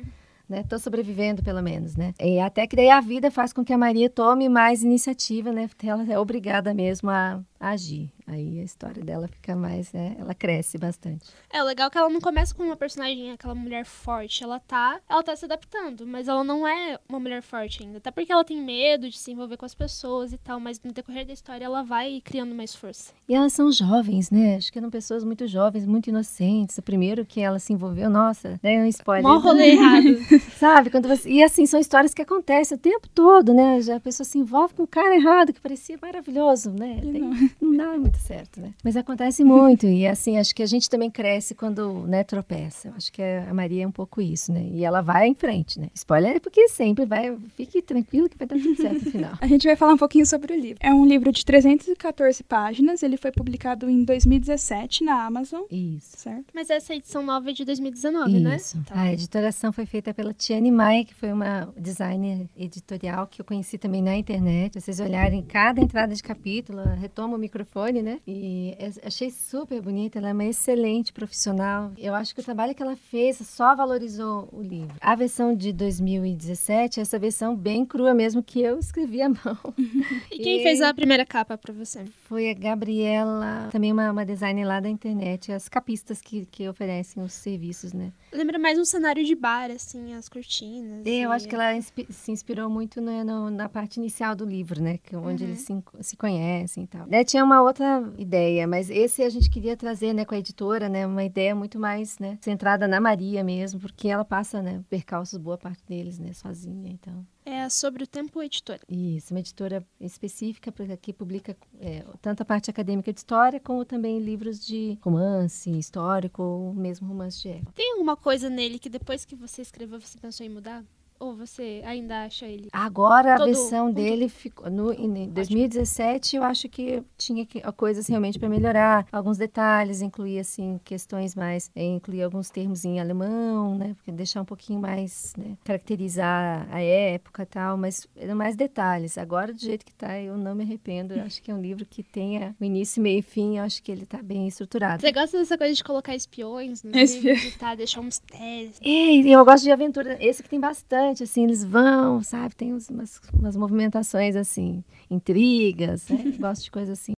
Né? 0.49 0.63
Tô 0.67 0.79
sobrevivendo, 0.79 1.43
pelo 1.43 1.63
menos, 1.63 1.95
né? 1.95 2.15
E 2.19 2.41
até 2.41 2.67
que 2.67 2.75
daí 2.75 2.89
a 2.89 3.03
vida 3.03 3.31
faz 3.31 3.53
com 3.53 3.63
que 3.63 3.73
a 3.73 3.77
Maria 3.77 4.09
tome 4.09 4.49
mais 4.49 4.83
iniciativa, 4.83 5.53
né? 5.53 5.69
Ela 5.83 6.11
é 6.11 6.19
obrigada 6.19 6.73
mesmo 6.73 7.11
a 7.11 7.39
agir. 7.61 8.11
Aí 8.27 8.61
a 8.61 8.63
história 8.63 9.03
dela 9.03 9.27
fica 9.27 9.57
mais, 9.57 9.93
né? 9.93 10.15
Ela 10.19 10.35
cresce 10.35 10.77
bastante. 10.77 11.27
É, 11.51 11.63
o 11.63 11.67
legal 11.67 11.89
é 11.89 11.91
que 11.91 11.97
ela 11.97 12.11
não 12.11 12.21
começa 12.21 12.55
com 12.55 12.63
uma 12.63 12.77
personagem, 12.77 13.33
aquela 13.33 13.55
mulher 13.55 13.85
forte. 13.85 14.45
Ela 14.45 14.61
tá, 14.61 15.01
ela 15.09 15.23
tá 15.23 15.35
se 15.35 15.47
adaptando, 15.47 16.07
mas 16.07 16.29
ela 16.29 16.45
não 16.45 16.69
é 16.69 16.99
uma 17.09 17.19
mulher 17.19 17.43
forte 17.43 17.83
ainda. 17.83 17.99
Até 17.99 18.11
porque 18.11 18.31
ela 18.31 18.45
tem 18.45 18.61
medo 18.63 19.09
de 19.09 19.19
se 19.19 19.33
envolver 19.33 19.57
com 19.57 19.65
as 19.65 19.75
pessoas 19.75 20.33
e 20.33 20.39
tal, 20.39 20.61
mas 20.61 20.81
no 20.83 20.93
decorrer 20.93 21.27
da 21.27 21.33
história 21.33 21.65
ela 21.65 21.83
vai 21.83 22.21
criando 22.23 22.55
mais 22.55 22.75
força. 22.75 23.13
E 23.27 23.35
elas 23.35 23.53
são 23.55 23.73
jovens, 23.73 24.31
né? 24.31 24.57
Acho 24.57 24.71
que 24.71 24.79
eram 24.79 24.91
pessoas 24.91 25.25
muito 25.25 25.47
jovens, 25.47 25.87
muito 25.87 26.11
inocentes. 26.11 26.77
O 26.77 26.83
primeiro 26.83 27.25
que 27.25 27.41
ela 27.41 27.59
se 27.59 27.73
envolveu, 27.73 28.11
nossa, 28.11 28.61
é 28.63 28.79
um 28.79 28.87
spoiler. 28.87 29.23
Mó 29.23 29.39
rolê 29.39 29.73
errado. 29.73 30.19
Sabe? 30.59 30.91
Quando 30.91 31.09
você... 31.09 31.31
E 31.31 31.43
assim, 31.43 31.65
são 31.65 31.81
histórias 31.81 32.13
que 32.13 32.23
acontecem 32.23 32.77
o 32.77 32.81
tempo 32.81 33.09
todo, 33.09 33.55
né? 33.55 33.81
Já 33.81 33.97
a 33.97 34.01
pessoa 34.01 34.27
se 34.27 34.39
envolve 34.39 34.75
com 34.75 34.83
um 34.83 34.87
cara 34.87 35.17
errado, 35.17 35.53
que 35.53 35.61
parecia 35.61 35.99
maravilhoso, 36.01 36.71
né? 36.71 37.01
Tem... 37.01 37.48
Não 37.61 37.77
dá 37.77 37.99
muito 37.99 38.19
certo, 38.19 38.61
né? 38.61 38.73
Mas 38.83 38.97
acontece 38.97 39.45
muito. 39.45 39.87
E 39.87 40.07
assim, 40.07 40.39
acho 40.39 40.55
que 40.55 40.63
a 40.63 40.67
gente 40.67 40.89
também 40.89 41.11
cresce 41.11 41.55
quando, 41.55 42.07
né, 42.07 42.25
tropeça. 42.25 42.89
Eu 42.89 42.95
acho 42.97 43.13
que 43.13 43.23
a 43.23 43.53
Maria 43.53 43.85
é 43.85 43.87
um 43.87 43.93
pouco 43.93 44.21
isso, 44.21 44.53
né? 44.53 44.69
E 44.73 44.85
ela 44.85 45.01
vai 45.01 45.29
em 45.29 45.35
frente, 45.35 45.79
né? 45.79 45.89
Spoiler 45.95 46.37
é 46.37 46.41
porque 46.41 46.69
sempre 46.69 47.05
vai. 47.05 47.37
Fique 47.57 47.81
tranquilo 47.83 48.29
que 48.29 48.37
vai 48.37 48.47
dar 48.47 48.59
tudo 48.59 48.77
certo 48.77 49.05
no 49.05 49.11
final. 49.11 49.33
A 49.41 49.47
gente 49.47 49.67
vai 49.67 49.77
falar 49.77 49.95
um 49.95 49.99
pouquinho 49.99 50.27
sobre 50.27 50.53
o 50.53 50.57
livro. 50.57 50.79
É 50.81 50.93
um 50.93 51.05
livro 51.05 51.33
de 51.33 51.45
314 51.45 52.43
páginas. 52.45 53.03
Ele 53.03 53.17
foi 53.17 53.33
publicado 53.33 53.89
em 53.89 54.05
2017 54.05 55.05
na 55.05 55.25
Amazon, 55.25 55.63
Isso. 55.71 56.17
certo? 56.17 56.47
Mas 56.55 56.71
essa 56.71 56.95
edição 56.95 57.23
nova 57.23 57.51
é 57.51 57.53
de 57.53 57.65
2019, 57.65 58.41
né? 58.41 58.57
Isso. 58.57 58.83
A 58.91 59.13
editoração 59.13 59.73
foi 59.73 59.87
feita 59.87 60.13
pela 60.13 60.35
Tiane 60.35 60.71
Maia, 60.71 61.05
que 61.05 61.15
foi 61.15 61.33
uma 61.33 61.73
designer 61.77 62.47
editorial 62.57 63.27
que 63.27 63.41
eu 63.41 63.45
conheci 63.45 63.79
também 63.79 64.03
na 64.03 64.17
internet. 64.17 64.81
Vocês 64.81 65.01
olharem 65.01 65.43
cada 65.43 65.81
entrada 65.81 66.15
de 66.15 66.23
capítulo, 66.23 66.81
ela 66.81 66.95
retoma 66.95 67.38
o 67.39 67.41
microfone, 67.41 68.03
né? 68.03 68.21
E 68.27 68.75
é- 68.79 69.07
achei 69.07 69.31
super 69.31 69.81
bonita. 69.81 70.19
Ela 70.19 70.31
é 70.31 70.33
uma 70.33 70.45
excelente 70.45 71.13
profissional. 71.13 71.93
Eu 71.97 72.15
acho 72.15 72.35
que 72.35 72.41
o 72.41 72.45
trabalho 72.45 72.75
que 72.75 72.83
ela 72.83 72.97
fez 72.97 73.37
só 73.39 73.75
valorizou 73.75 74.49
o 74.53 74.61
livro. 74.61 74.95
A 75.01 75.15
versão 75.15 75.55
de 75.55 75.73
2017, 75.73 77.01
essa 77.01 77.19
versão 77.19 77.55
bem 77.57 77.85
crua 77.87 78.13
mesmo, 78.15 78.43
que 78.43 78.61
eu 78.61 78.79
escrevi 78.79 79.23
à 79.23 79.29
mão. 79.29 79.39
E 80.31 80.39
quem 80.41 80.61
E- 80.61 80.63
fez 80.63 80.81
a 80.81 80.93
primeira 80.93 81.25
capa 81.25 81.57
pra 81.57 81.73
você? 81.73 82.05
Foi 82.29 82.51
a 82.51 82.55
Gabriela, 82.55 83.69
também 83.73 83.93
uma, 83.93 84.11
uma 84.11 84.25
designer 84.25 84.65
lá 84.67 84.81
da 84.81 84.89
internet, 84.89 85.51
as 85.53 85.69
capistas 85.69 86.21
que, 86.21 86.47
que 86.51 86.69
oferecem 86.69 87.23
os 87.23 87.33
serviços, 87.33 87.93
né? 87.93 88.13
Lembra 88.31 88.59
mais 88.59 88.79
um 88.79 88.85
cenário 88.85 89.25
de 89.25 89.35
bar, 89.35 89.71
assim, 89.71 90.13
as 90.13 90.29
cortinas. 90.29 91.07
É, 91.07 91.11
Eu 91.21 91.31
e- 91.31 91.35
acho 91.35 91.49
que 91.49 91.55
ela 91.55 91.75
inspi- 91.75 92.07
se 92.11 92.31
inspirou 92.31 92.69
muito 92.69 93.01
no- 93.01 93.25
no- 93.25 93.51
na 93.51 93.69
parte 93.69 93.97
inicial 93.99 94.37
do 94.37 94.45
livro, 94.45 94.83
né? 94.83 94.99
Que, 94.99 95.17
onde 95.17 95.45
eles 95.45 95.61
se, 95.61 95.73
se 96.01 96.17
conhecem 96.17 96.85
e 96.85 96.87
tal. 96.87 97.07
Né, 97.07 97.25
Tinha 97.25 97.43
uma 97.43 97.63
outra 97.63 98.13
ideia, 98.19 98.67
mas 98.67 98.91
esse 98.91 99.23
a 99.23 99.31
gente 99.31 99.49
queria 99.49 99.77
trazer, 99.77 100.13
né, 100.13 100.25
com 100.27 100.35
a 100.35 100.39
editora, 100.39 100.89
né? 100.89 101.07
Uma 101.07 101.25
ideia 101.25 101.55
muito 101.55 101.79
mais, 101.79 102.19
né, 102.19 102.39
centrada 102.43 102.87
na 102.87 103.01
Maria 103.01 103.43
mesmo, 103.43 103.81
porque 103.81 104.09
ela 104.09 104.25
passa, 104.25 104.61
né, 104.63 104.83
percalços 104.91 105.39
boa 105.39 105.57
parte 105.57 105.83
deles, 105.89 106.19
né, 106.19 106.33
sozinha, 106.35 106.91
então. 106.93 107.27
É 107.51 107.67
sobre 107.71 108.05
o 108.05 108.07
tempo 108.07 108.43
editora. 108.43 108.79
Isso, 108.87 109.33
uma 109.33 109.41
editora 109.41 109.83
específica 109.99 110.71
porque 110.71 110.95
que 110.99 111.15
publica 111.15 111.57
é, 111.81 112.05
tanto 112.21 112.43
a 112.43 112.45
parte 112.45 112.71
acadêmica 112.71 113.11
de 113.11 113.21
história, 113.21 113.59
como 113.59 113.87
também 113.87 114.19
livros 114.19 114.61
de 114.67 114.99
romance 115.01 115.71
histórico 115.71 116.43
ou 116.43 116.75
mesmo 116.75 117.09
romance 117.09 117.41
de 117.41 117.49
época. 117.49 117.73
Tem 117.75 117.93
alguma 117.93 118.19
coisa 118.19 118.51
nele 118.51 118.79
que 118.79 118.91
depois 118.91 119.25
que 119.25 119.35
você 119.35 119.63
escreveu 119.63 119.99
você 119.99 120.19
pensou 120.19 120.45
em 120.45 120.51
mudar? 120.51 120.85
Ou 121.21 121.35
você 121.35 121.83
ainda 121.85 122.23
acha 122.25 122.47
ele? 122.47 122.69
Agora 122.73 123.35
a 123.35 123.45
versão 123.45 123.87
todo- 123.87 123.95
dele 123.97 124.29
ficou 124.29 124.71
no 124.71 124.93
em 124.93 125.29
2017, 125.29 126.37
eu 126.37 126.43
acho 126.45 126.69
que 126.69 127.03
tinha 127.17 127.45
que, 127.45 127.61
coisas 127.73 128.07
realmente 128.07 128.39
para 128.39 128.49
melhorar, 128.49 129.07
alguns 129.11 129.37
detalhes, 129.37 130.01
incluir 130.01 130.39
assim 130.39 130.81
questões 130.85 131.35
mais, 131.35 131.71
é, 131.75 131.83
incluir 131.85 132.23
alguns 132.23 132.51
termos 132.51 132.85
em 132.85 133.01
alemão, 133.01 133.77
né, 133.77 133.95
porque 133.95 134.13
deixar 134.13 134.43
um 134.43 134.45
pouquinho 134.45 134.81
mais, 134.81 135.33
né, 135.37 135.57
caracterizar 135.65 136.69
a 136.71 136.81
época 136.81 137.43
e 137.43 137.47
tal, 137.47 137.77
mas 137.77 138.07
eram 138.17 138.37
mais 138.37 138.55
detalhes. 138.55 139.17
Agora 139.19 139.53
do 139.53 139.61
jeito 139.61 139.85
que 139.85 139.93
tá, 139.95 140.21
eu 140.21 140.37
não 140.37 140.55
me 140.55 140.63
arrependo. 140.65 141.15
Eu 141.15 141.23
acho 141.23 141.43
que 141.43 141.51
é 141.51 141.55
um 141.55 141.61
livro 141.61 141.85
que 141.85 142.03
tenha 142.03 142.55
o 142.61 142.65
início, 142.65 143.03
meio 143.03 143.19
e 143.19 143.23
fim, 143.23 143.59
eu 143.59 143.65
acho 143.65 143.83
que 143.83 143.91
ele 143.91 144.07
tá 144.07 144.23
bem 144.23 144.47
estruturado. 144.47 145.01
Você 145.01 145.11
gosta 145.13 145.39
dessa 145.39 145.59
coisa 145.59 145.75
de 145.75 145.83
colocar 145.83 146.15
espiões 146.15 146.83
e 146.85 147.51
tá, 147.59 147.75
deixar 147.75 148.01
um 148.01 148.05
mistério? 148.05 148.71
É, 148.83 149.15
eu 149.17 149.45
gosto 149.45 149.65
de 149.65 149.73
aventura. 149.73 150.17
Esse 150.21 150.43
que 150.43 150.49
tem 150.49 150.61
bastante, 150.61 151.08
assim, 151.23 151.45
eles 151.45 151.65
vão, 151.65 152.23
sabe? 152.23 152.55
Tem 152.55 152.73
umas, 152.73 153.21
umas 153.33 153.57
movimentações, 153.57 154.37
assim, 154.37 154.83
intrigas, 155.11 156.09
né? 156.09 156.33
Gosto 156.39 156.65
de 156.65 156.71
coisa 156.71 156.93
assim. 156.93 157.13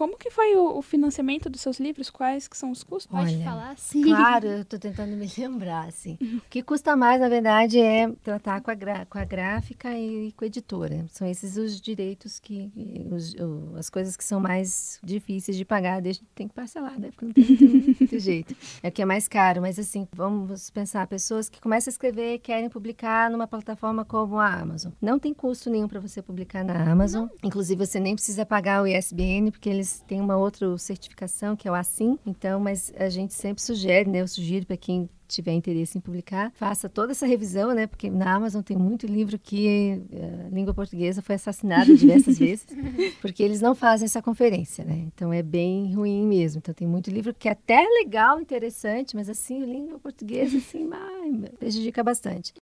Como 0.00 0.16
que 0.16 0.30
foi 0.30 0.56
o, 0.56 0.78
o 0.78 0.80
financiamento 0.80 1.50
dos 1.50 1.60
seus 1.60 1.78
livros? 1.78 2.08
Quais 2.08 2.48
que 2.48 2.56
são 2.56 2.70
os 2.70 2.82
custos? 2.82 3.04
Pode 3.14 3.34
Olha, 3.34 3.44
falar 3.44 3.70
assim? 3.72 4.02
Claro, 4.02 4.46
eu 4.46 4.64
tô 4.64 4.78
tentando 4.78 5.14
me 5.14 5.28
lembrar, 5.36 5.88
assim. 5.88 6.16
O 6.22 6.40
que 6.48 6.62
custa 6.62 6.96
mais, 6.96 7.20
na 7.20 7.28
verdade, 7.28 7.78
é 7.78 8.10
tratar 8.24 8.62
com 8.62 8.70
a, 8.70 8.74
gra- 8.74 9.04
com 9.04 9.18
a 9.18 9.24
gráfica 9.26 9.92
e 9.92 10.32
com 10.32 10.42
a 10.42 10.46
editora. 10.46 11.04
São 11.10 11.28
esses 11.28 11.58
os 11.58 11.78
direitos 11.78 12.38
que... 12.38 12.72
os- 13.12 13.34
o- 13.34 13.76
as 13.76 13.90
coisas 13.90 14.16
que 14.16 14.24
são 14.24 14.40
mais 14.40 14.98
difíceis 15.04 15.54
de 15.54 15.66
pagar. 15.66 16.00
Deixa, 16.00 16.22
tem 16.34 16.48
que 16.48 16.54
parcelar, 16.54 16.98
né? 16.98 17.10
Porque 17.10 17.26
não 17.26 17.32
tem 17.34 17.44
muito, 17.44 17.98
muito 18.00 18.18
jeito. 18.18 18.56
É 18.82 18.88
o 18.88 18.92
que 18.92 19.02
é 19.02 19.04
mais 19.04 19.28
caro. 19.28 19.60
Mas, 19.60 19.78
assim, 19.78 20.08
vamos 20.14 20.70
pensar. 20.70 21.06
Pessoas 21.08 21.50
que 21.50 21.60
começam 21.60 21.90
a 21.90 21.92
escrever 21.92 22.36
e 22.36 22.38
querem 22.38 22.70
publicar 22.70 23.30
numa 23.30 23.46
plataforma 23.46 24.02
como 24.02 24.38
a 24.38 24.50
Amazon. 24.50 24.92
Não 24.98 25.18
tem 25.18 25.34
custo 25.34 25.68
nenhum 25.68 25.88
para 25.88 26.00
você 26.00 26.22
publicar 26.22 26.64
na 26.64 26.90
Amazon. 26.90 27.28
Inclusive, 27.44 27.84
você 27.86 28.00
nem 28.00 28.14
precisa 28.14 28.46
pagar 28.46 28.82
o 28.82 28.86
ISBN, 28.86 29.50
porque 29.50 29.68
eles 29.68 29.89
têm 30.06 30.20
uma 30.20 30.36
outra 30.36 30.76
certificação, 30.78 31.56
que 31.56 31.66
é 31.66 31.70
o 31.70 31.74
ASSIM. 31.74 32.18
Então, 32.24 32.60
mas 32.60 32.92
a 32.96 33.08
gente 33.08 33.34
sempre 33.34 33.62
sugere, 33.62 34.08
né? 34.08 34.20
Eu 34.20 34.28
sugiro 34.28 34.64
para 34.66 34.76
quem 34.76 35.08
tiver 35.30 35.52
interesse 35.52 35.96
em 35.96 36.00
publicar, 36.00 36.50
faça 36.52 36.88
toda 36.88 37.12
essa 37.12 37.26
revisão, 37.26 37.72
né? 37.72 37.86
Porque 37.86 38.10
na 38.10 38.34
Amazon 38.34 38.62
tem 38.62 38.76
muito 38.76 39.06
livro 39.06 39.38
que 39.38 40.02
eh, 40.12 40.46
a 40.46 40.54
língua 40.54 40.74
portuguesa 40.74 41.22
foi 41.22 41.36
assassinada 41.36 41.94
diversas 41.94 42.36
vezes, 42.38 42.66
porque 43.20 43.42
eles 43.42 43.60
não 43.60 43.74
fazem 43.74 44.06
essa 44.06 44.20
conferência, 44.20 44.84
né? 44.84 45.04
Então 45.06 45.32
é 45.32 45.42
bem 45.42 45.94
ruim 45.94 46.26
mesmo. 46.26 46.58
Então 46.58 46.74
tem 46.74 46.86
muito 46.86 47.10
livro 47.10 47.32
que 47.32 47.48
é 47.48 47.52
até 47.52 47.80
legal, 47.80 48.40
interessante, 48.40 49.14
mas 49.14 49.28
assim, 49.28 49.62
a 49.62 49.66
língua 49.66 49.98
portuguesa, 49.98 50.58
assim, 50.58 50.88
ai, 50.92 51.50
prejudica 51.58 52.02
bastante. 52.02 52.52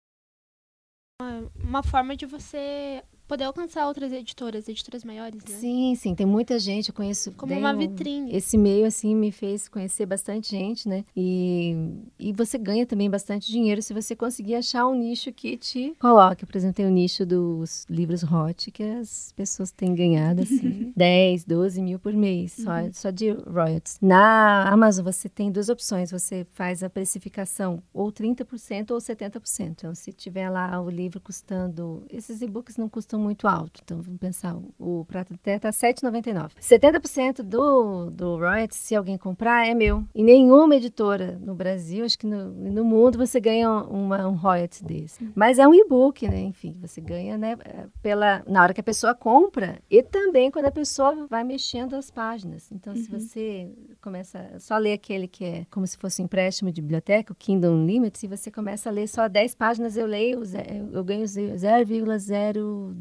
Uma 1.64 1.82
forma 1.82 2.16
de 2.16 2.26
você 2.26 3.02
poder 3.28 3.44
alcançar 3.44 3.86
outras 3.86 4.10
editoras, 4.10 4.68
editoras 4.68 5.04
maiores, 5.04 5.44
né? 5.44 5.54
Sim, 5.54 5.94
sim, 5.94 6.14
tem 6.14 6.26
muita 6.26 6.58
gente, 6.58 6.88
eu 6.88 6.94
conheço 6.94 7.30
Como 7.32 7.54
uma 7.54 7.74
vitrine. 7.74 8.34
Esse 8.34 8.56
meio, 8.56 8.86
assim, 8.86 9.14
me 9.14 9.30
fez 9.30 9.68
conhecer 9.68 10.06
bastante 10.06 10.50
gente, 10.50 10.88
né? 10.88 11.04
E, 11.14 11.76
e 12.18 12.32
você 12.32 12.56
ganha 12.56 12.86
também 12.86 13.10
bastante 13.10 13.52
dinheiro 13.52 13.82
se 13.82 13.92
você 13.92 14.16
conseguir 14.16 14.54
achar 14.54 14.86
um 14.88 14.94
nicho 14.94 15.30
que 15.30 15.58
te 15.58 15.94
coloque. 16.00 16.46
Por 16.46 16.56
exemplo, 16.56 16.76
tem 16.76 16.86
o 16.86 16.90
nicho 16.90 17.26
dos 17.26 17.84
livros 17.90 18.22
hot, 18.22 18.70
que 18.70 18.82
as 18.82 19.32
pessoas 19.32 19.70
têm 19.70 19.94
ganhado, 19.94 20.42
assim, 20.42 20.92
10, 20.96 21.44
12 21.44 21.82
mil 21.82 21.98
por 21.98 22.14
mês, 22.14 22.52
só, 22.52 22.72
só 22.92 23.10
de 23.10 23.30
royalties. 23.30 23.98
Na 24.00 24.68
Amazon, 24.70 25.04
você 25.04 25.28
tem 25.28 25.52
duas 25.52 25.68
opções. 25.68 26.10
Você 26.10 26.46
faz 26.52 26.82
a 26.82 26.88
precificação 26.88 27.82
ou 27.92 28.10
30% 28.10 28.90
ou 28.92 28.98
70%. 28.98 29.68
Então, 29.68 29.94
se 29.94 30.12
tiver 30.12 30.48
lá 30.48 30.80
o 30.80 30.88
livro 30.88 31.20
custando... 31.20 32.04
Esses 32.10 32.40
e-books 32.40 32.78
não 32.78 32.88
custam 32.88 33.17
muito 33.18 33.46
alto. 33.46 33.80
Então, 33.82 34.00
vamos 34.00 34.20
pensar, 34.20 34.56
o 34.78 35.04
Prata 35.04 35.34
de 35.34 35.40
Terra 35.40 35.56
está 35.56 35.70
7,99. 35.70 36.50
70% 36.60 37.42
do, 37.42 38.10
do 38.10 38.36
royalties, 38.36 38.78
se 38.78 38.94
alguém 38.94 39.16
comprar, 39.16 39.66
é 39.66 39.74
meu. 39.74 40.04
E 40.14 40.22
nenhuma 40.22 40.76
editora 40.76 41.38
no 41.40 41.54
Brasil, 41.54 42.04
acho 42.04 42.18
que 42.18 42.26
no, 42.26 42.50
no 42.50 42.84
mundo, 42.84 43.18
você 43.18 43.40
ganha 43.40 43.70
uma, 43.70 44.26
um 44.28 44.34
royalties 44.34 44.82
desse. 44.82 45.24
Uhum. 45.24 45.32
Mas 45.34 45.58
é 45.58 45.66
um 45.66 45.74
e-book, 45.74 46.26
né? 46.28 46.40
Enfim, 46.40 46.76
você 46.80 47.00
ganha, 47.00 47.36
né? 47.36 47.56
Pela, 48.02 48.42
na 48.46 48.62
hora 48.62 48.74
que 48.74 48.80
a 48.80 48.84
pessoa 48.84 49.14
compra 49.14 49.78
e 49.90 50.02
também 50.02 50.50
quando 50.50 50.66
a 50.66 50.70
pessoa 50.70 51.26
vai 51.28 51.44
mexendo 51.44 51.94
as 51.94 52.10
páginas. 52.10 52.70
Então, 52.72 52.92
uhum. 52.92 52.98
se 53.02 53.10
você 53.10 53.70
começa 54.00 54.58
só 54.58 54.74
a 54.74 54.78
ler 54.78 54.92
aquele 54.92 55.26
que 55.28 55.44
é 55.44 55.66
como 55.70 55.86
se 55.86 55.96
fosse 55.96 56.22
um 56.22 56.24
empréstimo 56.24 56.70
de 56.70 56.80
biblioteca, 56.80 57.32
o 57.32 57.36
Kindle 57.36 57.72
Unlimited, 57.72 58.18
se 58.18 58.26
você 58.26 58.50
começa 58.50 58.88
a 58.88 58.92
ler 58.92 59.06
só 59.08 59.28
10 59.28 59.54
páginas, 59.54 59.96
eu 59.96 60.06
leio, 60.06 60.42
eu 60.92 61.04
ganho 61.04 61.24
0,02% 61.24 62.92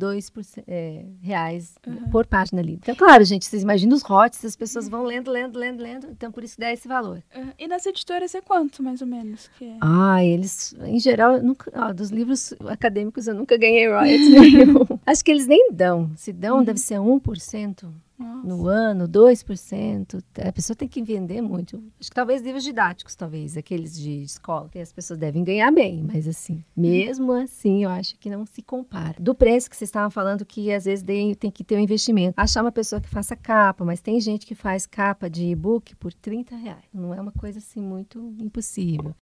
é, 0.68 1.06
reais 1.22 1.76
uhum. 1.86 2.10
por 2.10 2.26
página 2.26 2.62
lida. 2.62 2.80
Então, 2.84 2.96
claro, 2.96 3.24
gente, 3.24 3.46
vocês 3.46 3.64
imaginam 3.64 3.96
os 3.96 4.04
hots, 4.04 4.44
as 4.44 4.56
pessoas 4.56 4.88
vão 4.88 5.04
lendo, 5.04 5.32
lendo, 5.32 5.58
lendo, 5.58 5.82
lendo, 5.82 6.08
então 6.12 6.32
por 6.32 6.44
isso 6.44 6.60
dá 6.60 6.72
esse 6.72 6.88
valor. 6.88 7.24
Uhum. 7.36 7.52
E 7.58 7.68
nas 7.68 7.86
editoras 7.86 8.34
é 8.36 8.42
quanto, 8.42 8.84
mais 8.84 9.02
ou 9.02 9.08
menos? 9.08 9.50
Que 9.58 9.66
é? 9.66 9.78
Ah, 9.82 10.24
eles, 10.24 10.76
em 10.84 11.00
geral, 11.00 11.42
nunca, 11.42 11.72
ó, 11.76 11.94
dos 11.94 12.10
livros 12.10 12.54
acadêmicos 12.68 13.28
eu 13.28 13.36
nunca 13.36 13.58
ganhei 13.58 13.88
royalties 13.88 14.30
nenhum. 14.32 14.86
Acho 15.06 15.24
que 15.24 15.32
eles 15.32 15.48
nem 15.48 15.72
dão. 15.72 16.12
Se 16.16 16.32
dão, 16.32 16.58
uhum. 16.58 16.64
deve 16.64 16.80
ser 16.80 16.96
1%. 16.96 17.88
Nossa. 18.18 18.48
no 18.48 18.68
ano, 18.68 19.08
2%. 19.08 20.24
A 20.44 20.52
pessoa 20.52 20.76
tem 20.76 20.88
que 20.88 21.04
vender 21.04 21.42
muito. 21.42 21.84
Acho 22.00 22.10
que 22.10 22.16
talvez 22.16 22.42
livros 22.42 22.64
didáticos, 22.64 23.16
talvez, 23.16 23.56
aqueles 23.56 23.98
de 23.98 24.24
escola, 24.24 24.70
que 24.70 24.80
as 24.80 24.92
pessoas 24.92 25.20
devem 25.20 25.44
ganhar 25.44 25.72
bem, 25.72 26.04
mas 26.04 26.28
assim, 26.28 26.64
mesmo 26.76 27.32
assim, 27.32 27.84
eu 27.84 27.90
acho 27.90 28.18
que 28.18 28.30
não 28.30 28.46
se 28.46 28.62
compara. 28.62 29.16
Do 29.20 29.36
preço 29.36 29.70
que 29.70 29.76
vocês 29.76 29.90
estavam 29.90 30.10
falando, 30.10 30.46
que 30.46 30.72
às 30.72 30.86
vezes 30.86 31.06
tem 31.40 31.52
que 31.52 31.64
ter 31.64 31.76
um 31.76 31.80
investimento. 31.80 32.34
Achar 32.38 32.62
uma 32.64 32.72
pessoa 32.72 33.00
que 33.00 33.10
faça 33.10 33.36
capa, 33.36 33.86
mas 33.86 34.02
tem 34.02 34.20
gente 34.20 34.46
que 34.46 34.56
faz 34.56 34.86
capa 34.86 35.30
de 35.30 35.46
e-book 35.46 35.96
por 35.96 36.14
30 36.14 36.56
reais. 36.56 36.86
Não 36.94 37.14
é 37.14 37.22
uma 37.22 37.32
coisa 37.32 37.60
assim 37.60 37.82
muito 37.82 38.34
impossível. 38.40 39.16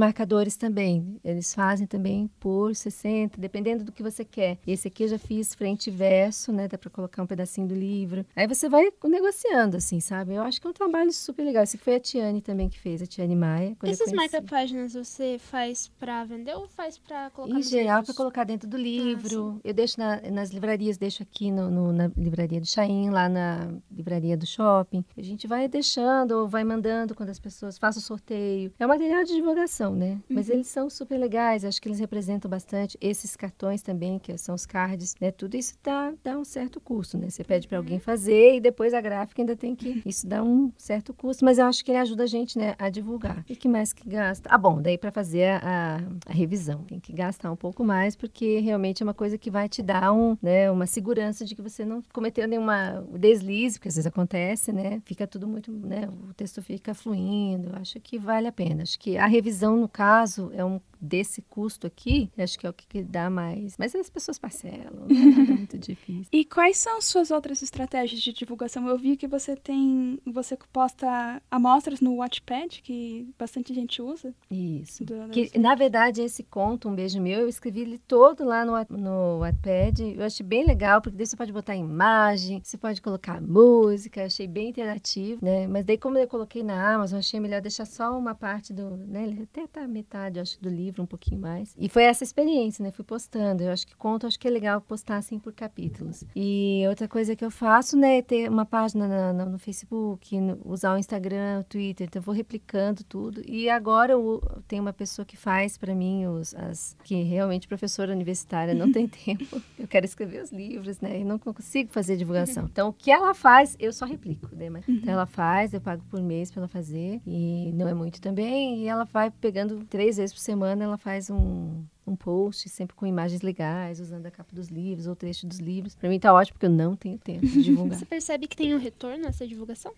Marcadores 0.00 0.56
também, 0.56 1.20
eles 1.22 1.52
fazem 1.52 1.86
também 1.86 2.26
por 2.40 2.74
60, 2.74 3.38
dependendo 3.38 3.84
do 3.84 3.92
que 3.92 4.02
você 4.02 4.24
quer. 4.24 4.58
Esse 4.66 4.88
aqui 4.88 5.02
eu 5.02 5.08
já 5.08 5.18
fiz 5.18 5.54
frente 5.54 5.88
e 5.88 5.90
verso, 5.90 6.50
né? 6.50 6.66
Dá 6.66 6.78
para 6.78 6.88
colocar 6.88 7.22
um 7.22 7.26
pedacinho 7.26 7.68
do 7.68 7.74
livro. 7.74 8.24
Aí 8.34 8.46
você 8.46 8.70
vai 8.70 8.90
negociando, 9.04 9.76
assim, 9.76 10.00
sabe? 10.00 10.32
Eu 10.32 10.40
acho 10.44 10.58
que 10.58 10.66
é 10.66 10.70
um 10.70 10.72
trabalho 10.72 11.12
super 11.12 11.44
legal. 11.44 11.62
Esse 11.62 11.76
foi 11.76 11.96
a 11.96 12.00
Tiane 12.00 12.40
também 12.40 12.70
que 12.70 12.78
fez, 12.78 13.02
a 13.02 13.06
Tiane 13.06 13.36
Maia. 13.36 13.76
Essas 13.82 14.12
marca-páginas 14.12 14.94
você 14.94 15.36
faz 15.38 15.88
para 15.88 16.24
vender 16.24 16.54
ou 16.54 16.66
faz 16.68 16.96
para 16.96 17.28
colocar 17.28 17.58
Em 17.58 17.62
geral, 17.62 18.02
para 18.02 18.14
colocar 18.14 18.44
dentro 18.44 18.70
do 18.70 18.78
livro. 18.78 19.56
Ah, 19.58 19.68
eu 19.68 19.74
deixo 19.74 20.00
na, 20.00 20.22
nas 20.30 20.48
livrarias, 20.48 20.96
deixo 20.96 21.22
aqui 21.22 21.50
no, 21.50 21.70
no, 21.70 21.92
na 21.92 22.10
livraria 22.16 22.62
do 22.62 22.66
Chain, 22.66 23.10
lá 23.10 23.28
na 23.28 23.68
livraria 23.90 24.38
do 24.38 24.46
shopping. 24.46 25.04
A 25.14 25.22
gente 25.22 25.46
vai 25.46 25.68
deixando 25.68 26.30
ou 26.32 26.48
vai 26.48 26.64
mandando 26.64 27.14
quando 27.14 27.28
as 27.28 27.38
pessoas 27.38 27.76
fazem 27.76 28.00
o 28.00 28.02
sorteio. 28.02 28.72
É 28.78 28.86
um 28.86 28.88
material 28.88 29.22
de 29.24 29.34
divulgação 29.34 29.81
né? 29.90 30.12
Uhum. 30.12 30.20
Mas 30.28 30.48
eles 30.48 30.68
são 30.68 30.88
super 30.88 31.18
legais, 31.18 31.64
acho 31.64 31.82
que 31.82 31.88
eles 31.88 31.98
representam 31.98 32.50
bastante. 32.50 32.96
Esses 33.00 33.34
cartões 33.36 33.82
também, 33.82 34.18
que 34.18 34.36
são 34.38 34.54
os 34.54 34.64
cards, 34.64 35.14
né? 35.20 35.30
Tudo 35.30 35.56
isso 35.56 35.74
dá, 35.82 36.12
dá 36.22 36.38
um 36.38 36.44
certo 36.44 36.80
custo, 36.80 37.18
né? 37.18 37.28
Você 37.30 37.42
pede 37.42 37.66
para 37.66 37.78
alguém 37.78 37.94
uhum. 37.94 38.00
fazer 38.00 38.56
e 38.56 38.60
depois 38.60 38.94
a 38.94 39.00
gráfica 39.00 39.42
ainda 39.42 39.56
tem 39.56 39.74
que. 39.74 40.02
Isso 40.06 40.26
dá 40.26 40.42
um 40.42 40.70
certo 40.76 41.14
custo, 41.14 41.44
mas 41.44 41.58
eu 41.58 41.64
acho 41.64 41.84
que 41.84 41.90
ele 41.90 41.98
ajuda 41.98 42.24
a 42.24 42.26
gente, 42.26 42.58
né, 42.58 42.74
a 42.78 42.88
divulgar. 42.88 43.44
E 43.48 43.56
que 43.56 43.68
mais 43.68 43.92
que 43.92 44.08
gasta? 44.08 44.48
Ah, 44.52 44.58
bom, 44.58 44.80
daí 44.80 44.98
para 44.98 45.10
fazer 45.10 45.62
a, 45.62 46.00
a, 46.26 46.32
revisão, 46.32 46.82
tem 46.84 47.00
que 47.00 47.12
gastar 47.12 47.50
um 47.50 47.56
pouco 47.56 47.84
mais, 47.84 48.14
porque 48.14 48.58
realmente 48.60 49.02
é 49.02 49.04
uma 49.04 49.14
coisa 49.14 49.38
que 49.38 49.50
vai 49.50 49.68
te 49.68 49.82
dar 49.82 50.12
um, 50.12 50.36
né, 50.42 50.70
uma 50.70 50.86
segurança 50.86 51.44
de 51.44 51.54
que 51.54 51.62
você 51.62 51.84
não 51.84 52.02
cometeu 52.12 52.46
nenhuma 52.46 53.04
deslize, 53.18 53.78
porque 53.78 53.88
às 53.88 53.94
vezes 53.94 54.06
acontece, 54.06 54.72
né? 54.72 55.00
Fica 55.04 55.26
tudo 55.26 55.46
muito, 55.46 55.72
né? 55.72 56.08
O 56.28 56.34
texto 56.34 56.60
fica 56.62 56.94
fluindo. 56.94 57.70
Acho 57.74 58.00
que 58.00 58.18
vale 58.18 58.46
a 58.46 58.52
pena. 58.52 58.82
Acho 58.82 58.98
que 58.98 59.16
a 59.16 59.26
revisão 59.26 59.71
no 59.76 59.88
caso, 59.88 60.50
é 60.54 60.64
um 60.64 60.80
desse 61.02 61.42
custo 61.42 61.88
aqui, 61.88 62.30
acho 62.38 62.56
que 62.56 62.64
é 62.64 62.70
o 62.70 62.72
que 62.72 63.02
dá 63.02 63.28
mais. 63.28 63.76
Mas 63.76 63.92
as 63.94 64.08
pessoas 64.08 64.38
parcelam, 64.38 64.92
não 65.08 65.16
é 65.16 65.56
muito 65.56 65.76
difícil. 65.76 66.28
E 66.30 66.44
quais 66.44 66.78
são 66.78 67.00
suas 67.00 67.32
outras 67.32 67.60
estratégias 67.60 68.20
de 68.20 68.32
divulgação? 68.32 68.86
Eu 68.86 68.96
vi 68.96 69.16
que 69.16 69.26
você 69.26 69.56
tem, 69.56 70.20
você 70.24 70.56
posta 70.72 71.42
amostras 71.50 72.00
no 72.00 72.14
Watchpad, 72.16 72.80
que 72.82 73.28
bastante 73.36 73.74
gente 73.74 74.00
usa. 74.00 74.32
Isso. 74.48 75.04
Do, 75.04 75.28
que, 75.30 75.58
na 75.58 75.74
verdade, 75.74 76.22
esse 76.22 76.44
conto, 76.44 76.88
Um 76.88 76.94
Beijo 76.94 77.20
Meu, 77.20 77.40
eu 77.40 77.48
escrevi 77.48 77.80
ele 77.80 77.98
todo 77.98 78.44
lá 78.44 78.64
no, 78.64 78.72
no 78.96 79.40
Wattpad. 79.40 80.14
Eu 80.16 80.24
achei 80.24 80.46
bem 80.46 80.64
legal, 80.64 81.00
porque 81.00 81.16
daí 81.16 81.26
você 81.26 81.36
pode 81.36 81.52
botar 81.52 81.74
imagem, 81.74 82.60
você 82.62 82.78
pode 82.78 83.02
colocar 83.02 83.40
música, 83.40 84.24
achei 84.24 84.46
bem 84.46 84.68
interativo, 84.68 85.44
né? 85.44 85.66
Mas 85.66 85.84
daí, 85.84 85.98
como 85.98 86.16
eu 86.16 86.28
coloquei 86.28 86.62
na 86.62 86.94
Amazon, 86.94 87.18
achei 87.18 87.40
melhor 87.40 87.60
deixar 87.60 87.86
só 87.86 88.16
uma 88.16 88.34
parte 88.36 88.72
do, 88.72 88.96
né? 88.96 89.24
Ele 89.24 89.42
até 89.42 89.66
tá 89.66 89.88
metade, 89.88 90.38
acho, 90.38 90.62
do 90.62 90.68
livro 90.68 90.91
livro 90.92 91.02
um 91.02 91.06
pouquinho 91.06 91.40
mais. 91.40 91.74
E 91.78 91.88
foi 91.88 92.04
essa 92.04 92.22
experiência, 92.22 92.82
né? 92.82 92.92
Fui 92.92 93.04
postando. 93.04 93.62
Eu 93.62 93.72
acho 93.72 93.86
que 93.86 93.96
conto, 93.96 94.26
acho 94.26 94.38
que 94.38 94.46
é 94.46 94.50
legal 94.50 94.80
postar 94.80 95.16
assim 95.16 95.38
por 95.38 95.52
capítulos. 95.52 96.22
E 96.36 96.84
outra 96.88 97.08
coisa 97.08 97.34
que 97.34 97.44
eu 97.44 97.50
faço, 97.50 97.96
né, 97.96 98.18
é 98.18 98.22
ter 98.22 98.48
uma 98.48 98.66
página 98.66 99.32
no, 99.32 99.46
no 99.52 99.58
Facebook, 99.58 100.38
no, 100.38 100.60
usar 100.64 100.94
o 100.94 100.98
Instagram, 100.98 101.60
o 101.60 101.64
Twitter. 101.64 102.06
Então 102.06 102.20
eu 102.20 102.24
vou 102.24 102.34
replicando 102.34 103.02
tudo. 103.02 103.42
E 103.46 103.68
agora 103.68 104.12
eu 104.12 104.40
tenho 104.68 104.82
uma 104.82 104.92
pessoa 104.92 105.24
que 105.24 105.36
faz 105.36 105.78
para 105.78 105.94
mim 105.94 106.26
os 106.26 106.54
as 106.54 106.96
que 107.02 107.22
realmente 107.22 107.66
professora 107.66 108.12
universitária 108.12 108.74
não 108.74 108.92
tem 108.92 109.08
tempo. 109.24 109.60
Eu 109.78 109.88
quero 109.88 110.04
escrever 110.04 110.42
os 110.42 110.52
livros, 110.52 111.00
né? 111.00 111.20
E 111.20 111.24
não 111.24 111.38
consigo 111.38 111.90
fazer 111.90 112.16
divulgação. 112.16 112.68
Então 112.72 112.88
o 112.88 112.92
que 112.92 113.10
ela 113.10 113.34
faz, 113.34 113.76
eu 113.78 113.92
só 113.92 114.06
replico, 114.06 114.48
né? 114.54 114.68
Então 114.88 115.12
ela 115.12 115.26
faz, 115.26 115.74
eu 115.74 115.80
pago 115.80 116.02
por 116.10 116.22
mês 116.22 116.50
para 116.50 116.60
ela 116.60 116.68
fazer 116.68 117.20
e 117.26 117.70
não 117.74 117.86
é 117.86 117.92
muito 117.94 118.20
também. 118.20 118.78
E 118.78 118.88
ela 118.88 119.04
vai 119.04 119.30
pegando 119.30 119.84
três 119.84 120.16
vezes 120.16 120.32
por 120.32 120.40
semana 120.40 120.81
ela 120.82 120.98
faz 120.98 121.30
um, 121.30 121.84
um 122.06 122.16
post 122.16 122.68
sempre 122.68 122.94
com 122.96 123.06
imagens 123.06 123.42
legais, 123.42 124.00
usando 124.00 124.26
a 124.26 124.30
capa 124.30 124.54
dos 124.54 124.68
livros 124.68 125.06
ou 125.06 125.16
trecho 125.16 125.46
dos 125.46 125.58
livros. 125.58 125.94
Para 125.94 126.08
mim 126.08 126.18
tá 126.18 126.32
ótimo 126.32 126.54
porque 126.54 126.66
eu 126.66 126.70
não 126.70 126.96
tenho 126.96 127.18
tempo 127.18 127.46
de 127.46 127.62
divulgar. 127.62 127.98
Você 127.98 128.06
percebe 128.06 128.46
que 128.46 128.56
tem 128.56 128.74
um 128.74 128.78
retorno 128.78 129.22
nessa 129.24 129.46
divulgação? 129.46 129.92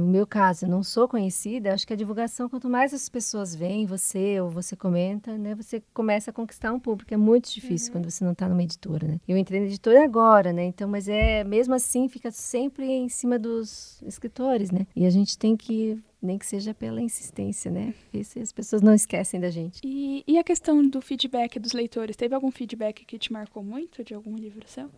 No 0.00 0.06
meu 0.06 0.26
caso, 0.26 0.66
não 0.66 0.82
sou 0.82 1.06
conhecida, 1.06 1.74
acho 1.74 1.86
que 1.86 1.92
a 1.92 1.96
divulgação, 1.96 2.48
quanto 2.48 2.70
mais 2.70 2.94
as 2.94 3.06
pessoas 3.08 3.54
veem 3.54 3.84
você 3.84 4.40
ou 4.40 4.48
você 4.48 4.74
comenta, 4.74 5.36
né, 5.36 5.54
você 5.54 5.82
começa 5.92 6.30
a 6.30 6.34
conquistar 6.34 6.72
um 6.72 6.80
público. 6.80 7.12
É 7.12 7.18
muito 7.18 7.52
difícil 7.52 7.88
uhum. 7.88 8.00
quando 8.00 8.10
você 8.10 8.24
não 8.24 8.32
está 8.32 8.48
numa 8.48 8.62
editora, 8.62 9.06
né? 9.06 9.20
Eu 9.28 9.36
entrei 9.36 9.60
na 9.60 9.66
editora 9.66 10.02
agora, 10.02 10.54
né? 10.54 10.64
Então, 10.64 10.88
mas 10.88 11.06
é 11.06 11.44
mesmo 11.44 11.74
assim 11.74 12.08
fica 12.08 12.30
sempre 12.30 12.86
em 12.86 13.10
cima 13.10 13.38
dos 13.38 14.00
escritores, 14.02 14.70
né? 14.70 14.86
E 14.96 15.04
a 15.04 15.10
gente 15.10 15.36
tem 15.36 15.54
que 15.54 16.02
nem 16.22 16.38
que 16.38 16.46
seja 16.46 16.72
pela 16.72 17.00
insistência, 17.00 17.70
né? 17.70 17.94
Se 18.24 18.40
as 18.40 18.52
pessoas 18.52 18.80
não 18.80 18.94
esquecem 18.94 19.38
da 19.38 19.50
gente. 19.50 19.80
E, 19.84 20.24
e 20.26 20.38
a 20.38 20.44
questão 20.44 20.82
do 20.82 21.02
feedback 21.02 21.58
dos 21.58 21.72
leitores? 21.72 22.16
Teve 22.16 22.34
algum 22.34 22.50
feedback 22.50 23.04
que 23.04 23.18
te 23.18 23.32
marcou 23.32 23.62
muito 23.62 24.02
de 24.02 24.14
algum 24.14 24.34
livro 24.36 24.66
seu? 24.66 24.90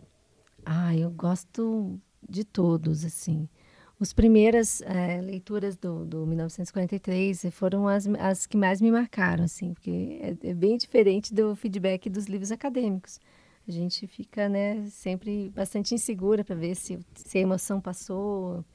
Ah, 0.65 0.95
eu 0.95 1.11
gosto 1.11 1.99
de 2.27 2.45
todos, 2.45 3.03
assim. 3.03 3.49
As 4.03 4.11
primeiras 4.11 4.81
é, 4.81 5.21
leituras 5.21 5.77
do, 5.77 6.03
do 6.03 6.27
1943 6.27 7.45
foram 7.51 7.87
as, 7.87 8.05
as 8.19 8.45
que 8.45 8.57
mais 8.57 8.81
me 8.81 8.91
marcaram, 8.91 9.45
assim, 9.45 9.73
porque 9.73 10.19
é, 10.19 10.49
é, 10.49 10.53
bem 10.53 10.75
diferente 10.75 11.33
do 11.33 11.55
feedback 11.55 12.09
dos 12.09 12.25
livros 12.25 12.51
acadêmicos. 12.51 13.17
A 13.65 13.71
gente 13.71 14.05
fica, 14.05 14.49
né, 14.49 14.85
sempre 14.89 15.49
bastante 15.55 15.95
insegura 15.95 16.43
para 16.43 16.53
ver 16.53 16.75
se, 16.75 16.99
se 17.15 17.37
a 17.37 17.41
emoção 17.41 17.79
passou. 17.79 18.65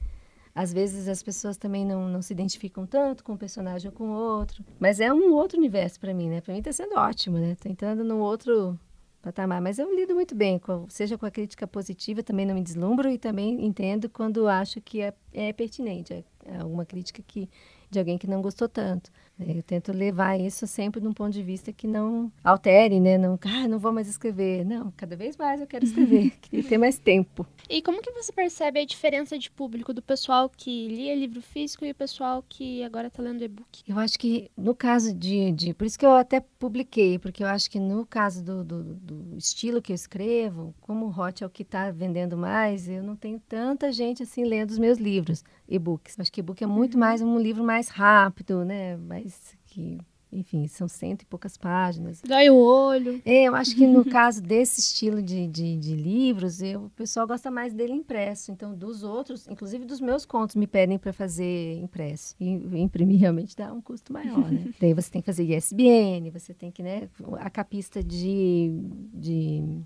Às 0.55 0.73
vezes 0.73 1.07
as 1.07 1.21
pessoas 1.21 1.57
também 1.57 1.85
não, 1.85 2.09
não 2.09 2.23
se 2.23 2.33
identificam 2.33 2.87
tanto 2.87 3.23
com 3.23 3.33
um 3.33 3.37
personagem 3.37 3.87
ou 3.87 3.95
com 3.95 4.09
outro. 4.09 4.65
Mas 4.79 4.99
é 4.99 5.13
um 5.13 5.31
outro 5.35 5.59
universo 5.59 5.99
para 5.99 6.11
mim, 6.11 6.27
né? 6.27 6.41
Para 6.41 6.55
mim 6.55 6.59
está 6.59 6.73
sendo 6.73 6.95
ótimo, 6.95 7.37
né? 7.37 7.55
Tô 7.61 7.69
entrando 7.69 8.03
num 8.03 8.19
outro 8.19 8.79
patamar. 9.21 9.61
Mas 9.61 9.79
eu 9.79 9.93
lido 9.95 10.15
muito 10.15 10.35
bem, 10.35 10.57
com, 10.59 10.87
seja 10.89 11.17
com 11.17 11.25
a 11.25 11.31
crítica 11.31 11.67
positiva, 11.67 12.23
também 12.23 12.45
não 12.45 12.55
me 12.55 12.61
deslumbro 12.61 13.09
e 13.09 13.17
também 13.17 13.65
entendo 13.65 14.09
quando 14.09 14.47
acho 14.47 14.81
que 14.81 15.01
é, 15.01 15.13
é 15.33 15.53
pertinente, 15.53 16.13
é, 16.13 16.23
é 16.45 16.57
alguma 16.57 16.85
crítica 16.85 17.21
que 17.25 17.49
de 17.89 17.99
alguém 17.99 18.17
que 18.17 18.27
não 18.27 18.41
gostou 18.41 18.67
tanto. 18.69 19.11
Eu 19.39 19.63
tento 19.63 19.93
levar 19.93 20.37
isso 20.37 20.67
sempre 20.67 20.99
de 20.99 21.07
um 21.07 21.13
ponto 21.13 21.31
de 21.31 21.41
vista 21.41 21.71
que 21.71 21.87
não 21.87 22.29
altere, 22.43 22.99
né? 22.99 23.17
Não, 23.17 23.39
ah, 23.41 23.67
não 23.69 23.79
vou 23.79 23.93
mais 23.93 24.09
escrever. 24.09 24.65
Não, 24.65 24.91
cada 24.91 25.15
vez 25.15 25.37
mais 25.37 25.61
eu 25.61 25.67
quero 25.67 25.85
escrever, 25.85 26.31
queria 26.41 26.67
ter 26.67 26.77
mais 26.77 26.99
tempo. 26.99 27.47
E 27.69 27.81
como 27.81 28.01
que 28.01 28.11
você 28.11 28.33
percebe 28.33 28.81
a 28.81 28.85
diferença 28.85 29.39
de 29.39 29.49
público 29.49 29.93
do 29.93 30.01
pessoal 30.01 30.49
que 30.49 30.89
lia 30.89 31.15
livro 31.15 31.41
físico 31.41 31.85
e 31.85 31.91
o 31.91 31.95
pessoal 31.95 32.43
que 32.49 32.83
agora 32.83 33.07
está 33.07 33.23
lendo 33.23 33.41
e-book? 33.41 33.81
Eu 33.87 33.97
acho 33.97 34.19
que 34.19 34.51
no 34.57 34.75
caso 34.75 35.13
de, 35.13 35.51
de, 35.53 35.73
Por 35.73 35.85
isso 35.85 35.97
que 35.97 36.05
eu 36.05 36.11
até 36.11 36.41
publiquei, 36.41 37.17
porque 37.17 37.41
eu 37.41 37.47
acho 37.47 37.71
que 37.71 37.79
no 37.79 38.05
caso 38.05 38.43
do, 38.43 38.61
do, 38.63 38.83
do 38.83 39.37
estilo 39.37 39.81
que 39.81 39.93
eu 39.93 39.95
escrevo, 39.95 40.75
como 40.81 41.05
o 41.05 41.17
Hot 41.17 41.43
é 41.43 41.47
o 41.47 41.49
que 41.49 41.63
está 41.63 41.91
vendendo 41.91 42.35
mais, 42.35 42.89
eu 42.89 43.01
não 43.01 43.15
tenho 43.15 43.39
tanta 43.47 43.89
gente 43.91 44.23
assim 44.23 44.43
lendo 44.43 44.71
os 44.71 44.77
meus 44.77 44.97
livros, 44.97 45.45
e-books. 45.69 46.19
Acho 46.19 46.31
que 46.31 46.41
e-book 46.41 46.63
é 46.63 46.67
muito 46.67 46.95
uhum. 46.95 46.99
mais 46.99 47.21
um 47.21 47.39
livro 47.39 47.63
mais 47.63 47.87
rápido, 47.89 48.65
né? 48.65 48.97
Mais 48.97 49.55
que 49.67 49.99
enfim, 50.31 50.67
são 50.67 50.87
cento 50.87 51.23
e 51.23 51.25
poucas 51.25 51.57
páginas. 51.57 52.21
Dói 52.21 52.49
o 52.49 52.55
olho. 52.55 53.21
É, 53.25 53.45
eu 53.45 53.55
acho 53.55 53.75
que 53.75 53.87
no 53.87 54.05
caso 54.09 54.41
desse 54.41 54.79
estilo 54.79 55.21
de, 55.21 55.47
de, 55.47 55.75
de 55.75 55.95
livros, 55.95 56.61
eu, 56.61 56.85
o 56.85 56.89
pessoal 56.91 57.25
gosta 57.25 57.49
mais 57.49 57.73
dele 57.73 57.93
impresso. 57.93 58.51
Então, 58.51 58.75
dos 58.75 59.03
outros, 59.03 59.47
inclusive 59.47 59.85
dos 59.85 59.99
meus 59.99 60.25
contos, 60.25 60.55
me 60.55 60.67
pedem 60.67 60.99
para 60.99 61.11
fazer 61.11 61.79
impresso. 61.81 62.35
E 62.39 62.51
imprimir 62.79 63.19
realmente 63.19 63.55
dá 63.55 63.73
um 63.73 63.81
custo 63.81 64.13
maior, 64.13 64.51
né? 64.51 64.71
Daí 64.79 64.93
você 64.93 65.09
tem 65.09 65.21
que 65.21 65.25
fazer 65.25 65.43
ISBN, 65.43 66.29
você 66.29 66.53
tem 66.53 66.71
que, 66.71 66.83
né? 66.83 67.09
A 67.39 67.49
capista 67.49 68.03
de, 68.03 68.71
de 69.11 69.81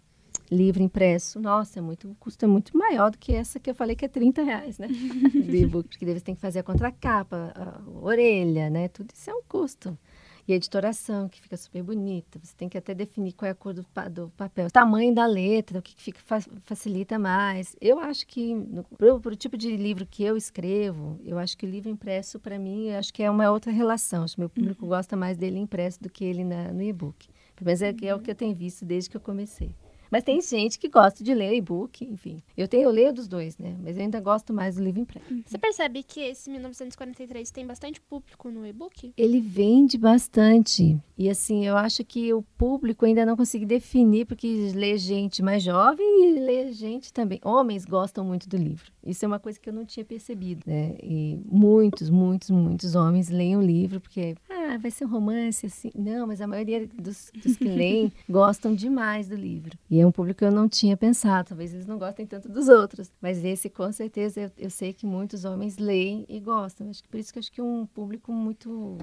livro 0.54 0.82
impresso, 0.82 1.40
nossa, 1.40 1.80
é 1.80 1.82
muito, 1.82 2.10
o 2.10 2.16
custo 2.16 2.46
é 2.46 2.48
muito 2.48 2.78
maior 2.78 3.12
do 3.12 3.18
que 3.18 3.34
essa 3.34 3.60
que 3.60 3.70
eu 3.70 3.76
falei 3.76 3.96
que 3.96 4.06
é 4.06 4.08
30 4.08 4.44
reais, 4.44 4.78
né? 4.78 4.88
de 5.34 5.58
e-book, 5.58 5.90
porque 5.90 6.06
você 6.06 6.20
tem 6.20 6.36
que 6.36 6.42
fazer 6.42 6.60
a 6.60 6.64
contracapa, 6.64 7.54
a 7.56 7.82
orelha, 8.02 8.70
né? 8.70 8.88
Tudo 8.88 9.10
isso 9.14 9.30
é 9.30 9.34
um 9.34 9.44
custo. 9.44 9.98
E 10.46 10.52
a 10.52 10.58
editoração, 10.58 11.30
que 11.30 11.40
fica 11.40 11.56
super 11.56 11.82
bonita. 11.82 12.38
Você 12.44 12.54
tem 12.58 12.68
que 12.68 12.78
até 12.78 12.94
definir 12.94 13.32
qual 13.32 13.48
é 13.48 13.52
a 13.52 13.56
cor 13.56 13.74
do, 13.74 13.86
do 14.12 14.30
papel, 14.32 14.68
o 14.68 14.72
tamanho 14.72 15.16
da 15.16 15.26
letra, 15.26 15.80
o 15.80 15.82
que, 15.82 15.96
fica, 15.96 16.20
facilita 16.66 17.18
mais. 17.18 17.78
Eu 17.80 17.98
acho 17.98 18.28
que, 18.28 18.54
para 18.98 19.14
o 19.14 19.36
tipo 19.38 19.58
de 19.58 19.78
livro 19.78 20.06
que 20.06 20.22
eu 20.22 20.36
escrevo, 20.36 21.18
eu 21.24 21.40
acho 21.40 21.58
que 21.58 21.66
o 21.66 21.70
livro 21.70 21.90
impresso, 21.90 22.40
para 22.40 22.60
mim, 22.60 22.90
eu 22.90 23.00
acho 23.00 23.14
que 23.14 23.24
é 23.24 23.32
uma 23.32 23.50
outra 23.50 23.72
relação. 23.72 24.24
Acho 24.24 24.36
que 24.36 24.42
meu 24.42 24.50
público 24.50 24.84
uhum. 24.84 24.90
gosta 24.90 25.16
mais 25.16 25.38
dele 25.38 25.60
impresso 25.60 26.04
do 26.04 26.10
que 26.10 26.26
ele 26.26 26.44
na, 26.44 26.74
no 26.74 26.82
e-book. 26.82 27.30
Pelo 27.56 27.68
menos 27.68 27.82
é, 27.82 27.96
é 28.02 28.14
o 28.14 28.20
que 28.20 28.30
eu 28.30 28.36
tenho 28.36 28.54
visto 28.54 28.84
desde 28.84 29.10
que 29.10 29.16
eu 29.16 29.22
comecei. 29.22 29.74
Mas 30.14 30.24
tem 30.24 30.40
gente 30.40 30.78
que 30.78 30.88
gosta 30.88 31.24
de 31.24 31.34
ler 31.34 31.56
e-book, 31.56 32.06
enfim. 32.06 32.38
Eu 32.56 32.68
tenho 32.68 32.84
eu 32.84 32.92
leio 32.92 33.12
dos 33.12 33.28
dois, 33.28 33.58
né? 33.58 33.76
Mas 33.82 33.98
eu 33.98 34.04
ainda 34.04 34.20
gosto 34.20 34.54
mais 34.54 34.76
do 34.76 34.84
livro 34.84 35.02
impresso. 35.02 35.34
Uhum. 35.34 35.42
Você 35.44 35.58
percebe 35.58 36.04
que 36.04 36.20
esse 36.20 36.52
1943 36.52 37.50
tem 37.50 37.66
bastante 37.66 38.00
público 38.00 38.52
no 38.52 38.64
e-book? 38.64 39.12
Ele 39.18 39.42
vende 39.42 39.98
bastante. 39.98 41.00
E 41.18 41.28
assim, 41.28 41.66
eu 41.66 41.76
acho 41.76 42.06
que 42.06 42.32
o 42.32 42.44
público 42.44 43.08
ainda 43.08 43.26
não 43.26 43.36
consegui 43.36 43.66
definir, 43.66 44.28
porque 44.28 44.72
lê 44.76 45.00
gente 45.00 45.42
mais 45.42 45.64
jovem 45.64 46.06
e 46.28 46.40
lê 46.40 46.72
gente 46.72 47.12
também. 47.12 47.40
Homens 47.44 47.84
gostam 47.84 48.24
muito 48.24 48.48
do 48.48 48.56
livro. 48.56 48.92
Isso 49.04 49.26
é 49.26 49.28
uma 49.28 49.40
coisa 49.40 49.60
que 49.60 49.68
eu 49.68 49.74
não 49.74 49.84
tinha 49.84 50.06
percebido, 50.06 50.62
né? 50.68 50.96
E 51.02 51.40
muitos, 51.44 52.12
muitos, 52.12 52.52
muitos 52.52 52.94
homens 52.94 53.30
leem 53.30 53.58
o 53.58 53.62
livro 53.62 54.00
porque, 54.00 54.36
ah, 54.48 54.63
vai 54.78 54.92
ser 54.92 55.06
um 55.06 55.10
romance 55.10 55.66
assim. 55.66 55.92
Não, 55.96 56.28
mas 56.28 56.42
a 56.42 56.48
maioria 56.48 56.88
dos, 56.88 57.32
dos 57.34 57.58
que 57.58 57.66
leem 57.66 58.12
gostam 58.30 58.74
demais 58.74 59.28
do 59.28 59.36
livro. 59.36 59.78
E 59.90 60.00
é 60.00 60.06
um 60.06 60.12
público 60.12 60.40
que 60.40 60.46
eu 60.46 60.52
não 60.52 60.68
tinha 60.68 60.98
pensado. 60.98 61.50
Talvez 61.50 61.74
eles 61.74 61.86
não 61.86 61.98
gostem 61.98 62.26
tanto 62.26 62.50
dos 62.50 62.68
outros. 62.68 63.12
Mas 63.22 63.44
esse, 63.44 63.70
com 63.70 63.92
certeza, 63.92 64.42
eu, 64.42 64.52
eu 64.58 64.70
sei 64.70 64.94
que 64.94 65.06
muitos 65.06 65.46
homens 65.46 65.78
leem 65.78 66.26
e 66.28 66.40
gostam. 66.40 66.90
Acho 66.90 67.04
que 67.04 67.10
por 67.10 67.20
isso 67.20 67.32
que 67.32 67.40
eu 67.40 67.42
acho 67.42 67.52
que 67.52 67.62
é 67.62 67.64
um 67.64 67.86
público 67.86 68.32
muito 68.32 68.98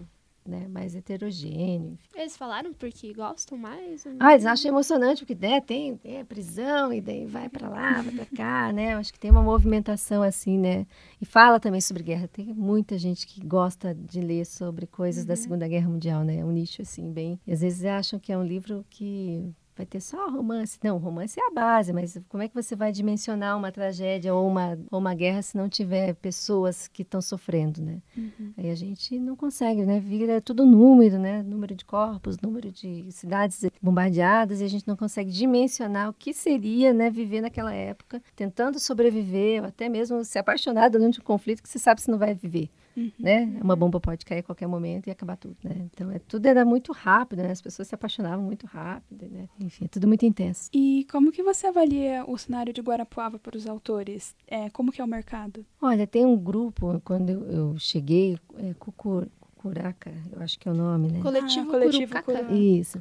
né, 0.47 0.67
mais 0.69 0.95
heterogêneo. 0.95 1.99
Eles 2.15 2.37
falaram 2.37 2.73
porque 2.73 3.13
gostam 3.13 3.57
mais? 3.57 4.05
Ah, 4.19 4.33
eles 4.33 4.47
acham 4.47 4.71
emocionante, 4.71 5.25
porque 5.25 5.47
né, 5.47 5.61
tem, 5.61 5.97
tem 5.97 6.25
prisão 6.25 6.93
e 6.93 7.01
daí 7.01 7.27
vai 7.27 7.49
para 7.49 7.69
lá, 7.69 8.03
vai 8.03 8.13
para 8.13 8.37
cá, 8.37 8.73
né? 8.75 8.95
Acho 8.95 9.13
que 9.13 9.19
tem 9.19 9.31
uma 9.31 9.43
movimentação 9.43 10.23
assim, 10.23 10.59
né? 10.59 10.87
E 11.21 11.25
fala 11.25 11.61
também 11.61 11.81
sobre 11.81 12.03
guerra. 12.03 12.29
Tem 12.29 12.47
muita 12.47 12.99
gente 12.99 13.27
que 13.27 13.45
gosta 13.45 13.95
de 13.95 14.21
ler 14.21 14.45
sobre 14.45 14.87
coisas 14.87 15.23
uhum. 15.23 15.29
da 15.29 15.37
Segunda 15.37 15.69
Guerra 15.69 15.89
Mundial, 15.89 16.25
né? 16.25 16.39
É 16.39 16.45
um 16.45 16.53
nicho 16.53 16.83
assim 16.83 17.13
bem. 17.13 17.39
E 17.47 17.53
às 17.53 17.61
vezes 17.61 17.85
acham 17.85 18.19
que 18.19 18.33
é 18.33 18.39
um 18.39 18.45
livro 18.45 18.85
que 18.89 19.53
vai 19.81 19.87
ter 19.87 20.01
só 20.01 20.29
romance. 20.29 20.79
Não, 20.83 20.99
romance 20.99 21.41
é 21.41 21.47
a 21.47 21.51
base, 21.51 21.93
mas 21.93 22.19
como 22.29 22.43
é 22.43 22.49
que 22.49 22.55
você 22.55 22.77
vai 22.77 22.93
dimensionar 22.93 23.57
uma 23.57 23.73
tragédia 23.73 24.35
ou 24.35 24.47
uma, 24.47 24.79
ou 24.91 24.99
uma 24.99 25.15
guerra 25.15 25.41
se 25.41 25.57
não 25.57 25.69
tiver 25.69 26.15
pessoas 26.15 26.87
que 26.87 27.01
estão 27.03 27.23
sofrendo, 27.23 27.81
né? 27.81 28.03
Uhum. 28.17 28.53
Aí 28.59 28.71
a 28.71 28.75
gente 28.75 29.19
não 29.19 29.35
consegue, 29.35 29.85
né? 29.87 29.99
Vira 29.99 30.41
tudo 30.41 30.67
número, 30.67 31.19
né? 31.19 31.43
Número 31.43 31.75
de 31.75 31.85
corpos, 31.85 32.37
número 32.41 32.71
de 32.71 33.11
cidades 33.11 33.65
bombardeadas 33.81 34.61
e 34.61 34.65
a 34.65 34.69
gente 34.69 34.87
não 34.87 34.97
consegue 34.97 35.31
dimensionar 35.31 36.11
o 36.11 36.13
que 36.13 36.35
seria, 36.35 36.93
né? 36.93 37.09
Viver 37.09 37.41
naquela 37.41 37.73
época, 37.73 38.23
tentando 38.37 38.79
sobreviver, 38.79 39.63
ou 39.63 39.69
até 39.69 39.89
mesmo 39.89 40.23
se 40.25 40.39
apaixonar 40.39 40.91
durante 40.91 41.21
um 41.21 41.25
conflito 41.25 41.63
que 41.63 41.69
você 41.69 41.79
sabe 41.79 42.03
se 42.03 42.11
não 42.11 42.19
vai 42.19 42.35
viver. 42.35 42.71
Uhum. 42.97 43.13
Né? 43.19 43.59
Uma 43.63 43.77
bomba 43.77 44.01
pode 44.01 44.25
cair 44.25 44.41
a 44.41 44.43
qualquer 44.43 44.67
momento 44.67 45.07
e 45.07 45.11
acabar 45.11 45.37
tudo, 45.37 45.57
né? 45.63 45.89
Então, 45.93 46.11
é, 46.11 46.19
tudo 46.19 46.47
era 46.47 46.65
muito 46.65 46.93
rápido, 46.93 47.43
né? 47.43 47.51
As 47.51 47.63
pessoas 47.63 47.89
se 47.89 47.95
apaixonavam 47.95 48.45
muito 48.45 48.67
rápido, 48.67 49.29
né? 49.31 49.49
Enfim, 49.71 49.85
é 49.85 49.89
tudo 49.89 50.09
muito 50.09 50.27
intenso. 50.27 50.69
E 50.73 51.07
como 51.13 51.31
que 51.31 51.45
você 51.45 51.69
avalia 51.69 52.25
o 52.27 52.37
cenário 52.37 52.73
de 52.73 52.81
Guarapuava 52.81 53.39
para 53.39 53.57
os 53.57 53.69
autores? 53.69 54.35
É, 54.49 54.69
como 54.71 54.91
que 54.91 55.01
é 55.01 55.05
o 55.05 55.07
mercado? 55.07 55.65
Olha, 55.81 56.09
tem 56.09 56.27
um 56.27 56.37
grupo, 56.37 57.01
quando 57.05 57.31
eu, 57.31 57.45
eu 57.45 57.79
cheguei, 57.79 58.37
é, 58.59 58.75
Cucur, 58.75 59.29
Curaca, 59.61 60.11
eu 60.33 60.43
acho 60.43 60.59
que 60.59 60.67
é 60.67 60.73
o 60.73 60.75
nome, 60.75 61.13
né? 61.13 61.21
Coletivo, 61.21 61.69
ah, 61.69 61.71
coletivo 61.71 62.23
Curucaca. 62.23 62.55
Isso. 62.55 62.99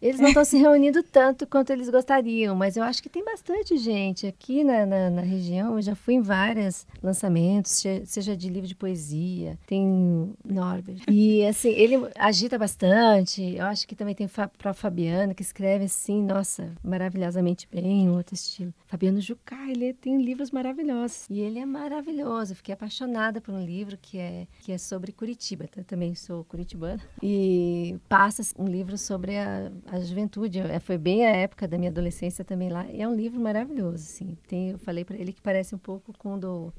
Eles 0.00 0.18
não 0.18 0.28
estão 0.28 0.42
se 0.42 0.56
reunindo 0.56 1.02
tanto 1.02 1.46
quanto 1.46 1.68
eles 1.68 1.90
gostariam, 1.90 2.56
mas 2.56 2.78
eu 2.78 2.82
acho 2.82 3.02
que 3.02 3.10
tem 3.10 3.22
bastante 3.22 3.76
gente 3.76 4.26
aqui 4.26 4.64
na, 4.64 4.86
na, 4.86 5.10
na 5.10 5.20
região. 5.20 5.74
Eu 5.74 5.82
já 5.82 5.94
fui 5.94 6.14
em 6.14 6.22
vários 6.22 6.86
lançamentos, 7.02 7.84
seja 8.06 8.34
de 8.34 8.48
livro 8.48 8.66
de 8.66 8.74
poesia, 8.74 9.58
tem 9.66 10.34
Norbert. 10.42 11.02
E 11.10 11.44
assim, 11.44 11.72
ele 11.72 11.96
agita 12.18 12.58
bastante. 12.58 13.42
Eu 13.42 13.66
acho 13.66 13.86
que 13.86 13.94
também 13.94 14.14
tem 14.14 14.26
para 14.56 14.72
Fabiano, 14.72 15.34
que 15.34 15.42
escreve 15.42 15.84
assim, 15.84 16.22
nossa, 16.22 16.72
maravilhosamente 16.82 17.68
bem, 17.70 18.08
um 18.08 18.16
outro 18.16 18.34
estilo. 18.34 18.72
Fabiano 18.86 19.20
Jucá, 19.20 19.68
ele 19.68 19.92
tem 19.92 20.22
livros 20.22 20.50
maravilhosos. 20.50 21.26
E 21.28 21.38
ele 21.38 21.58
é 21.58 21.66
maravilhoso. 21.66 22.52
Eu 22.52 22.56
fiquei 22.56 22.72
apaixonada 22.72 23.42
por 23.42 23.52
um 23.52 23.62
livro 23.62 23.98
que 24.00 24.16
é, 24.16 24.46
que 24.60 24.72
é 24.72 24.78
sobre 24.78 25.12
Curitiba, 25.12 25.68
tá? 25.68 25.82
Também 25.98 26.14
sou 26.14 26.44
curitibana, 26.44 27.02
e 27.20 27.98
passa 28.08 28.42
um 28.56 28.66
livro 28.66 28.96
sobre 28.96 29.36
a, 29.36 29.72
a 29.86 29.98
juventude. 29.98 30.60
É, 30.60 30.78
foi 30.78 30.96
bem 30.96 31.26
a 31.26 31.30
época 31.30 31.66
da 31.66 31.76
minha 31.76 31.90
adolescência 31.90 32.44
também 32.44 32.68
lá. 32.68 32.86
E 32.88 33.02
é 33.02 33.08
um 33.08 33.16
livro 33.16 33.40
maravilhoso, 33.40 34.04
assim. 34.04 34.38
Tem, 34.46 34.70
eu 34.70 34.78
falei 34.78 35.04
para 35.04 35.16
ele 35.16 35.32
que 35.32 35.42
parece 35.42 35.74
um 35.74 35.78
pouco 35.78 36.16
com 36.16 36.34
o 36.34 36.38
do, 36.38 36.72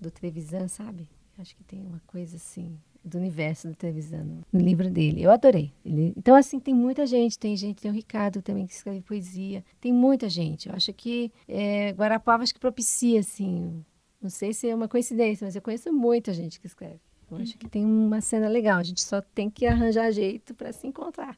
do 0.00 0.08
Trevisan, 0.08 0.68
sabe? 0.68 1.08
Acho 1.36 1.56
que 1.56 1.64
tem 1.64 1.82
uma 1.82 2.00
coisa 2.06 2.36
assim 2.36 2.78
do 3.04 3.18
universo 3.18 3.68
do 3.68 3.74
Trevisan 3.74 4.24
no 4.52 4.60
livro 4.60 4.88
dele. 4.88 5.22
Eu 5.22 5.32
adorei. 5.32 5.72
Ele, 5.84 6.12
então, 6.16 6.36
assim, 6.36 6.60
tem 6.60 6.74
muita 6.74 7.06
gente. 7.06 7.36
Tem 7.38 7.56
gente, 7.56 7.82
tem 7.82 7.90
o 7.90 7.94
Ricardo 7.94 8.40
também 8.40 8.68
que 8.68 8.72
escreve 8.72 9.00
poesia. 9.00 9.64
Tem 9.80 9.92
muita 9.92 10.28
gente. 10.28 10.68
Eu 10.68 10.76
acho 10.76 10.92
que 10.92 11.32
é, 11.48 11.90
Guarapava 11.90 12.44
acho 12.44 12.54
que 12.54 12.60
propicia, 12.60 13.18
assim. 13.18 13.84
Não 14.22 14.30
sei 14.30 14.52
se 14.52 14.68
é 14.68 14.74
uma 14.74 14.88
coincidência, 14.88 15.44
mas 15.44 15.56
eu 15.56 15.62
conheço 15.62 15.92
muita 15.92 16.32
gente 16.32 16.60
que 16.60 16.66
escreve. 16.66 17.00
Eu 17.30 17.38
acho 17.38 17.58
que 17.58 17.68
tem 17.68 17.84
uma 17.84 18.20
cena 18.20 18.48
legal. 18.48 18.78
A 18.78 18.82
gente 18.82 19.02
só 19.02 19.20
tem 19.20 19.50
que 19.50 19.66
arranjar 19.66 20.10
jeito 20.10 20.54
para 20.54 20.72
se 20.72 20.86
encontrar. 20.86 21.36